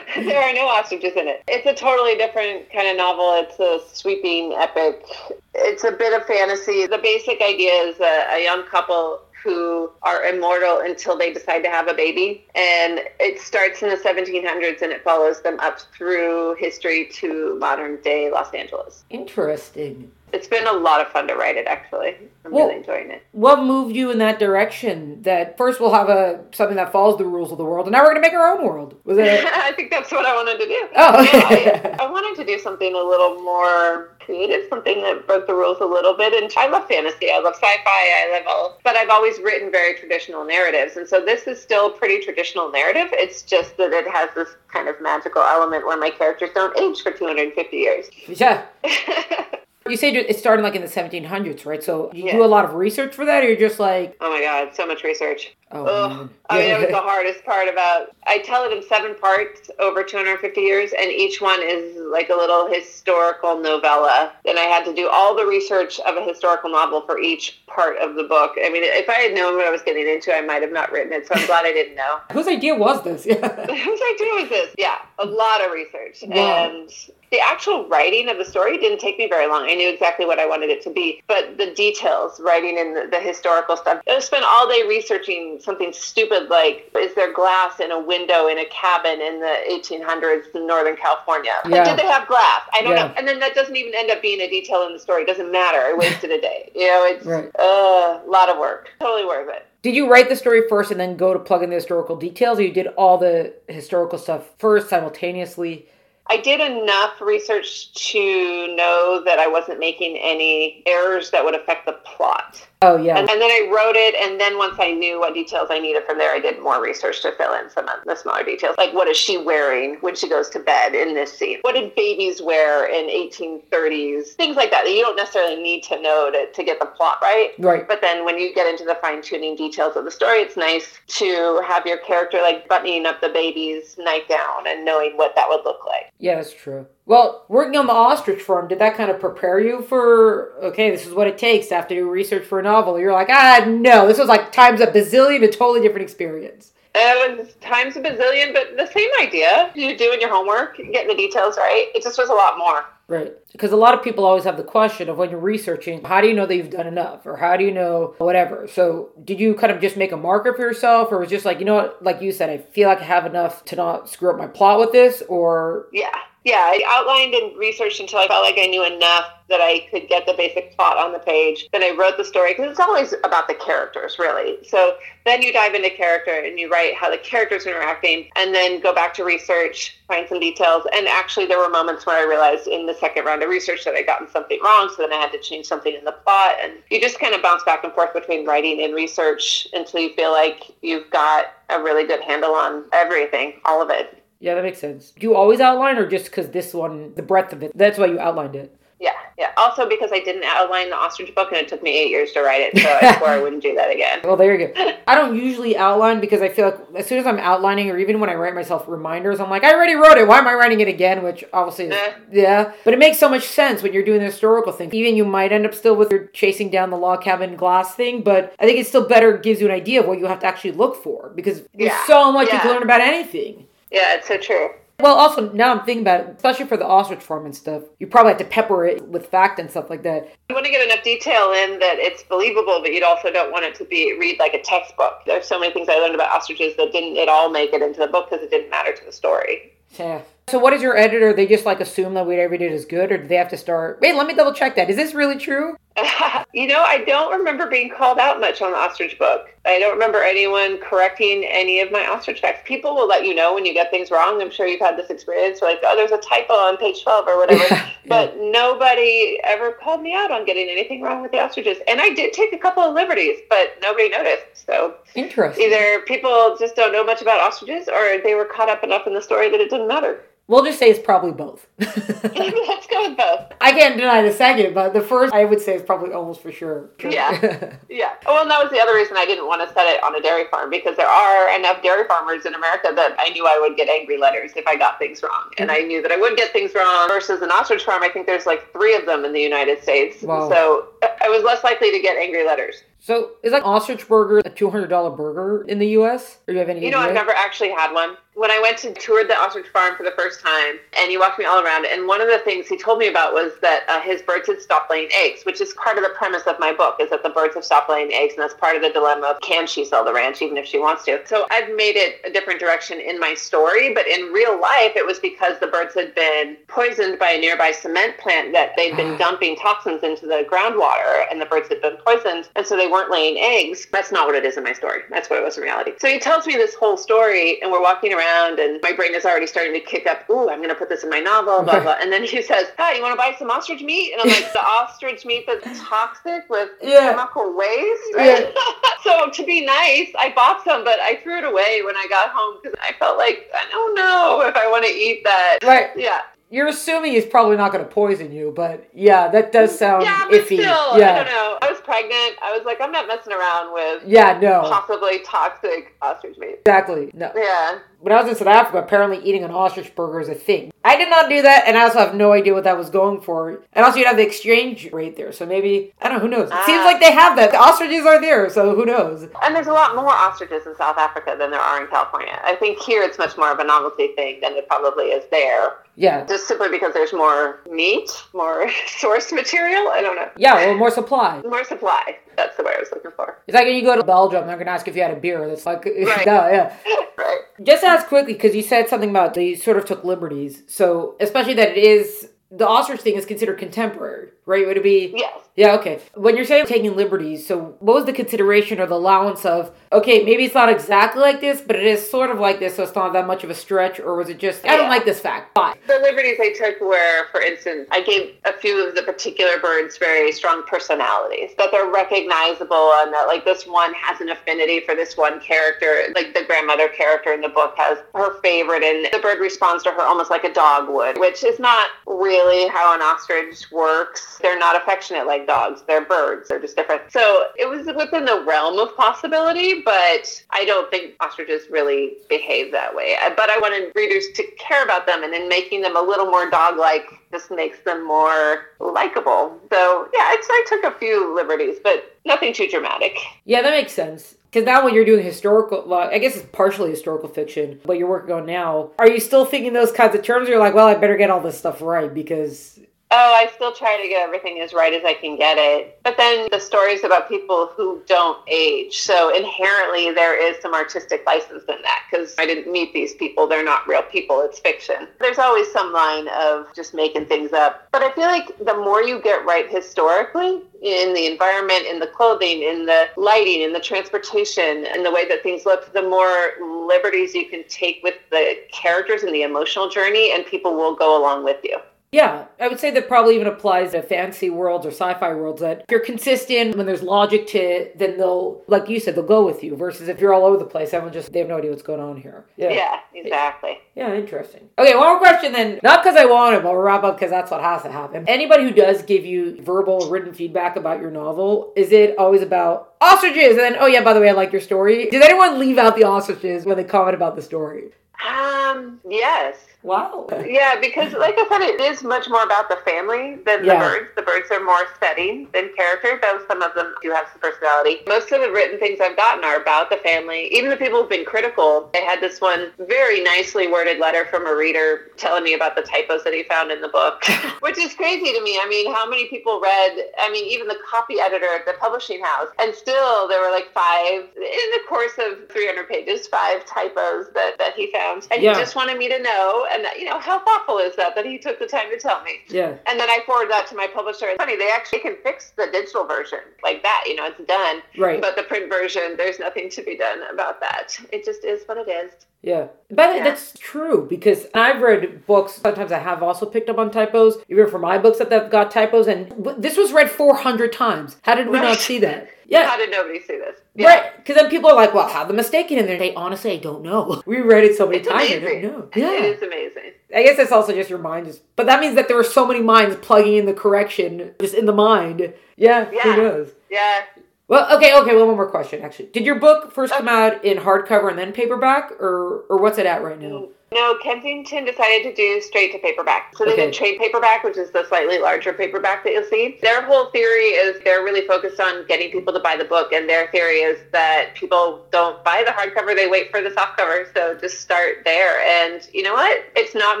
there 0.24 0.42
are 0.42 0.52
no 0.52 0.66
ostriches 0.66 1.14
in 1.16 1.26
it. 1.26 1.42
It's 1.48 1.66
a 1.66 1.74
totally 1.74 2.16
different 2.16 2.70
kind 2.70 2.88
of 2.88 2.98
novel. 2.98 3.42
It's 3.42 3.58
a 3.58 3.80
sweeping 3.96 4.52
epic. 4.52 5.06
It's 5.54 5.84
a 5.84 5.92
bit 5.92 6.12
of 6.12 6.26
fantasy. 6.26 6.86
The 6.86 6.98
basic 6.98 7.40
idea 7.40 7.72
is 7.72 7.98
a, 7.98 8.34
a 8.34 8.44
young 8.44 8.64
couple 8.64 9.20
who 9.42 9.90
are 10.02 10.24
immortal 10.24 10.80
until 10.80 11.16
they 11.16 11.32
decide 11.32 11.62
to 11.62 11.70
have 11.70 11.88
a 11.88 11.94
baby. 11.94 12.46
And 12.54 13.00
it 13.20 13.40
starts 13.40 13.82
in 13.82 13.88
the 13.88 13.96
1700s 13.96 14.82
and 14.82 14.92
it 14.92 15.02
follows 15.02 15.42
them 15.42 15.60
up 15.60 15.80
through 15.96 16.56
history 16.56 17.08
to 17.14 17.56
modern 17.58 18.00
day 18.02 18.30
Los 18.30 18.52
Angeles. 18.52 19.04
Interesting. 19.08 20.10
It's 20.34 20.48
been 20.48 20.66
a 20.66 20.72
lot 20.72 21.00
of 21.00 21.08
fun 21.12 21.28
to 21.28 21.34
write 21.36 21.56
it, 21.56 21.66
actually. 21.66 22.16
I'm 22.44 22.50
Well- 22.52 22.66
really 22.66 22.78
enjoying 22.78 23.10
it. 23.10 23.22
What 23.32 23.60
moved 23.60 23.94
you 23.96 24.10
in 24.10 24.18
that 24.18 24.38
direction? 24.38 25.22
That 25.22 25.56
first 25.56 25.80
we'll 25.80 25.92
have 25.94 26.08
a 26.08 26.40
something 26.52 26.76
that 26.76 26.92
follows 26.92 27.16
the 27.18 27.24
rules 27.24 27.50
of 27.52 27.58
the 27.58 27.64
world, 27.64 27.86
and 27.86 27.92
now 27.92 28.02
we're 28.02 28.08
gonna 28.08 28.20
make 28.20 28.32
our 28.34 28.52
own 28.56 28.64
world. 28.66 28.94
Was 29.04 29.16
it? 29.18 29.44
I 29.54 29.72
think 29.72 29.90
that's 29.90 30.10
what 30.12 30.26
I 30.26 30.34
wanted 30.34 30.58
to 30.60 30.66
do. 30.66 30.88
Oh, 30.96 31.22
Yeah. 31.22 31.96
I, 32.00 32.04
I 32.04 32.10
wanted 32.10 32.36
to 32.42 32.46
do 32.46 32.58
something 32.58 32.94
a 32.94 32.98
little 32.98 33.40
more 33.42 34.10
creative, 34.20 34.68
something 34.68 35.02
that 35.02 35.26
broke 35.26 35.46
the 35.46 35.54
rules 35.54 35.78
a 35.80 35.84
little 35.86 36.14
bit. 36.16 36.32
And 36.34 36.52
I 36.56 36.68
love 36.68 36.86
fantasy, 36.88 37.30
I 37.30 37.38
love 37.38 37.54
sci-fi, 37.54 37.86
I 37.86 38.30
love 38.32 38.46
all. 38.48 38.78
But 38.84 38.96
I've 38.96 39.10
always 39.10 39.38
written 39.40 39.70
very 39.70 39.94
traditional 39.94 40.44
narratives, 40.44 40.96
and 40.96 41.06
so 41.08 41.24
this 41.24 41.46
is 41.46 41.60
still 41.62 41.86
a 41.86 41.90
pretty 41.90 42.20
traditional 42.24 42.70
narrative. 42.70 43.08
It's 43.12 43.42
just 43.42 43.76
that 43.78 43.92
it 43.92 44.06
has 44.08 44.28
this 44.34 44.48
kind 44.68 44.88
of 44.88 45.00
magical 45.00 45.42
element 45.42 45.86
where 45.86 45.96
my 45.98 46.10
characters 46.10 46.50
don't 46.54 46.76
age 46.78 47.02
for 47.02 47.10
250 47.12 47.76
years. 47.76 48.06
yeah. 48.28 48.64
You 49.88 49.98
say 49.98 50.14
it 50.14 50.38
started 50.38 50.62
like 50.62 50.74
in 50.74 50.80
the 50.80 50.88
1700s, 50.88 51.66
right? 51.66 51.84
So 51.84 52.10
you 52.14 52.24
Yeah. 52.24 52.32
do 52.36 52.44
a 52.44 52.46
lot 52.46 52.64
of 52.64 52.72
research 52.72 53.14
for 53.14 53.26
that, 53.26 53.44
or 53.44 53.48
you're 53.48 53.56
just 53.68 53.78
like, 53.78 54.16
Oh 54.18 54.30
my 54.30 54.40
god, 54.40 54.74
so 54.74 54.86
much 54.86 55.04
research. 55.04 55.54
Oh, 55.74 55.86
Ugh. 55.86 56.30
I 56.50 56.58
mean, 56.58 56.68
that 56.68 56.80
was 56.80 56.88
the 56.90 57.00
hardest 57.00 57.44
part 57.44 57.68
about. 57.68 58.14
I 58.26 58.38
tell 58.38 58.64
it 58.64 58.72
in 58.76 58.82
seven 58.86 59.14
parts 59.14 59.70
over 59.78 60.02
250 60.02 60.60
years, 60.60 60.92
and 60.98 61.10
each 61.10 61.40
one 61.40 61.60
is 61.62 61.96
like 62.10 62.28
a 62.28 62.34
little 62.34 62.72
historical 62.72 63.58
novella. 63.60 64.32
And 64.46 64.58
I 64.58 64.64
had 64.64 64.84
to 64.84 64.94
do 64.94 65.08
all 65.10 65.34
the 65.34 65.46
research 65.46 66.00
of 66.00 66.16
a 66.16 66.22
historical 66.22 66.70
novel 66.70 67.02
for 67.02 67.18
each 67.18 67.62
part 67.66 67.98
of 67.98 68.14
the 68.14 68.24
book. 68.24 68.52
I 68.62 68.70
mean, 68.70 68.82
if 68.84 69.08
I 69.08 69.14
had 69.14 69.34
known 69.34 69.56
what 69.56 69.66
I 69.66 69.70
was 69.70 69.82
getting 69.82 70.06
into, 70.08 70.34
I 70.34 70.40
might 70.42 70.62
have 70.62 70.72
not 70.72 70.92
written 70.92 71.12
it. 71.12 71.26
So 71.26 71.34
I'm 71.34 71.46
glad 71.46 71.64
I 71.64 71.72
didn't 71.72 71.96
know. 71.96 72.20
Whose 72.32 72.48
idea 72.48 72.74
was 72.74 73.02
this? 73.02 73.26
Yeah. 73.34 73.66
Whose 73.66 74.00
idea 74.14 74.34
was 74.34 74.48
this? 74.50 74.74
Yeah, 74.78 74.98
a 75.18 75.24
lot 75.24 75.64
of 75.64 75.72
research. 75.72 76.22
Wow. 76.26 76.66
And 76.66 76.90
the 77.30 77.40
actual 77.40 77.88
writing 77.88 78.28
of 78.28 78.36
the 78.38 78.44
story 78.44 78.78
didn't 78.78 79.00
take 79.00 79.18
me 79.18 79.28
very 79.28 79.48
long. 79.48 79.64
I 79.68 79.74
knew 79.74 79.88
exactly 79.88 80.24
what 80.24 80.38
I 80.38 80.46
wanted 80.46 80.70
it 80.70 80.82
to 80.82 80.90
be. 80.90 81.22
But 81.26 81.58
the 81.58 81.72
details, 81.74 82.38
writing 82.38 82.78
in 82.78 82.94
the, 82.94 83.08
the 83.10 83.18
historical 83.18 83.76
stuff, 83.76 84.02
I 84.06 84.20
spent 84.20 84.44
all 84.46 84.68
day 84.68 84.84
researching 84.86 85.58
something 85.64 85.92
stupid 85.92 86.48
like 86.48 86.90
is 86.98 87.14
there 87.14 87.32
glass 87.32 87.80
in 87.80 87.90
a 87.90 87.98
window 88.00 88.46
in 88.48 88.58
a 88.58 88.64
cabin 88.66 89.20
in 89.20 89.40
the 89.40 89.56
1800s 89.70 90.54
in 90.54 90.66
Northern 90.66 90.96
California? 90.96 91.52
Like, 91.64 91.84
did 91.84 91.98
they 91.98 92.06
have 92.06 92.28
glass? 92.28 92.60
I 92.72 92.82
don't 92.82 92.92
Yeah. 92.96 93.08
know. 93.08 93.14
And 93.16 93.26
then 93.26 93.40
that 93.40 93.54
doesn't 93.54 93.74
even 93.76 93.94
end 93.94 94.10
up 94.10 94.20
being 94.22 94.40
a 94.40 94.48
detail 94.48 94.86
in 94.86 94.92
the 94.92 94.98
story. 94.98 95.22
It 95.22 95.26
doesn't 95.26 95.50
matter. 95.50 95.78
I 95.78 95.94
wasted 95.94 96.30
a 96.30 96.40
day. 96.40 96.70
You 96.74 96.86
know, 96.88 97.04
it's 97.04 97.26
Right. 97.26 97.50
uh, 97.58 98.20
a 98.24 98.30
lot 98.30 98.48
of 98.48 98.58
work. 98.58 98.90
Totally 99.00 99.24
worth 99.24 99.48
it. 99.48 99.66
Did 99.82 99.94
you 99.94 100.08
write 100.10 100.28
the 100.28 100.36
story 100.36 100.62
first 100.68 100.90
and 100.90 100.98
then 100.98 101.16
go 101.16 101.32
to 101.32 101.38
plug 101.38 101.62
in 101.62 101.68
the 101.68 101.74
historical 101.76 102.16
details, 102.16 102.58
or 102.58 102.62
you 102.62 102.72
did 102.72 102.88
all 102.96 103.18
the 103.18 103.52
historical 103.68 104.18
stuff 104.18 104.50
first 104.58 104.88
simultaneously? 104.88 105.88
I 106.34 106.38
did 106.38 106.60
enough 106.60 107.20
research 107.20 107.92
to 108.10 108.74
know 108.74 109.22
that 109.24 109.38
I 109.38 109.46
wasn't 109.46 109.78
making 109.78 110.16
any 110.16 110.82
errors 110.84 111.30
that 111.30 111.44
would 111.44 111.54
affect 111.54 111.86
the 111.86 111.92
plot. 111.92 112.66
Oh 112.82 112.96
yeah. 112.96 113.16
And, 113.16 113.30
and 113.30 113.40
then 113.40 113.50
I 113.50 113.70
wrote 113.72 113.94
it, 113.96 114.14
and 114.16 114.38
then 114.38 114.58
once 114.58 114.74
I 114.78 114.90
knew 114.90 115.20
what 115.20 115.32
details 115.32 115.68
I 115.70 115.78
needed 115.78 116.02
from 116.04 116.18
there, 116.18 116.34
I 116.34 116.40
did 116.40 116.60
more 116.60 116.82
research 116.82 117.22
to 117.22 117.32
fill 117.32 117.54
in 117.54 117.70
some 117.70 117.88
of 117.88 118.04
the 118.04 118.16
smaller 118.16 118.42
details. 118.42 118.74
Like, 118.76 118.92
what 118.92 119.06
is 119.06 119.16
she 119.16 119.38
wearing 119.38 119.94
when 120.00 120.16
she 120.16 120.28
goes 120.28 120.50
to 120.50 120.58
bed 120.58 120.94
in 120.94 121.14
this 121.14 121.32
scene? 121.32 121.58
What 121.62 121.74
did 121.74 121.94
babies 121.94 122.42
wear 122.42 122.86
in 122.86 123.08
1830s? 123.08 124.34
Things 124.34 124.56
like 124.56 124.70
that 124.72 124.84
that 124.84 124.92
you 124.92 125.02
don't 125.02 125.16
necessarily 125.16 125.62
need 125.62 125.82
to 125.84 126.02
know 126.02 126.30
to, 126.30 126.52
to 126.52 126.64
get 126.64 126.80
the 126.80 126.86
plot 126.86 127.18
right. 127.22 127.52
right. 127.60 127.88
But 127.88 128.00
then 128.02 128.24
when 128.24 128.38
you 128.38 128.52
get 128.52 128.66
into 128.66 128.84
the 128.84 128.98
fine 129.00 129.22
tuning 129.22 129.56
details 129.56 129.96
of 129.96 130.04
the 130.04 130.10
story, 130.10 130.38
it's 130.40 130.56
nice 130.56 130.98
to 131.06 131.62
have 131.66 131.86
your 131.86 131.98
character 131.98 132.42
like 132.42 132.68
buttoning 132.68 133.06
up 133.06 133.20
the 133.20 133.30
baby's 133.30 133.96
nightgown 133.98 134.66
and 134.66 134.84
knowing 134.84 135.16
what 135.16 135.34
that 135.36 135.48
would 135.48 135.64
look 135.64 135.86
like. 135.86 136.12
Yeah, 136.24 136.36
that's 136.36 136.54
true. 136.54 136.86
Well, 137.04 137.44
working 137.50 137.76
on 137.76 137.86
the 137.86 137.92
ostrich 137.92 138.40
farm, 138.40 138.66
did 138.66 138.78
that 138.78 138.96
kind 138.96 139.10
of 139.10 139.20
prepare 139.20 139.60
you 139.60 139.82
for 139.82 140.54
okay, 140.64 140.90
this 140.90 141.06
is 141.06 141.12
what 141.12 141.26
it 141.26 141.36
takes 141.36 141.66
to 141.66 141.74
have 141.74 141.86
to 141.88 141.94
do 141.94 142.08
research 142.08 142.46
for 142.46 142.58
a 142.58 142.62
novel? 142.62 142.98
You're 142.98 143.12
like, 143.12 143.28
ah, 143.28 143.66
no, 143.68 144.08
this 144.08 144.16
was 144.16 144.26
like 144.26 144.50
times 144.50 144.80
a 144.80 144.86
bazillion, 144.86 145.42
a 145.42 145.48
totally 145.48 145.82
different 145.82 146.04
experience. 146.04 146.72
It 146.94 147.38
was 147.38 147.52
times 147.56 147.96
a 147.96 148.00
bazillion, 148.00 148.54
but 148.54 148.74
the 148.74 148.90
same 148.90 149.10
idea. 149.20 149.70
You 149.74 149.98
doing 149.98 150.18
your 150.18 150.30
homework, 150.30 150.78
getting 150.78 151.08
the 151.08 151.14
details 151.14 151.58
right. 151.58 151.88
It 151.94 152.02
just 152.02 152.16
was 152.16 152.30
a 152.30 152.34
lot 152.34 152.56
more. 152.56 152.86
Right. 153.06 153.34
Because 153.52 153.72
a 153.72 153.76
lot 153.76 153.92
of 153.94 154.02
people 154.02 154.24
always 154.24 154.44
have 154.44 154.56
the 154.56 154.64
question 154.64 155.10
of 155.10 155.18
when 155.18 155.28
you're 155.30 155.38
researching, 155.38 156.02
how 156.02 156.22
do 156.22 156.28
you 156.28 156.32
know 156.34 156.46
that 156.46 156.56
you've 156.56 156.70
done 156.70 156.86
enough? 156.86 157.26
Or 157.26 157.36
how 157.36 157.56
do 157.56 157.64
you 157.64 157.70
know 157.70 158.14
whatever? 158.18 158.66
So 158.66 159.10
did 159.22 159.38
you 159.38 159.54
kind 159.54 159.70
of 159.70 159.80
just 159.80 159.96
make 159.96 160.12
a 160.12 160.16
marker 160.16 160.54
for 160.54 160.62
yourself? 160.62 161.12
Or 161.12 161.18
was 161.18 161.28
just 161.28 161.44
like, 161.44 161.58
you 161.58 161.66
know 161.66 161.74
what, 161.74 162.02
like 162.02 162.22
you 162.22 162.32
said, 162.32 162.48
I 162.48 162.58
feel 162.58 162.88
like 162.88 163.00
I 163.00 163.04
have 163.04 163.26
enough 163.26 163.64
to 163.66 163.76
not 163.76 164.08
screw 164.08 164.30
up 164.30 164.38
my 164.38 164.46
plot 164.46 164.80
with 164.80 164.92
this? 164.92 165.22
Or, 165.28 165.86
Yeah. 165.92 166.14
Yeah. 166.44 166.62
I 166.62 166.82
outlined 166.86 167.34
and 167.34 167.56
researched 167.58 168.00
until 168.00 168.18
I 168.18 168.28
felt 168.28 168.44
like 168.44 168.58
I 168.58 168.66
knew 168.66 168.84
enough 168.84 169.26
that 169.48 169.60
I 169.60 169.86
could 169.90 170.08
get 170.08 170.26
the 170.26 170.32
basic 170.32 170.74
plot 170.74 170.96
on 170.96 171.12
the 171.12 171.18
page. 171.18 171.68
Then 171.72 171.82
I 171.82 171.90
wrote 171.90 172.16
the 172.16 172.24
story 172.24 172.54
because 172.54 172.70
it's 172.70 172.80
always 172.80 173.14
about 173.24 173.46
the 173.48 173.54
characters, 173.54 174.18
really. 174.18 174.58
So 174.66 174.96
then 175.26 175.42
you 175.42 175.52
dive 175.52 175.74
into 175.74 175.90
character 175.90 176.32
and 176.32 176.58
you 176.58 176.70
write 176.70 176.94
how 176.94 177.10
the 177.10 177.18
characters 177.18 177.66
are 177.66 177.70
interacting 177.70 178.30
and 178.36 178.54
then 178.54 178.80
go 178.80 178.94
back 178.94 179.12
to 179.14 179.24
research, 179.24 179.98
find 180.08 180.26
some 180.28 180.40
details. 180.40 180.86
And 180.94 181.06
actually, 181.08 181.46
there 181.46 181.58
were 181.58 181.68
moments 181.68 182.06
where 182.06 182.16
I 182.16 182.28
realized 182.28 182.66
in 182.66 182.86
the 182.86 182.94
second 182.94 183.24
round 183.24 183.42
of 183.42 183.50
research 183.50 183.84
that 183.84 183.94
I'd 183.94 184.06
gotten 184.06 184.28
something 184.28 184.58
wrong. 184.62 184.90
So 184.96 185.02
then 185.02 185.12
I 185.12 185.16
had 185.16 185.32
to 185.32 185.40
change 185.40 185.66
something 185.66 185.94
in 185.94 186.04
the 186.04 186.12
plot. 186.12 186.56
And 186.62 186.74
you 186.90 187.00
just 187.00 187.20
kind 187.20 187.34
of 187.34 187.42
bounce 187.42 187.64
back 187.64 187.84
and 187.84 187.92
forth 187.92 188.14
between 188.14 188.46
writing 188.46 188.82
and 188.82 188.94
research 188.94 189.68
until 189.74 190.00
you 190.00 190.14
feel 190.14 190.32
like 190.32 190.72
you've 190.80 191.10
got 191.10 191.46
a 191.68 191.82
really 191.82 192.06
good 192.06 192.20
handle 192.22 192.54
on 192.54 192.84
everything, 192.92 193.60
all 193.64 193.82
of 193.82 193.90
it. 193.90 194.23
Yeah, 194.40 194.54
that 194.54 194.62
makes 194.62 194.78
sense. 194.78 195.10
Do 195.12 195.26
you 195.26 195.34
always 195.34 195.60
outline 195.60 195.96
or 195.98 196.06
just 196.08 196.26
because 196.26 196.48
this 196.50 196.74
one, 196.74 197.14
the 197.14 197.22
breadth 197.22 197.52
of 197.52 197.62
it, 197.62 197.72
that's 197.76 197.98
why 197.98 198.06
you 198.06 198.18
outlined 198.18 198.56
it? 198.56 198.76
Yeah, 199.00 199.10
yeah. 199.36 199.50
Also 199.56 199.86
because 199.88 200.12
I 200.12 200.20
didn't 200.20 200.44
outline 200.44 200.88
the 200.88 200.96
ostrich 200.96 201.34
book 201.34 201.48
and 201.48 201.58
it 201.60 201.68
took 201.68 201.82
me 201.82 201.90
eight 201.98 202.08
years 202.10 202.30
to 202.32 202.42
write 202.42 202.62
it, 202.72 202.78
so 202.80 202.88
I 202.88 203.18
swore 203.18 203.28
I 203.28 203.42
wouldn't 203.42 203.62
do 203.62 203.74
that 203.74 203.90
again. 203.90 204.20
Well, 204.24 204.36
there 204.36 204.54
you 204.58 204.68
go. 204.68 204.92
I 205.06 205.14
don't 205.14 205.36
usually 205.36 205.76
outline 205.76 206.20
because 206.20 206.40
I 206.40 206.48
feel 206.48 206.66
like 206.70 206.78
as 206.96 207.06
soon 207.06 207.18
as 207.18 207.26
I'm 207.26 207.38
outlining, 207.38 207.90
or 207.90 207.98
even 207.98 208.20
when 208.20 208.30
I 208.30 208.34
write 208.34 208.54
myself 208.54 208.84
reminders, 208.88 209.40
I'm 209.40 209.50
like, 209.50 209.64
I 209.64 209.74
already 209.74 209.94
wrote 209.94 210.16
it. 210.16 210.26
Why 210.26 210.38
am 210.38 210.46
I 210.46 210.54
writing 210.54 210.80
it 210.80 210.88
again? 210.88 211.22
Which 211.22 211.44
obviously, 211.52 211.86
is, 211.86 211.92
Eh. 211.92 212.12
yeah. 212.32 212.72
But 212.84 212.94
it 212.94 212.98
makes 212.98 213.18
so 213.18 213.28
much 213.28 213.42
sense 213.46 213.82
when 213.82 213.92
you're 213.92 214.04
doing 214.04 214.20
the 214.20 214.26
historical 214.26 214.72
thing. 214.72 214.90
Even 214.94 215.16
you 215.16 215.24
might 215.24 215.52
end 215.52 215.66
up 215.66 215.74
still 215.74 215.96
with 215.96 216.10
your 216.10 216.26
chasing 216.28 216.70
down 216.70 216.90
the 216.90 216.96
log 216.96 217.20
cabin 217.22 217.56
glass 217.56 217.94
thing, 217.94 218.22
but 218.22 218.54
I 218.58 218.64
think 218.64 218.78
it 218.78 218.86
still 218.86 219.06
better 219.06 219.36
gives 219.36 219.60
you 219.60 219.66
an 219.66 219.72
idea 219.74 220.00
of 220.00 220.06
what 220.06 220.18
you 220.18 220.26
have 220.26 220.38
to 220.40 220.46
actually 220.46 220.72
look 220.72 221.02
for 221.02 221.32
because 221.34 221.58
there's 221.74 221.90
Yeah, 221.90 222.06
so 222.06 222.32
much 222.32 222.50
you 222.50 222.58
can 222.58 222.70
learn 222.72 222.82
about 222.84 223.00
anything. 223.02 223.66
Yeah, 223.90 224.14
it's 224.14 224.28
so 224.28 224.38
true. 224.38 224.70
Well, 225.00 225.16
also 225.16 225.52
now 225.52 225.72
I'm 225.72 225.84
thinking 225.84 226.02
about 226.02 226.20
it, 226.20 226.36
especially 226.36 226.66
for 226.66 226.76
the 226.76 226.86
ostrich 226.86 227.20
farm 227.20 227.46
and 227.46 227.54
stuff. 227.54 227.82
You 227.98 228.06
probably 228.06 228.30
have 228.30 228.38
to 228.38 228.44
pepper 228.44 228.86
it 228.86 229.06
with 229.08 229.26
fact 229.26 229.58
and 229.58 229.68
stuff 229.68 229.90
like 229.90 230.04
that. 230.04 230.32
You 230.48 230.54
want 230.54 230.66
to 230.66 230.70
get 230.70 230.86
enough 230.86 231.02
detail 231.02 231.52
in 231.52 231.80
that 231.80 231.98
it's 231.98 232.22
believable, 232.22 232.78
but 232.80 232.92
you 232.92 233.04
also 233.04 233.32
don't 233.32 233.50
want 233.50 233.64
it 233.64 233.74
to 233.76 233.84
be 233.84 234.16
read 234.18 234.38
like 234.38 234.54
a 234.54 234.62
textbook. 234.62 235.22
There's 235.26 235.46
so 235.46 235.58
many 235.58 235.72
things 235.72 235.88
I 235.88 235.96
learned 235.96 236.14
about 236.14 236.30
ostriches 236.30 236.76
that 236.76 236.92
didn't 236.92 237.18
at 237.18 237.28
all 237.28 237.50
make 237.50 237.72
it 237.72 237.82
into 237.82 237.98
the 238.00 238.06
book 238.06 238.30
because 238.30 238.44
it 238.44 238.50
didn't 238.50 238.70
matter 238.70 238.94
to 238.94 239.04
the 239.04 239.12
story. 239.12 239.72
Yeah. 239.98 240.22
So 240.48 240.58
what 240.58 240.72
is 240.72 240.82
your 240.82 240.96
editor? 240.96 241.32
They 241.32 241.46
just 241.46 241.66
like 241.66 241.80
assume 241.80 242.14
that 242.14 242.26
whatever 242.26 242.52
we 242.52 242.58
did 242.58 242.70
is 242.70 242.84
good, 242.84 243.10
or 243.10 243.18
do 243.18 243.26
they 243.26 243.36
have 243.36 243.48
to 243.50 243.56
start? 243.56 243.98
Wait, 244.00 244.14
let 244.14 244.26
me 244.26 244.34
double 244.34 244.52
check 244.52 244.76
that. 244.76 244.90
Is 244.90 244.96
this 244.96 245.14
really 245.14 245.38
true? 245.38 245.76
you 246.52 246.66
know, 246.66 246.82
I 246.82 247.04
don't 247.04 247.36
remember 247.36 247.68
being 247.68 247.88
called 247.88 248.18
out 248.18 248.40
much 248.40 248.60
on 248.60 248.72
the 248.72 248.76
ostrich 248.76 249.16
book. 249.18 249.54
I 249.64 249.78
don't 249.78 249.92
remember 249.92 250.22
anyone 250.22 250.78
correcting 250.78 251.44
any 251.44 251.80
of 251.80 251.92
my 251.92 252.04
ostrich 252.06 252.40
facts. 252.40 252.62
People 252.64 252.96
will 252.96 253.06
let 253.06 253.24
you 253.24 253.34
know 253.34 253.54
when 253.54 253.64
you 253.64 253.72
get 253.72 253.90
things 253.90 254.10
wrong. 254.10 254.42
I'm 254.42 254.50
sure 254.50 254.66
you've 254.66 254.80
had 254.80 254.96
this 254.96 255.08
experience, 255.08 255.62
like, 255.62 255.78
oh, 255.84 255.94
there's 255.96 256.10
a 256.10 256.18
typo 256.18 256.52
on 256.52 256.76
page 256.78 257.02
12 257.02 257.28
or 257.28 257.38
whatever. 257.38 257.64
Yeah, 257.70 257.90
but 258.08 258.36
yeah. 258.36 258.50
nobody 258.50 259.38
ever 259.44 259.72
called 259.72 260.02
me 260.02 260.14
out 260.14 260.32
on 260.32 260.44
getting 260.44 260.68
anything 260.68 261.00
wrong 261.00 261.22
with 261.22 261.30
the 261.30 261.40
ostriches. 261.40 261.78
And 261.86 262.00
I 262.00 262.10
did 262.10 262.32
take 262.32 262.52
a 262.52 262.58
couple 262.58 262.82
of 262.82 262.94
liberties, 262.94 263.38
but 263.48 263.76
nobody 263.80 264.08
noticed. 264.08 264.66
So 264.66 264.96
interesting. 265.14 265.64
Either 265.64 266.00
people 266.00 266.56
just 266.58 266.74
don't 266.74 266.92
know 266.92 267.04
much 267.04 267.22
about 267.22 267.40
ostriches, 267.40 267.88
or 267.88 268.20
they 268.22 268.34
were 268.34 268.46
caught 268.46 268.68
up 268.68 268.82
enough 268.82 269.06
in 269.06 269.14
the 269.14 269.22
story 269.22 269.48
that 269.50 269.60
it 269.60 269.70
didn't 269.70 269.88
matter. 269.88 270.24
We'll 270.46 270.62
just 270.62 270.78
say 270.78 270.90
it's 270.90 271.00
probably 271.00 271.32
both. 271.32 271.66
Let's 271.78 272.86
go 272.86 273.08
with 273.08 273.16
both. 273.16 273.52
I 273.62 273.72
can't 273.72 273.96
deny 273.96 274.20
the 274.20 274.32
second, 274.32 274.74
but 274.74 274.92
the 274.92 275.00
first 275.00 275.32
I 275.32 275.46
would 275.46 275.60
say 275.60 275.74
is 275.74 275.82
probably 275.82 276.12
almost 276.12 276.42
for 276.42 276.52
sure. 276.52 276.90
Yeah. 277.02 277.76
yeah. 277.88 278.12
Well, 278.26 278.42
and 278.42 278.50
that 278.50 278.62
was 278.62 278.70
the 278.70 278.78
other 278.78 278.94
reason 278.94 279.16
I 279.16 279.24
didn't 279.24 279.46
want 279.46 279.66
to 279.66 279.74
set 279.74 279.86
it 279.86 280.04
on 280.04 280.14
a 280.14 280.20
dairy 280.20 280.44
farm 280.50 280.68
because 280.68 280.98
there 280.98 281.08
are 281.08 281.58
enough 281.58 281.82
dairy 281.82 282.06
farmers 282.06 282.44
in 282.44 282.52
America 282.54 282.92
that 282.94 283.16
I 283.18 283.30
knew 283.30 283.46
I 283.46 283.58
would 283.58 283.78
get 283.78 283.88
angry 283.88 284.18
letters 284.18 284.52
if 284.54 284.66
I 284.66 284.76
got 284.76 284.98
things 284.98 285.22
wrong. 285.22 285.50
And 285.56 285.70
I 285.70 285.78
knew 285.78 286.02
that 286.02 286.12
I 286.12 286.18
would 286.18 286.36
get 286.36 286.52
things 286.52 286.74
wrong 286.74 287.08
versus 287.08 287.40
an 287.40 287.50
ostrich 287.50 287.84
farm. 287.84 288.02
I 288.02 288.10
think 288.10 288.26
there's 288.26 288.44
like 288.44 288.70
three 288.70 288.94
of 288.94 289.06
them 289.06 289.24
in 289.24 289.32
the 289.32 289.40
United 289.40 289.82
States. 289.82 290.22
Wow. 290.22 290.50
So 290.50 290.88
I 291.22 291.28
was 291.30 291.42
less 291.42 291.64
likely 291.64 291.90
to 291.90 292.00
get 292.00 292.18
angry 292.18 292.44
letters. 292.44 292.82
So 293.00 293.32
is 293.42 293.52
like 293.52 293.64
ostrich 293.64 294.08
burger 294.08 294.38
a 294.38 294.50
two 294.50 294.70
hundred 294.70 294.88
dollar 294.88 295.10
burger 295.10 295.64
in 295.68 295.78
the 295.78 295.88
U.S. 295.88 296.38
Or 296.46 296.52
do 296.52 296.52
you 296.54 296.58
have 296.58 296.68
any? 296.68 296.84
You 296.84 296.90
know? 296.90 296.98
I've 296.98 297.14
never 297.14 297.32
actually 297.32 297.70
had 297.70 297.92
one 297.92 298.16
when 298.34 298.50
I 298.50 298.58
went 298.60 298.78
to 298.78 298.92
tour 298.94 299.24
the 299.24 299.36
ostrich 299.36 299.68
farm 299.68 299.96
for 299.96 300.02
the 300.02 300.10
first 300.10 300.40
time, 300.40 300.78
and 300.98 301.10
he 301.10 301.16
walked 301.16 301.38
me 301.38 301.44
all 301.44 301.64
around, 301.64 301.86
and 301.86 302.08
one 302.08 302.20
of 302.20 302.26
the 302.26 302.40
things 302.40 302.66
he 302.66 302.76
told 302.76 302.98
me 302.98 303.06
about 303.06 303.32
was 303.32 303.52
that 303.62 303.84
uh, 303.88 304.00
his 304.00 304.22
birds 304.22 304.48
had 304.48 304.60
stopped 304.60 304.90
laying 304.90 305.08
eggs, 305.14 305.44
which 305.44 305.60
is 305.60 305.72
part 305.74 305.98
of 305.98 306.04
the 306.04 306.10
premise 306.10 306.42
of 306.46 306.58
my 306.58 306.72
book, 306.72 306.96
is 307.00 307.10
that 307.10 307.22
the 307.22 307.28
birds 307.28 307.54
have 307.54 307.64
stopped 307.64 307.88
laying 307.88 308.12
eggs, 308.12 308.34
and 308.34 308.42
that's 308.42 308.54
part 308.54 308.74
of 308.74 308.82
the 308.82 308.90
dilemma 308.90 309.28
of 309.28 309.40
can 309.40 309.66
she 309.68 309.84
sell 309.84 310.04
the 310.04 310.12
ranch 310.12 310.42
even 310.42 310.56
if 310.56 310.66
she 310.66 310.78
wants 310.78 311.04
to. 311.04 311.20
So 311.26 311.46
I've 311.50 311.68
made 311.76 311.94
it 311.94 312.20
a 312.24 312.30
different 312.30 312.58
direction 312.58 312.98
in 312.98 313.20
my 313.20 313.34
story, 313.34 313.94
but 313.94 314.06
in 314.08 314.32
real 314.32 314.60
life, 314.60 314.92
it 314.96 315.06
was 315.06 315.20
because 315.20 315.60
the 315.60 315.68
birds 315.68 315.94
had 315.94 316.14
been 316.14 316.56
poisoned 316.66 317.20
by 317.20 317.30
a 317.30 317.40
nearby 317.40 317.70
cement 317.70 318.18
plant 318.18 318.52
that 318.52 318.72
they'd 318.76 318.96
been 318.96 319.16
dumping 319.16 319.54
toxins 319.56 320.02
into 320.02 320.26
the 320.26 320.44
groundwater, 320.50 321.24
and 321.30 321.40
the 321.40 321.46
birds 321.46 321.68
had 321.68 321.80
been 321.80 321.96
poisoned, 322.04 322.48
and 322.56 322.66
so 322.66 322.76
they 322.76 322.88
weren't 322.88 323.12
laying 323.12 323.38
eggs. 323.38 323.86
That's 323.92 324.10
not 324.10 324.26
what 324.26 324.34
it 324.34 324.44
is 324.44 324.56
in 324.56 324.64
my 324.64 324.72
story. 324.72 325.02
That's 325.08 325.30
what 325.30 325.38
it 325.38 325.44
was 325.44 325.56
in 325.56 325.62
reality. 325.62 325.92
So 325.98 326.08
he 326.08 326.18
tells 326.18 326.46
me 326.48 326.54
this 326.54 326.74
whole 326.74 326.96
story, 326.96 327.62
and 327.62 327.70
we're 327.70 327.82
walking 327.82 328.12
around 328.12 328.23
around 328.24 328.58
and 328.58 328.80
my 328.82 328.92
brain 328.92 329.14
is 329.14 329.24
already 329.24 329.46
starting 329.46 329.72
to 329.74 329.80
kick 329.80 330.06
up. 330.06 330.28
Ooh, 330.30 330.48
I'm 330.48 330.58
going 330.58 330.68
to 330.68 330.74
put 330.74 330.88
this 330.88 331.04
in 331.04 331.10
my 331.10 331.20
novel, 331.20 331.62
blah, 331.62 331.80
blah. 331.80 331.96
And 332.00 332.12
then 332.12 332.24
he 332.24 332.42
says, 332.42 332.68
Hi, 332.78 332.94
you 332.94 333.02
want 333.02 333.12
to 333.12 333.16
buy 333.16 333.34
some 333.38 333.50
ostrich 333.50 333.82
meat? 333.82 334.12
And 334.12 334.22
I'm 334.22 334.28
like, 334.28 334.52
The 334.52 334.64
ostrich 334.64 335.24
meat 335.24 335.46
that's 335.46 335.80
toxic 335.80 336.48
with 336.48 336.70
yeah. 336.82 337.10
chemical 337.10 337.56
waste? 337.56 338.02
Right? 338.14 338.52
Yeah. 338.54 338.90
so 339.04 339.30
to 339.30 339.46
be 339.46 339.64
nice, 339.64 340.12
I 340.18 340.32
bought 340.34 340.64
some, 340.64 340.84
but 340.84 340.98
I 341.00 341.16
threw 341.22 341.38
it 341.38 341.44
away 341.44 341.82
when 341.84 341.96
I 341.96 342.06
got 342.08 342.30
home 342.30 342.58
because 342.62 342.78
I 342.82 342.92
felt 342.98 343.18
like, 343.18 343.50
I 343.54 343.68
don't 343.70 343.94
know 343.94 344.42
if 344.46 344.56
I 344.56 344.70
want 344.70 344.84
to 344.84 344.90
eat 344.90 345.24
that. 345.24 345.58
Right. 345.62 345.90
Yeah 345.96 346.22
you're 346.50 346.68
assuming 346.68 347.12
he's 347.12 347.26
probably 347.26 347.56
not 347.56 347.72
going 347.72 347.84
to 347.84 347.90
poison 347.90 348.30
you, 348.30 348.52
but 348.54 348.88
yeah, 348.94 349.28
that 349.28 349.50
does 349.50 349.76
sound 349.76 350.04
yeah, 350.04 350.24
but 350.30 350.40
iffy. 350.40 350.58
Still, 350.58 350.98
yeah, 350.98 351.12
I 351.12 351.14
don't 351.16 351.26
know. 351.26 351.58
I 351.62 351.70
was 351.70 351.80
pregnant. 351.80 352.38
I 352.42 352.56
was 352.56 352.64
like, 352.64 352.80
I'm 352.80 352.92
not 352.92 353.08
messing 353.08 353.32
around 353.32 353.72
with 353.72 354.02
yeah, 354.06 354.38
no, 354.38 354.60
possibly 354.62 355.20
toxic 355.24 355.96
ostrich 356.00 356.38
meat. 356.38 356.58
Exactly. 356.60 357.10
No. 357.14 357.32
Yeah. 357.34 357.78
When 358.00 358.12
I 358.12 358.20
was 358.20 358.30
in 358.30 358.36
South 358.36 358.48
Africa, 358.48 358.78
apparently 358.78 359.26
eating 359.26 359.44
an 359.44 359.50
ostrich 359.50 359.94
burger 359.96 360.20
is 360.20 360.28
a 360.28 360.34
thing. 360.34 360.70
I 360.84 360.96
did 360.96 361.08
not 361.08 361.30
do 361.30 361.40
that, 361.40 361.64
and 361.66 361.78
I 361.78 361.84
also 361.84 362.00
have 362.00 362.14
no 362.14 362.32
idea 362.32 362.52
what 362.52 362.64
that 362.64 362.76
was 362.76 362.90
going 362.90 363.22
for. 363.22 363.62
And 363.72 363.84
also, 363.84 363.98
you'd 363.98 364.06
have 364.06 364.18
the 364.18 364.26
exchange 364.26 364.92
rate 364.92 365.16
there, 365.16 365.32
so 365.32 365.46
maybe 365.46 365.94
I 366.02 366.08
don't 366.08 366.18
know. 366.18 366.22
Who 366.22 366.28
knows? 366.28 366.50
It 366.50 366.54
uh, 366.54 366.66
seems 366.66 366.84
like 366.84 367.00
they 367.00 367.12
have 367.12 367.36
that. 367.36 367.50
The 367.52 367.58
ostriches 367.58 368.04
are 368.04 368.20
there, 368.20 368.50
so 368.50 368.74
who 368.74 368.84
knows? 368.84 369.26
And 369.42 369.56
there's 369.56 369.68
a 369.68 369.72
lot 369.72 369.96
more 369.96 370.10
ostriches 370.10 370.66
in 370.66 370.76
South 370.76 370.98
Africa 370.98 371.34
than 371.38 371.50
there 371.50 371.60
are 371.60 371.82
in 371.82 371.88
California. 371.88 372.38
I 372.44 372.54
think 372.56 372.78
here 372.80 373.02
it's 373.02 373.18
much 373.18 373.38
more 373.38 373.50
of 373.50 373.58
a 373.58 373.64
novelty 373.64 374.08
thing 374.08 374.40
than 374.42 374.52
it 374.52 374.68
probably 374.68 375.06
is 375.06 375.24
there. 375.30 375.78
Yeah. 375.96 376.24
Just 376.26 376.48
simply 376.48 376.68
because 376.68 376.92
there's 376.94 377.12
more 377.12 377.60
meat, 377.70 378.10
more 378.32 378.70
source 378.86 379.32
material. 379.32 379.88
I 379.88 380.00
don't 380.00 380.16
know. 380.16 380.28
Yeah, 380.36 380.54
well, 380.54 380.74
more 380.76 380.90
supply. 380.90 381.40
More 381.44 381.64
supply. 381.64 382.18
That's 382.36 382.56
the 382.56 382.64
way 382.64 382.72
I 382.76 382.80
was 382.80 382.88
looking 382.92 383.12
for. 383.12 383.40
It's 383.46 383.54
like 383.54 383.66
when 383.66 383.76
you 383.76 383.82
go 383.82 383.96
to 383.96 384.04
Belgium, 384.04 384.46
they're 384.46 384.56
going 384.56 384.66
to 384.66 384.72
ask 384.72 384.88
if 384.88 384.96
you 384.96 385.02
had 385.02 385.12
a 385.12 385.20
beer. 385.20 385.46
That's 385.48 385.66
like, 385.66 385.84
right. 385.84 385.96
no, 386.26 386.48
yeah. 386.48 386.76
right. 387.16 387.38
Just 387.62 387.84
ask 387.84 388.08
quickly, 388.08 388.32
because 388.32 388.54
you 388.54 388.62
said 388.62 388.88
something 388.88 389.10
about 389.10 389.34
they 389.34 389.54
sort 389.54 389.76
of 389.76 389.84
took 389.84 390.04
liberties. 390.04 390.62
So, 390.66 391.16
especially 391.20 391.54
that 391.54 391.70
it 391.70 391.78
is, 391.78 392.28
the 392.50 392.66
ostrich 392.66 393.00
thing 393.00 393.14
is 393.14 393.24
considered 393.24 393.58
contemporary 393.58 394.30
right? 394.46 394.66
Would 394.66 394.76
it 394.76 394.82
be? 394.82 395.12
Yes. 395.16 395.40
Yeah, 395.56 395.74
okay. 395.74 396.00
When 396.14 396.34
you're 396.34 396.44
saying 396.44 396.66
taking 396.66 396.96
liberties, 396.96 397.46
so 397.46 397.76
what 397.78 397.94
was 397.94 398.04
the 398.06 398.12
consideration 398.12 398.80
or 398.80 398.86
the 398.86 398.96
allowance 398.96 399.46
of, 399.46 399.70
okay, 399.92 400.24
maybe 400.24 400.44
it's 400.44 400.54
not 400.54 400.68
exactly 400.68 401.22
like 401.22 401.40
this, 401.40 401.60
but 401.60 401.76
it 401.76 401.86
is 401.86 402.10
sort 402.10 402.30
of 402.30 402.40
like 402.40 402.58
this, 402.58 402.74
so 402.74 402.82
it's 402.82 402.94
not 402.96 403.12
that 403.12 403.28
much 403.28 403.44
of 403.44 403.50
a 403.50 403.54
stretch, 403.54 404.00
or 404.00 404.16
was 404.16 404.28
it 404.28 404.38
just, 404.38 404.66
I 404.66 404.76
don't 404.76 404.88
like 404.88 405.04
this 405.04 405.20
fact, 405.20 405.54
but. 405.54 405.78
The 405.86 406.00
liberties 406.00 406.38
I 406.40 406.52
took 406.52 406.80
were, 406.80 407.28
for 407.30 407.40
instance, 407.40 407.86
I 407.92 408.02
gave 408.02 408.34
a 408.44 408.52
few 408.52 408.84
of 408.84 408.96
the 408.96 409.02
particular 409.02 409.60
birds 409.60 409.96
very 409.96 410.32
strong 410.32 410.64
personalities, 410.64 411.52
that 411.56 411.70
they're 411.70 411.90
recognizable 411.90 412.92
and 412.96 413.12
that, 413.12 413.28
like, 413.28 413.44
this 413.44 413.64
one 413.64 413.94
has 413.94 414.20
an 414.20 414.30
affinity 414.30 414.80
for 414.80 414.96
this 414.96 415.16
one 415.16 415.38
character. 415.38 416.12
Like, 416.16 416.34
the 416.34 416.42
grandmother 416.42 416.88
character 416.88 417.32
in 417.32 417.40
the 417.40 417.48
book 417.48 417.74
has 417.76 417.98
her 418.16 418.40
favorite, 418.40 418.82
and 418.82 419.06
the 419.12 419.20
bird 419.20 419.38
responds 419.38 419.84
to 419.84 419.92
her 419.92 420.02
almost 420.02 420.30
like 420.30 420.42
a 420.42 420.52
dog 420.52 420.88
would, 420.88 421.16
which 421.18 421.44
is 421.44 421.60
not 421.60 421.90
really 422.08 422.66
how 422.68 422.92
an 422.92 423.02
ostrich 423.02 423.70
works 423.70 424.33
they're 424.38 424.58
not 424.58 424.76
affectionate 424.76 425.26
like 425.26 425.46
dogs. 425.46 425.82
They're 425.86 426.04
birds. 426.04 426.48
They're 426.48 426.60
just 426.60 426.76
different. 426.76 427.10
So 427.10 427.46
it 427.56 427.68
was 427.68 427.86
within 427.86 428.24
the 428.24 428.44
realm 428.46 428.78
of 428.78 428.96
possibility, 428.96 429.82
but 429.82 430.42
I 430.50 430.64
don't 430.64 430.90
think 430.90 431.14
ostriches 431.20 431.70
really 431.70 432.14
behave 432.28 432.72
that 432.72 432.94
way. 432.94 433.16
Uh, 433.22 433.30
but 433.36 433.50
I 433.50 433.58
wanted 433.58 433.92
readers 433.94 434.24
to 434.34 434.44
care 434.58 434.84
about 434.84 435.06
them, 435.06 435.22
and 435.22 435.34
in 435.34 435.48
making 435.48 435.82
them 435.82 435.96
a 435.96 436.02
little 436.02 436.26
more 436.26 436.48
dog 436.50 436.76
like 436.78 437.06
just 437.30 437.50
makes 437.50 437.80
them 437.80 438.06
more 438.06 438.66
likable. 438.80 439.58
So 439.70 440.08
yeah, 440.12 440.20
I'd 440.20 440.40
I 440.44 440.64
took 440.68 440.84
a 440.84 440.98
few 440.98 441.34
liberties, 441.34 441.76
but 441.82 442.16
nothing 442.24 442.52
too 442.52 442.68
dramatic. 442.68 443.16
Yeah, 443.44 443.62
that 443.62 443.70
makes 443.70 443.92
sense. 443.92 444.36
Because 444.54 444.66
now 444.66 444.84
when 444.84 444.94
you're 444.94 445.04
doing 445.04 445.24
historical, 445.24 445.82
well, 445.84 446.08
I 446.08 446.18
guess 446.18 446.36
it's 446.36 446.46
partially 446.52 446.90
historical 446.90 447.28
fiction, 447.28 447.80
but 447.84 447.98
you're 447.98 448.08
working 448.08 448.32
on 448.32 448.46
now, 448.46 448.92
are 449.00 449.10
you 449.10 449.18
still 449.18 449.44
thinking 449.44 449.72
those 449.72 449.90
kinds 449.90 450.14
of 450.14 450.22
terms? 450.22 450.48
You're 450.48 450.60
like, 450.60 450.74
well, 450.74 450.86
I 450.86 450.94
better 450.94 451.16
get 451.16 451.28
all 451.28 451.40
this 451.40 451.58
stuff 451.58 451.82
right 451.82 452.14
because 452.14 452.78
Oh, 453.16 453.32
I 453.32 453.48
still 453.54 453.70
try 453.70 453.96
to 454.02 454.08
get 454.08 454.26
everything 454.26 454.58
as 454.58 454.72
right 454.72 454.92
as 454.92 455.04
I 455.04 455.14
can 455.14 455.36
get 455.36 455.56
it. 455.56 456.00
But 456.02 456.16
then 456.16 456.48
the 456.50 456.58
stories 456.58 457.04
about 457.04 457.28
people 457.28 457.68
who 457.68 458.02
don't 458.06 458.38
age. 458.48 458.96
So 458.96 459.32
inherently, 459.32 460.10
there 460.10 460.36
is 460.36 460.60
some 460.60 460.74
artistic 460.74 461.24
license 461.24 461.62
in 461.68 461.80
that 461.82 462.02
because 462.10 462.34
I 462.38 462.44
didn't 462.44 462.72
meet 462.72 462.92
these 462.92 463.14
people. 463.14 463.46
They're 463.46 463.62
not 463.62 463.86
real 463.86 464.02
people. 464.02 464.40
It's 464.40 464.58
fiction. 464.58 465.06
There's 465.20 465.38
always 465.38 465.70
some 465.70 465.92
line 465.92 466.26
of 466.26 466.66
just 466.74 466.92
making 466.92 467.26
things 467.26 467.52
up. 467.52 467.86
But 467.92 468.02
I 468.02 468.10
feel 468.14 468.26
like 468.26 468.58
the 468.58 468.74
more 468.74 469.00
you 469.00 469.22
get 469.22 469.44
right 469.44 469.70
historically, 469.70 470.62
in 470.82 471.14
the 471.14 471.26
environment, 471.26 471.86
in 471.86 472.00
the 472.00 472.08
clothing, 472.08 472.62
in 472.62 472.84
the 472.84 473.08
lighting, 473.16 473.62
in 473.62 473.72
the 473.72 473.80
transportation, 473.80 474.86
in 474.86 475.04
the 475.04 475.12
way 475.12 475.28
that 475.28 475.44
things 475.44 475.64
look, 475.64 475.92
the 475.92 476.02
more 476.02 476.54
liberties 476.88 477.32
you 477.32 477.48
can 477.48 477.62
take 477.68 478.00
with 478.02 478.16
the 478.30 478.58
characters 478.72 479.22
and 479.22 479.32
the 479.32 479.42
emotional 479.42 479.88
journey, 479.88 480.32
and 480.34 480.44
people 480.46 480.74
will 480.74 480.96
go 480.96 481.16
along 481.16 481.44
with 481.44 481.58
you. 481.62 481.78
Yeah, 482.14 482.44
I 482.60 482.68
would 482.68 482.78
say 482.78 482.92
that 482.92 483.08
probably 483.08 483.34
even 483.34 483.48
applies 483.48 483.90
to 483.90 484.00
fantasy 484.00 484.48
worlds 484.48 484.86
or 484.86 484.90
sci-fi 484.90 485.34
worlds. 485.34 485.60
That 485.62 485.80
if 485.80 485.90
you're 485.90 485.98
consistent, 485.98 486.76
when 486.76 486.86
there's 486.86 487.02
logic 487.02 487.48
to 487.48 487.58
it, 487.58 487.98
then 487.98 488.18
they'll, 488.18 488.62
like 488.68 488.88
you 488.88 489.00
said, 489.00 489.16
they'll 489.16 489.24
go 489.24 489.44
with 489.44 489.64
you. 489.64 489.74
Versus 489.74 490.06
if 490.06 490.20
you're 490.20 490.32
all 490.32 490.44
over 490.44 490.56
the 490.56 490.64
place, 490.64 490.94
everyone 490.94 491.12
just 491.12 491.32
they 491.32 491.40
have 491.40 491.48
no 491.48 491.58
idea 491.58 491.70
what's 491.70 491.82
going 491.82 491.98
on 491.98 492.16
here. 492.16 492.44
Yeah, 492.56 492.70
yeah 492.70 493.00
exactly. 493.14 493.80
Yeah, 493.96 494.14
interesting. 494.14 494.68
Okay, 494.78 494.94
one 494.94 495.08
more 495.08 495.18
question 495.18 495.50
then. 495.50 495.80
Not 495.82 496.04
because 496.04 496.14
I 496.14 496.26
want 496.26 496.54
it, 496.54 496.62
but 496.62 496.70
we'll 496.70 496.82
wrap 496.82 497.02
up 497.02 497.16
because 497.16 497.32
that's 497.32 497.50
what 497.50 497.60
has 497.60 497.82
to 497.82 497.90
happen. 497.90 498.28
Anybody 498.28 498.62
who 498.62 498.70
does 498.70 499.02
give 499.02 499.26
you 499.26 499.60
verbal, 499.60 500.08
written 500.08 500.32
feedback 500.32 500.76
about 500.76 501.00
your 501.00 501.10
novel, 501.10 501.72
is 501.74 501.90
it 501.90 502.16
always 502.16 502.42
about 502.42 502.94
ostriches? 503.00 503.56
And 503.56 503.58
then, 503.58 503.76
oh 503.80 503.86
yeah, 503.86 504.04
by 504.04 504.12
the 504.12 504.20
way, 504.20 504.28
I 504.28 504.34
like 504.34 504.52
your 504.52 504.60
story. 504.60 505.10
Did 505.10 505.20
anyone 505.20 505.58
leave 505.58 505.78
out 505.78 505.96
the 505.96 506.04
ostriches 506.04 506.64
when 506.64 506.76
they 506.76 506.84
comment 506.84 507.16
about 507.16 507.34
the 507.34 507.42
story? 507.42 507.90
Um, 508.24 509.00
yes. 509.08 509.56
Wow. 509.84 510.26
Yeah, 510.46 510.80
because 510.80 511.12
like 511.12 511.34
I 511.36 511.46
said, 511.46 511.60
it 511.60 511.78
is 511.78 512.02
much 512.02 512.26
more 512.30 512.42
about 512.42 512.70
the 512.70 512.78
family 512.86 513.36
than 513.44 513.64
yeah. 513.64 513.74
the 513.74 513.80
birds. 513.80 514.08
The 514.16 514.22
birds 514.22 514.50
are 514.50 514.64
more 514.64 514.88
setting 514.98 515.46
than 515.52 515.70
character, 515.76 516.18
though 516.22 516.40
some 516.48 516.62
of 516.62 516.74
them 516.74 516.94
do 517.02 517.10
have 517.10 517.28
some 517.30 517.40
personality. 517.40 517.98
Most 518.08 518.32
of 518.32 518.40
the 518.40 518.50
written 518.50 518.78
things 518.78 518.98
I've 519.02 519.14
gotten 519.14 519.44
are 519.44 519.60
about 519.60 519.90
the 519.90 519.98
family. 519.98 520.48
Even 520.56 520.70
the 520.70 520.78
people 520.78 521.00
who've 521.00 521.10
been 521.10 521.26
critical, 521.26 521.90
I 521.94 521.98
had 521.98 522.22
this 522.22 522.40
one 522.40 522.72
very 522.78 523.22
nicely 523.22 523.68
worded 523.68 523.98
letter 523.98 524.24
from 524.24 524.46
a 524.46 524.56
reader 524.56 525.12
telling 525.18 525.44
me 525.44 525.52
about 525.52 525.76
the 525.76 525.82
typos 525.82 526.24
that 526.24 526.32
he 526.32 526.44
found 526.44 526.70
in 526.72 526.80
the 526.80 526.88
book, 526.88 527.22
which 527.60 527.76
is 527.76 527.92
crazy 527.92 528.32
to 528.32 528.42
me. 528.42 528.56
I 528.56 528.66
mean, 528.66 528.90
how 528.90 529.08
many 529.08 529.28
people 529.28 529.60
read, 529.60 529.98
I 530.18 530.32
mean, 530.32 530.46
even 530.46 530.66
the 530.66 530.78
copy 530.88 531.20
editor 531.20 531.52
at 531.54 531.66
the 531.66 531.74
publishing 531.78 532.22
house, 532.24 532.48
and 532.58 532.74
still 532.74 533.28
there 533.28 533.40
were 533.42 533.52
like 533.52 533.70
five, 533.74 534.32
in 534.34 534.68
the 534.72 534.80
course 534.88 535.12
of 535.18 535.46
300 535.50 535.88
pages, 535.90 536.26
five 536.26 536.64
typos 536.64 537.26
that, 537.34 537.56
that 537.58 537.63
he 537.76 537.90
found. 537.92 538.26
And 538.30 538.42
yeah. 538.42 538.54
he 538.54 538.60
just 538.60 538.76
wanted 538.76 538.98
me 538.98 539.08
to 539.08 539.22
know 539.22 539.66
And 539.70 539.86
you 539.98 540.04
know, 540.04 540.18
how 540.18 540.38
thoughtful 540.44 540.78
is 540.78 540.96
that 540.96 541.14
that 541.14 541.26
he 541.26 541.38
took 541.38 541.58
the 541.58 541.66
time 541.66 541.90
to 541.90 541.98
tell 541.98 542.22
me? 542.22 542.40
Yeah. 542.48 542.76
And 542.86 542.98
then 542.98 543.08
I 543.08 543.18
forward 543.26 543.50
that 543.50 543.66
to 543.68 543.76
my 543.76 543.86
publisher. 543.86 544.26
It's 544.26 544.36
funny, 544.36 544.56
they 544.56 544.70
actually 544.70 545.00
can 545.00 545.16
fix 545.22 545.50
the 545.56 545.68
digital 545.72 546.06
version 546.06 546.40
like 546.62 546.82
that. 546.82 547.04
You 547.06 547.16
know, 547.16 547.26
it's 547.26 547.42
done. 547.46 547.82
Right. 547.98 548.20
But 548.20 548.36
the 548.36 548.42
print 548.44 548.70
version, 548.70 549.16
there's 549.16 549.38
nothing 549.38 549.70
to 549.70 549.82
be 549.82 549.96
done 549.96 550.20
about 550.32 550.60
that. 550.60 550.96
It 551.12 551.24
just 551.24 551.44
is 551.44 551.62
what 551.66 551.78
it 551.78 551.90
is. 551.90 552.12
Yeah. 552.42 552.66
But 552.90 553.16
Yeah. 553.16 553.24
that's 553.24 553.54
true 553.58 554.06
because 554.08 554.46
I've 554.54 554.82
read 554.82 555.26
books, 555.26 555.54
sometimes 555.54 555.92
I 555.92 555.98
have 555.98 556.22
also 556.22 556.44
picked 556.44 556.68
up 556.68 556.78
on 556.78 556.90
typos, 556.90 557.38
even 557.48 557.68
for 557.70 557.78
my 557.78 557.96
books 557.96 558.18
that 558.18 558.30
have 558.30 558.50
got 558.50 558.70
typos. 558.70 559.06
And 559.06 559.32
this 559.58 559.76
was 559.76 559.92
read 559.92 560.10
400 560.10 560.72
times. 560.72 561.16
How 561.22 561.34
did 561.34 561.48
we 561.48 561.58
not 561.58 561.78
see 561.78 561.98
that? 562.00 562.28
How 562.52 562.76
did 562.76 562.90
nobody 562.90 563.20
see 563.20 563.38
this? 563.38 563.56
Right. 563.78 564.16
Because 564.16 564.36
then 564.36 564.50
people 564.50 564.70
are 564.70 564.76
like, 564.76 564.94
well, 564.94 565.08
how 565.08 565.24
the 565.24 565.32
mistake 565.34 565.70
in 565.70 565.84
there? 565.86 565.98
They 565.98 566.14
honestly, 566.14 566.52
I 566.52 566.58
don't 566.58 566.82
know. 566.82 567.22
We 567.26 567.40
read 567.40 567.64
it 567.64 567.76
so 567.76 567.86
many 567.86 567.98
It's 567.98 568.08
times. 568.08 568.30
I 568.30 568.34
amazing. 568.34 568.62
don't 568.62 568.78
know. 568.78 568.88
Yeah. 568.94 569.22
is 569.24 569.42
amazing. 569.42 569.92
I 570.14 570.22
guess 570.22 570.36
that's 570.36 570.52
also 570.52 570.72
just 570.72 570.90
your 570.90 570.98
mind. 570.98 571.26
Just, 571.26 571.42
but 571.56 571.66
that 571.66 571.80
means 571.80 571.94
that 571.96 572.06
there 572.08 572.16
were 572.16 572.22
so 572.24 572.46
many 572.46 572.60
minds 572.60 572.96
plugging 573.02 573.34
in 573.36 573.46
the 573.46 573.54
correction 573.54 574.32
just 574.40 574.54
in 574.54 574.66
the 574.66 574.72
mind. 574.72 575.32
Yeah. 575.56 575.90
Yeah. 575.92 576.02
Who 576.14 576.22
knows? 576.22 576.50
Yeah. 576.70 577.02
Well, 577.46 577.76
okay, 577.76 577.94
okay. 578.00 578.16
One 578.16 578.36
more 578.36 578.48
question, 578.50 578.80
actually. 578.82 579.06
Did 579.06 579.26
your 579.26 579.34
book 579.38 579.70
first 579.72 579.92
come 579.92 580.08
out 580.08 580.44
in 580.44 580.58
hardcover 580.58 581.10
and 581.10 581.18
then 581.18 581.32
paperback, 581.32 581.90
or 582.00 582.44
or 582.48 582.56
what's 582.58 582.78
it 582.78 582.86
at 582.86 583.02
right 583.02 583.20
now? 583.20 583.48
No, 583.74 583.96
Kensington 583.96 584.64
decided 584.64 585.02
to 585.02 585.12
do 585.12 585.40
straight 585.40 585.72
to 585.72 585.78
paperback. 585.80 586.32
So 586.36 586.44
they 586.44 586.52
Okay. 586.52 586.66
did 586.66 586.74
trade 586.74 586.98
paperback, 586.98 587.42
which 587.42 587.56
is 587.58 587.72
the 587.72 587.84
slightly 587.84 588.18
larger 588.18 588.52
paperback 588.52 589.02
that 589.02 589.12
you'll 589.12 589.24
see. 589.24 589.58
Their 589.62 589.82
whole 589.82 590.06
theory 590.06 590.50
is 590.50 590.78
they're 590.84 591.02
really 591.02 591.22
focused 591.26 591.58
on 591.58 591.84
getting 591.86 592.08
people 592.12 592.32
to 592.34 592.40
buy 592.40 592.56
the 592.56 592.64
book, 592.64 592.92
and 592.92 593.08
their 593.08 593.26
theory 593.32 593.58
is 593.62 593.80
that 593.90 594.34
people 594.34 594.86
don't 594.92 595.22
buy 595.24 595.42
the 595.44 595.50
hardcover, 595.50 595.96
they 595.96 596.06
wait 596.06 596.30
for 596.30 596.40
the 596.40 596.50
softcover. 596.50 597.12
So 597.14 597.34
just 597.34 597.60
start 597.60 598.02
there. 598.04 598.40
And 598.42 598.88
you 598.94 599.02
know 599.02 599.14
what? 599.14 599.44
It's 599.56 599.74
not 599.74 600.00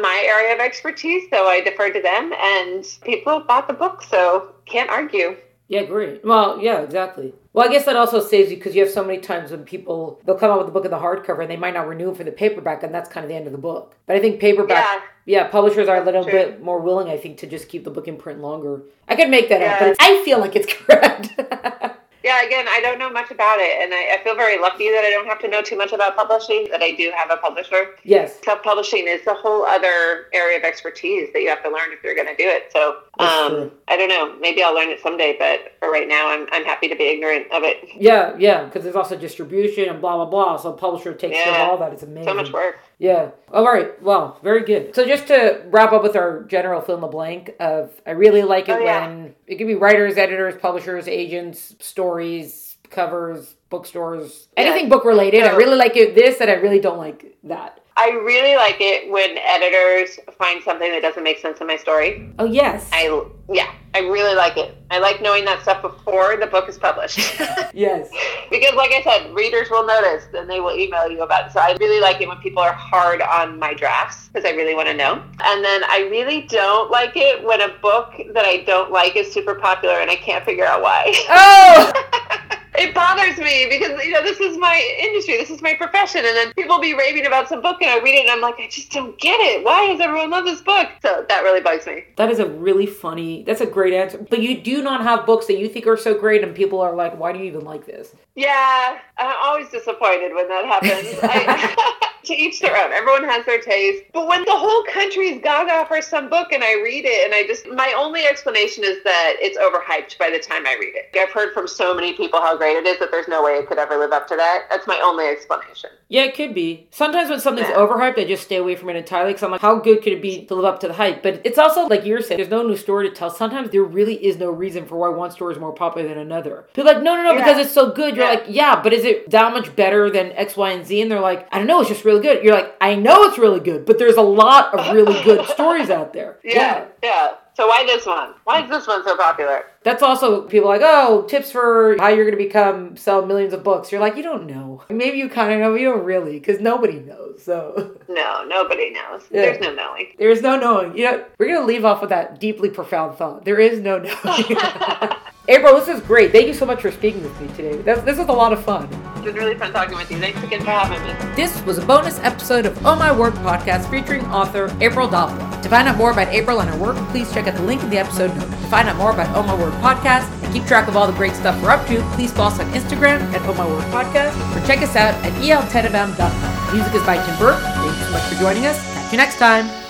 my 0.00 0.22
area 0.24 0.54
of 0.54 0.60
expertise, 0.60 1.24
so 1.28 1.46
I 1.46 1.60
defer 1.60 1.90
to 1.90 2.00
them, 2.00 2.32
and 2.40 2.86
people 3.02 3.40
bought 3.40 3.66
the 3.66 3.74
book, 3.74 4.02
so 4.02 4.46
can't 4.66 4.88
argue. 4.90 5.36
Yeah, 5.66 5.84
great. 5.84 6.22
Well, 6.24 6.60
yeah, 6.60 6.82
exactly. 6.82 7.32
Well, 7.54 7.66
I 7.66 7.72
guess 7.72 7.86
that 7.86 7.96
also 7.96 8.20
saves 8.20 8.50
you 8.50 8.56
because 8.56 8.74
you 8.74 8.82
have 8.84 8.92
so 8.92 9.02
many 9.02 9.18
times 9.18 9.50
when 9.50 9.64
people 9.64 10.20
they'll 10.26 10.36
come 10.36 10.50
out 10.50 10.58
with 10.58 10.66
the 10.66 10.72
book 10.72 10.84
in 10.84 10.90
the 10.90 10.98
hardcover 10.98 11.40
and 11.40 11.50
they 11.50 11.56
might 11.56 11.72
not 11.74 11.88
renew 11.88 12.10
it 12.10 12.16
for 12.18 12.24
the 12.24 12.32
paperback, 12.32 12.82
and 12.82 12.94
that's 12.94 13.08
kind 13.08 13.24
of 13.24 13.28
the 13.30 13.34
end 13.36 13.46
of 13.46 13.52
the 13.52 13.58
book. 13.58 13.94
But 14.06 14.16
I 14.16 14.20
think 14.20 14.40
paperback, 14.40 14.84
Yeah. 15.24 15.42
yeah, 15.42 15.48
publishers 15.48 15.88
are 15.88 16.02
a 16.02 16.04
little 16.04 16.22
True. 16.24 16.32
bit 16.32 16.62
more 16.62 16.80
willing, 16.80 17.08
I 17.08 17.16
think, 17.16 17.38
to 17.38 17.46
just 17.46 17.68
keep 17.68 17.84
the 17.84 17.90
book 17.90 18.08
in 18.08 18.16
print 18.18 18.40
longer. 18.40 18.82
I 19.08 19.16
could 19.16 19.30
make 19.30 19.48
that 19.48 19.62
up, 19.62 19.78
but 19.78 19.88
it's, 19.88 19.98
I 20.00 20.22
feel 20.24 20.38
like 20.38 20.54
it's 20.54 20.70
correct. 20.72 21.40
Yeah, 22.24 22.42
again, 22.42 22.64
I 22.68 22.80
don't 22.80 22.98
know 22.98 23.10
much 23.10 23.30
about 23.30 23.58
it, 23.60 23.82
and 23.82 23.92
I, 23.92 24.14
I 24.18 24.24
feel 24.24 24.34
very 24.34 24.58
lucky 24.58 24.90
that 24.90 25.04
I 25.04 25.10
don't 25.10 25.26
have 25.26 25.38
to 25.40 25.48
know 25.48 25.60
too 25.60 25.76
much 25.76 25.92
about 25.92 26.16
publishing, 26.16 26.66
that 26.70 26.82
I 26.82 26.92
do 26.92 27.12
have 27.14 27.30
a 27.30 27.36
publisher. 27.36 27.96
yes. 28.02 28.40
Self 28.42 28.62
publishing 28.62 29.06
is 29.06 29.26
a 29.26 29.34
whole 29.34 29.66
other 29.66 30.26
area 30.32 30.56
of 30.56 30.64
expertise 30.64 31.28
that 31.34 31.42
you 31.42 31.50
have 31.50 31.62
to 31.62 31.68
learn 31.68 31.92
if 31.92 32.02
you're 32.02 32.14
going 32.14 32.26
to 32.26 32.36
do 32.36 32.48
it. 32.48 32.72
So 32.72 32.96
um. 33.18 33.70
I 33.86 33.96
don't 33.98 34.08
know. 34.08 34.34
Maybe 34.40 34.62
I'll 34.62 34.74
learn 34.74 34.88
it 34.88 35.00
someday, 35.00 35.36
but 35.38 35.74
for 35.78 35.90
right 35.92 36.08
now, 36.08 36.28
I'm, 36.30 36.46
I'm 36.50 36.64
happy 36.64 36.88
to 36.88 36.96
be 36.96 37.04
ignorant 37.04 37.46
of 37.52 37.62
it. 37.62 37.76
Yeah, 37.94 38.34
yeah, 38.38 38.64
because 38.64 38.82
there's 38.82 38.96
also 38.96 39.16
distribution 39.16 39.88
and 39.90 40.00
blah 40.00 40.16
blah 40.16 40.24
blah. 40.24 40.56
So 40.56 40.72
a 40.72 40.76
publisher 40.76 41.12
takes 41.14 41.36
care 41.36 41.46
Yeah. 41.52 41.64
of 41.64 41.68
all 41.70 41.78
that. 41.78 41.92
It's 41.92 42.02
amazing. 42.02 42.24
So 42.24 42.34
much 42.34 42.50
work. 42.52 42.78
Yeah. 43.04 43.32
All 43.52 43.66
right. 43.66 44.00
Well, 44.02 44.40
very 44.42 44.64
good. 44.64 44.94
So 44.94 45.06
just 45.06 45.26
to 45.26 45.60
wrap 45.66 45.92
up 45.92 46.02
with 46.02 46.16
our 46.16 46.42
general 46.44 46.80
fill 46.80 46.94
in 46.94 47.00
the 47.02 47.06
blank 47.06 47.54
of, 47.60 47.90
I 48.06 48.12
really 48.12 48.42
like 48.42 48.70
it 48.70 48.72
Oh, 48.72 48.78
yeah. 48.78 49.06
when 49.06 49.34
it 49.46 49.56
could 49.56 49.66
be 49.66 49.74
writers, 49.74 50.16
editors, 50.16 50.54
publishers, 50.56 51.06
agents, 51.06 51.76
stories, 51.80 52.78
covers, 52.88 53.56
bookstores, 53.68 54.48
Yeah. 54.56 54.64
anything 54.64 54.88
book 54.88 55.04
related. 55.04 55.42
I 55.42 55.54
really 55.54 55.76
like 55.76 55.98
it 55.98 56.14
this, 56.14 56.40
and 56.40 56.50
I 56.50 56.54
really 56.54 56.80
don't 56.80 56.96
like 56.96 57.36
that. 57.44 57.80
I 57.96 58.10
really 58.10 58.56
like 58.56 58.76
it 58.80 59.08
when 59.08 59.38
editors 59.38 60.18
find 60.36 60.62
something 60.64 60.90
that 60.90 61.00
doesn't 61.00 61.22
make 61.22 61.38
sense 61.38 61.60
in 61.60 61.68
my 61.68 61.76
story. 61.76 62.28
Oh 62.40 62.44
yes. 62.44 62.88
I 62.92 63.24
yeah, 63.52 63.72
I 63.94 64.00
really 64.00 64.34
like 64.34 64.56
it. 64.56 64.76
I 64.90 64.98
like 64.98 65.22
knowing 65.22 65.44
that 65.44 65.62
stuff 65.62 65.80
before 65.80 66.36
the 66.36 66.46
book 66.46 66.68
is 66.68 66.76
published. 66.76 67.18
yes. 67.74 68.10
because 68.50 68.74
like 68.74 68.90
I 68.92 69.02
said, 69.02 69.32
readers 69.32 69.68
will 69.70 69.86
notice 69.86 70.24
and 70.34 70.50
they 70.50 70.58
will 70.58 70.76
email 70.76 71.08
you 71.08 71.22
about 71.22 71.46
it. 71.46 71.52
So 71.52 71.60
I 71.60 71.76
really 71.78 72.00
like 72.00 72.20
it 72.20 72.26
when 72.26 72.38
people 72.38 72.62
are 72.62 72.72
hard 72.72 73.22
on 73.22 73.60
my 73.60 73.74
drafts 73.74 74.28
because 74.28 74.44
I 74.44 74.54
really 74.54 74.74
want 74.74 74.88
to 74.88 74.94
know. 74.94 75.22
And 75.44 75.64
then 75.64 75.84
I 75.84 76.08
really 76.10 76.42
don't 76.42 76.90
like 76.90 77.12
it 77.14 77.44
when 77.44 77.60
a 77.60 77.68
book 77.80 78.14
that 78.32 78.44
I 78.44 78.64
don't 78.64 78.90
like 78.90 79.14
is 79.14 79.32
super 79.32 79.54
popular 79.54 80.00
and 80.00 80.10
I 80.10 80.16
can't 80.16 80.44
figure 80.44 80.64
out 80.64 80.82
why. 80.82 81.12
Oh. 81.28 82.40
it 82.76 82.94
bothers 82.94 83.38
me 83.38 83.66
because 83.68 84.02
you 84.04 84.10
know 84.10 84.22
this 84.22 84.40
is 84.40 84.58
my 84.58 84.82
industry, 85.00 85.36
this 85.36 85.50
is 85.50 85.62
my 85.62 85.74
profession, 85.74 86.24
and 86.24 86.36
then 86.36 86.52
people 86.54 86.80
be 86.80 86.94
raving 86.94 87.26
about 87.26 87.48
some 87.48 87.62
book 87.62 87.80
and 87.80 87.90
I 87.90 87.98
read 88.02 88.14
it 88.14 88.22
and 88.22 88.30
I'm 88.30 88.40
like, 88.40 88.58
I 88.58 88.68
just 88.68 88.90
don't 88.90 89.18
get 89.18 89.38
it. 89.40 89.64
Why 89.64 89.86
does 89.88 90.00
everyone 90.00 90.30
love 90.30 90.44
this 90.44 90.60
book? 90.60 90.88
So 91.02 91.24
that 91.28 91.42
really 91.42 91.60
bugs 91.60 91.86
me. 91.86 92.04
that 92.16 92.30
is 92.30 92.38
a 92.38 92.46
really 92.46 92.86
funny. 92.86 93.44
That's 93.44 93.60
a 93.60 93.66
great 93.66 93.94
answer. 93.94 94.18
But 94.18 94.40
you 94.40 94.60
do 94.60 94.82
not 94.82 95.02
have 95.02 95.26
books 95.26 95.46
that 95.46 95.58
you 95.58 95.68
think 95.68 95.86
are 95.86 95.96
so 95.96 96.18
great, 96.18 96.42
and 96.42 96.54
people 96.54 96.80
are 96.80 96.94
like, 96.94 97.18
"Why 97.18 97.32
do 97.32 97.38
you 97.38 97.44
even 97.46 97.64
like 97.64 97.86
this?" 97.86 98.14
Yeah, 98.34 98.98
I'm 99.16 99.36
always 99.42 99.68
disappointed 99.70 100.34
when 100.34 100.48
that 100.48 100.64
happens. 100.64 101.18
I, 101.22 102.00
to 102.24 102.34
each 102.34 102.60
their 102.60 102.74
own. 102.76 102.90
Everyone 102.92 103.24
has 103.24 103.44
their 103.44 103.60
taste. 103.60 104.04
But 104.12 104.26
when 104.28 104.44
the 104.46 104.56
whole 104.56 104.82
country 104.84 105.28
is 105.28 105.42
gaga 105.42 105.86
for 105.86 106.00
some 106.00 106.30
book 106.30 106.52
and 106.52 106.64
I 106.64 106.74
read 106.74 107.04
it, 107.04 107.24
and 107.26 107.34
I 107.34 107.46
just, 107.46 107.68
my 107.68 107.94
only 107.96 108.22
explanation 108.24 108.82
is 108.82 109.02
that 109.04 109.34
it's 109.40 109.58
overhyped 109.58 110.18
by 110.18 110.30
the 110.30 110.38
time 110.38 110.66
I 110.66 110.74
read 110.80 110.94
it. 110.96 111.14
I've 111.18 111.30
heard 111.32 111.52
from 111.52 111.68
so 111.68 111.94
many 111.94 112.14
people 112.14 112.40
how 112.40 112.56
great 112.56 112.76
it 112.76 112.86
is 112.86 112.98
that 113.00 113.10
there's 113.10 113.28
no 113.28 113.44
way 113.44 113.52
it 113.52 113.68
could 113.68 113.78
ever 113.78 113.96
live 113.98 114.12
up 114.12 114.26
to 114.28 114.36
that. 114.36 114.64
That's 114.70 114.86
my 114.86 114.98
only 115.04 115.26
explanation. 115.26 115.90
Yeah, 116.08 116.22
it 116.22 116.34
could 116.34 116.54
be. 116.54 116.88
Sometimes 116.90 117.28
when 117.30 117.40
something's 117.40 117.68
Yeah. 117.68 117.76
overhyped, 117.76 118.18
I 118.18 118.24
just 118.24 118.44
stay 118.44 118.56
away 118.56 118.74
from 118.76 118.88
it 118.88 118.96
entirely 118.96 119.32
because 119.32 119.42
I'm 119.42 119.50
like, 119.50 119.60
how 119.60 119.76
good 119.76 120.02
could 120.02 120.14
it 120.14 120.22
be 120.22 120.46
to 120.46 120.54
live 120.54 120.64
up 120.64 120.80
to 120.80 120.88
the 120.88 120.94
hype? 120.94 121.22
But 121.22 121.42
it's 121.44 121.58
also 121.58 121.86
like 121.86 122.04
you're 122.06 122.22
saying, 122.22 122.38
there's 122.38 122.50
no 122.50 122.62
new 122.62 122.76
story 122.76 123.08
to 123.08 123.14
tell. 123.14 123.28
Sometimes 123.30 123.70
there 123.70 123.82
really 123.84 124.14
is 124.24 124.38
no 124.38 124.50
reason 124.50 124.86
for 124.86 124.96
why 124.96 125.08
one 125.08 125.30
story 125.30 125.52
is 125.54 125.60
more 125.60 125.72
popular 125.74 126.08
than 126.08 126.16
another. 126.18 126.66
People 126.72 126.88
are 126.90 126.94
like, 126.94 127.02
no, 127.02 127.16
no, 127.16 127.22
no, 127.22 127.32
Yeah. 127.34 127.44
because 127.44 127.58
it's 127.66 127.72
so 127.74 127.90
good. 127.90 128.16
You're 128.16 128.23
Yeah. 128.24 128.30
like, 128.30 128.44
yeah, 128.48 128.82
but 128.82 128.92
is 128.92 129.04
it 129.04 129.30
that 129.30 129.52
much 129.52 129.74
better 129.76 130.10
than 130.10 130.32
X, 130.32 130.56
Y, 130.56 130.70
and 130.70 130.86
Z? 130.86 131.00
And 131.00 131.10
they're 131.10 131.20
like, 131.20 131.48
I 131.52 131.58
don't 131.58 131.66
know, 131.66 131.80
it's 131.80 131.88
just 131.88 132.04
really 132.04 132.22
good. 132.22 132.42
You're 132.44 132.54
like, 132.54 132.74
I 132.80 132.94
know 132.94 133.24
it's 133.24 133.38
really 133.38 133.60
good, 133.60 133.86
but 133.86 133.98
there's 133.98 134.16
a 134.16 134.22
lot 134.22 134.74
of 134.74 134.94
really 134.94 135.22
good 135.24 135.46
stories 135.48 135.90
out 135.90 136.12
there. 136.12 136.38
Yeah, 136.44 136.86
yeah. 137.02 137.34
So 137.56 137.68
why 137.68 137.84
this 137.86 138.04
one? 138.04 138.34
Why 138.42 138.64
is 138.64 138.68
this 138.68 138.86
one 138.88 139.04
so 139.04 139.16
popular? 139.16 139.64
That's 139.84 140.02
also 140.02 140.42
people 140.42 140.68
like, 140.68 140.80
oh, 140.82 141.22
tips 141.28 141.52
for 141.52 141.94
how 142.00 142.08
you're 142.08 142.24
going 142.24 142.36
to 142.36 142.44
become 142.44 142.96
sell 142.96 143.24
millions 143.24 143.52
of 143.52 143.62
books. 143.62 143.92
You're 143.92 144.00
like, 144.00 144.16
you 144.16 144.24
don't 144.24 144.46
know. 144.46 144.82
Maybe 144.90 145.18
you 145.18 145.28
kind 145.28 145.52
of 145.52 145.60
know, 145.60 145.70
but 145.70 145.80
you 145.80 145.88
don't 145.88 146.04
really, 146.04 146.32
because 146.32 146.60
nobody 146.60 146.98
knows. 146.98 147.44
So. 147.44 147.96
No, 148.08 148.44
nobody 148.48 148.90
knows. 148.90 149.22
Yeah. 149.30 149.42
There's 149.42 149.60
no 149.60 149.72
knowing. 149.72 150.14
There 150.18 150.30
is 150.30 150.42
no 150.42 150.58
knowing. 150.58 150.98
You 150.98 151.04
know, 151.04 151.24
we're 151.38 151.54
gonna 151.54 151.66
leave 151.66 151.84
off 151.84 152.00
with 152.00 152.10
that 152.10 152.40
deeply 152.40 152.70
profound 152.70 153.18
thought. 153.18 153.44
There 153.44 153.60
is 153.60 153.78
no 153.78 153.98
knowing. 153.98 154.44
April, 155.46 155.74
this 155.78 155.88
is 155.88 156.00
great. 156.00 156.32
Thank 156.32 156.46
you 156.46 156.54
so 156.54 156.64
much 156.64 156.80
for 156.80 156.90
speaking 156.90 157.22
with 157.22 157.38
me 157.38 157.48
today. 157.48 157.76
This, 157.82 158.00
this 158.00 158.16
was 158.18 158.28
a 158.28 158.32
lot 158.32 158.54
of 158.54 158.64
fun. 158.64 158.88
It's 159.16 159.26
been 159.26 159.34
really 159.34 159.54
fun 159.58 159.72
talking 159.74 159.94
with 159.94 160.10
you. 160.10 160.18
Thanks 160.18 160.42
again 160.42 160.60
for 160.60 160.70
having 160.70 161.02
me. 161.02 161.34
This 161.36 161.60
was 161.66 161.76
a 161.76 161.84
bonus 161.84 162.18
episode 162.20 162.64
of 162.64 162.78
Oh 162.86 162.96
My 162.96 163.12
Work 163.14 163.34
podcast 163.34 163.90
featuring 163.90 164.24
author 164.26 164.74
April 164.80 165.06
Davila. 165.06 165.60
To 165.62 165.68
find 165.68 165.86
out 165.86 165.98
more 165.98 166.12
about 166.12 166.28
April 166.28 166.62
and 166.62 166.70
her 166.70 166.78
work, 166.78 166.96
please 167.10 167.30
check 167.30 167.46
out 167.46 167.56
the 167.56 167.62
link 167.62 167.82
in 167.82 167.90
the 167.90 167.98
episode 167.98 168.34
notes. 168.34 168.48
To 168.48 168.68
find 168.68 168.88
out 168.88 168.96
more 168.96 169.10
about 169.12 169.36
Oh 169.36 169.42
My 169.42 169.54
Work 169.54 169.74
podcast 169.74 170.30
and 170.42 170.54
keep 170.54 170.64
track 170.64 170.88
of 170.88 170.96
all 170.96 171.06
the 171.06 171.12
great 171.12 171.34
stuff 171.34 171.60
we're 171.62 171.70
up 171.70 171.86
to, 171.88 172.00
please 172.14 172.32
follow 172.32 172.48
us 172.48 172.60
on 172.60 172.66
Instagram 172.72 173.20
at 173.34 173.42
Oh 173.42 173.52
My 173.52 173.66
Work 173.66 173.84
podcast 173.86 174.32
or 174.56 174.66
check 174.66 174.78
us 174.80 174.96
out 174.96 175.12
at 175.26 175.32
eltenabam.com. 175.42 176.74
Music 176.74 176.94
is 176.94 177.02
by 177.04 177.16
Tim 177.22 177.38
Burke. 177.38 177.60
Thank 177.60 177.98
you 177.98 178.04
so 178.04 178.12
much 178.12 178.22
for 178.32 178.40
joining 178.40 178.64
us. 178.64 178.82
Catch 178.94 179.12
you 179.12 179.18
next 179.18 179.36
time. 179.38 179.83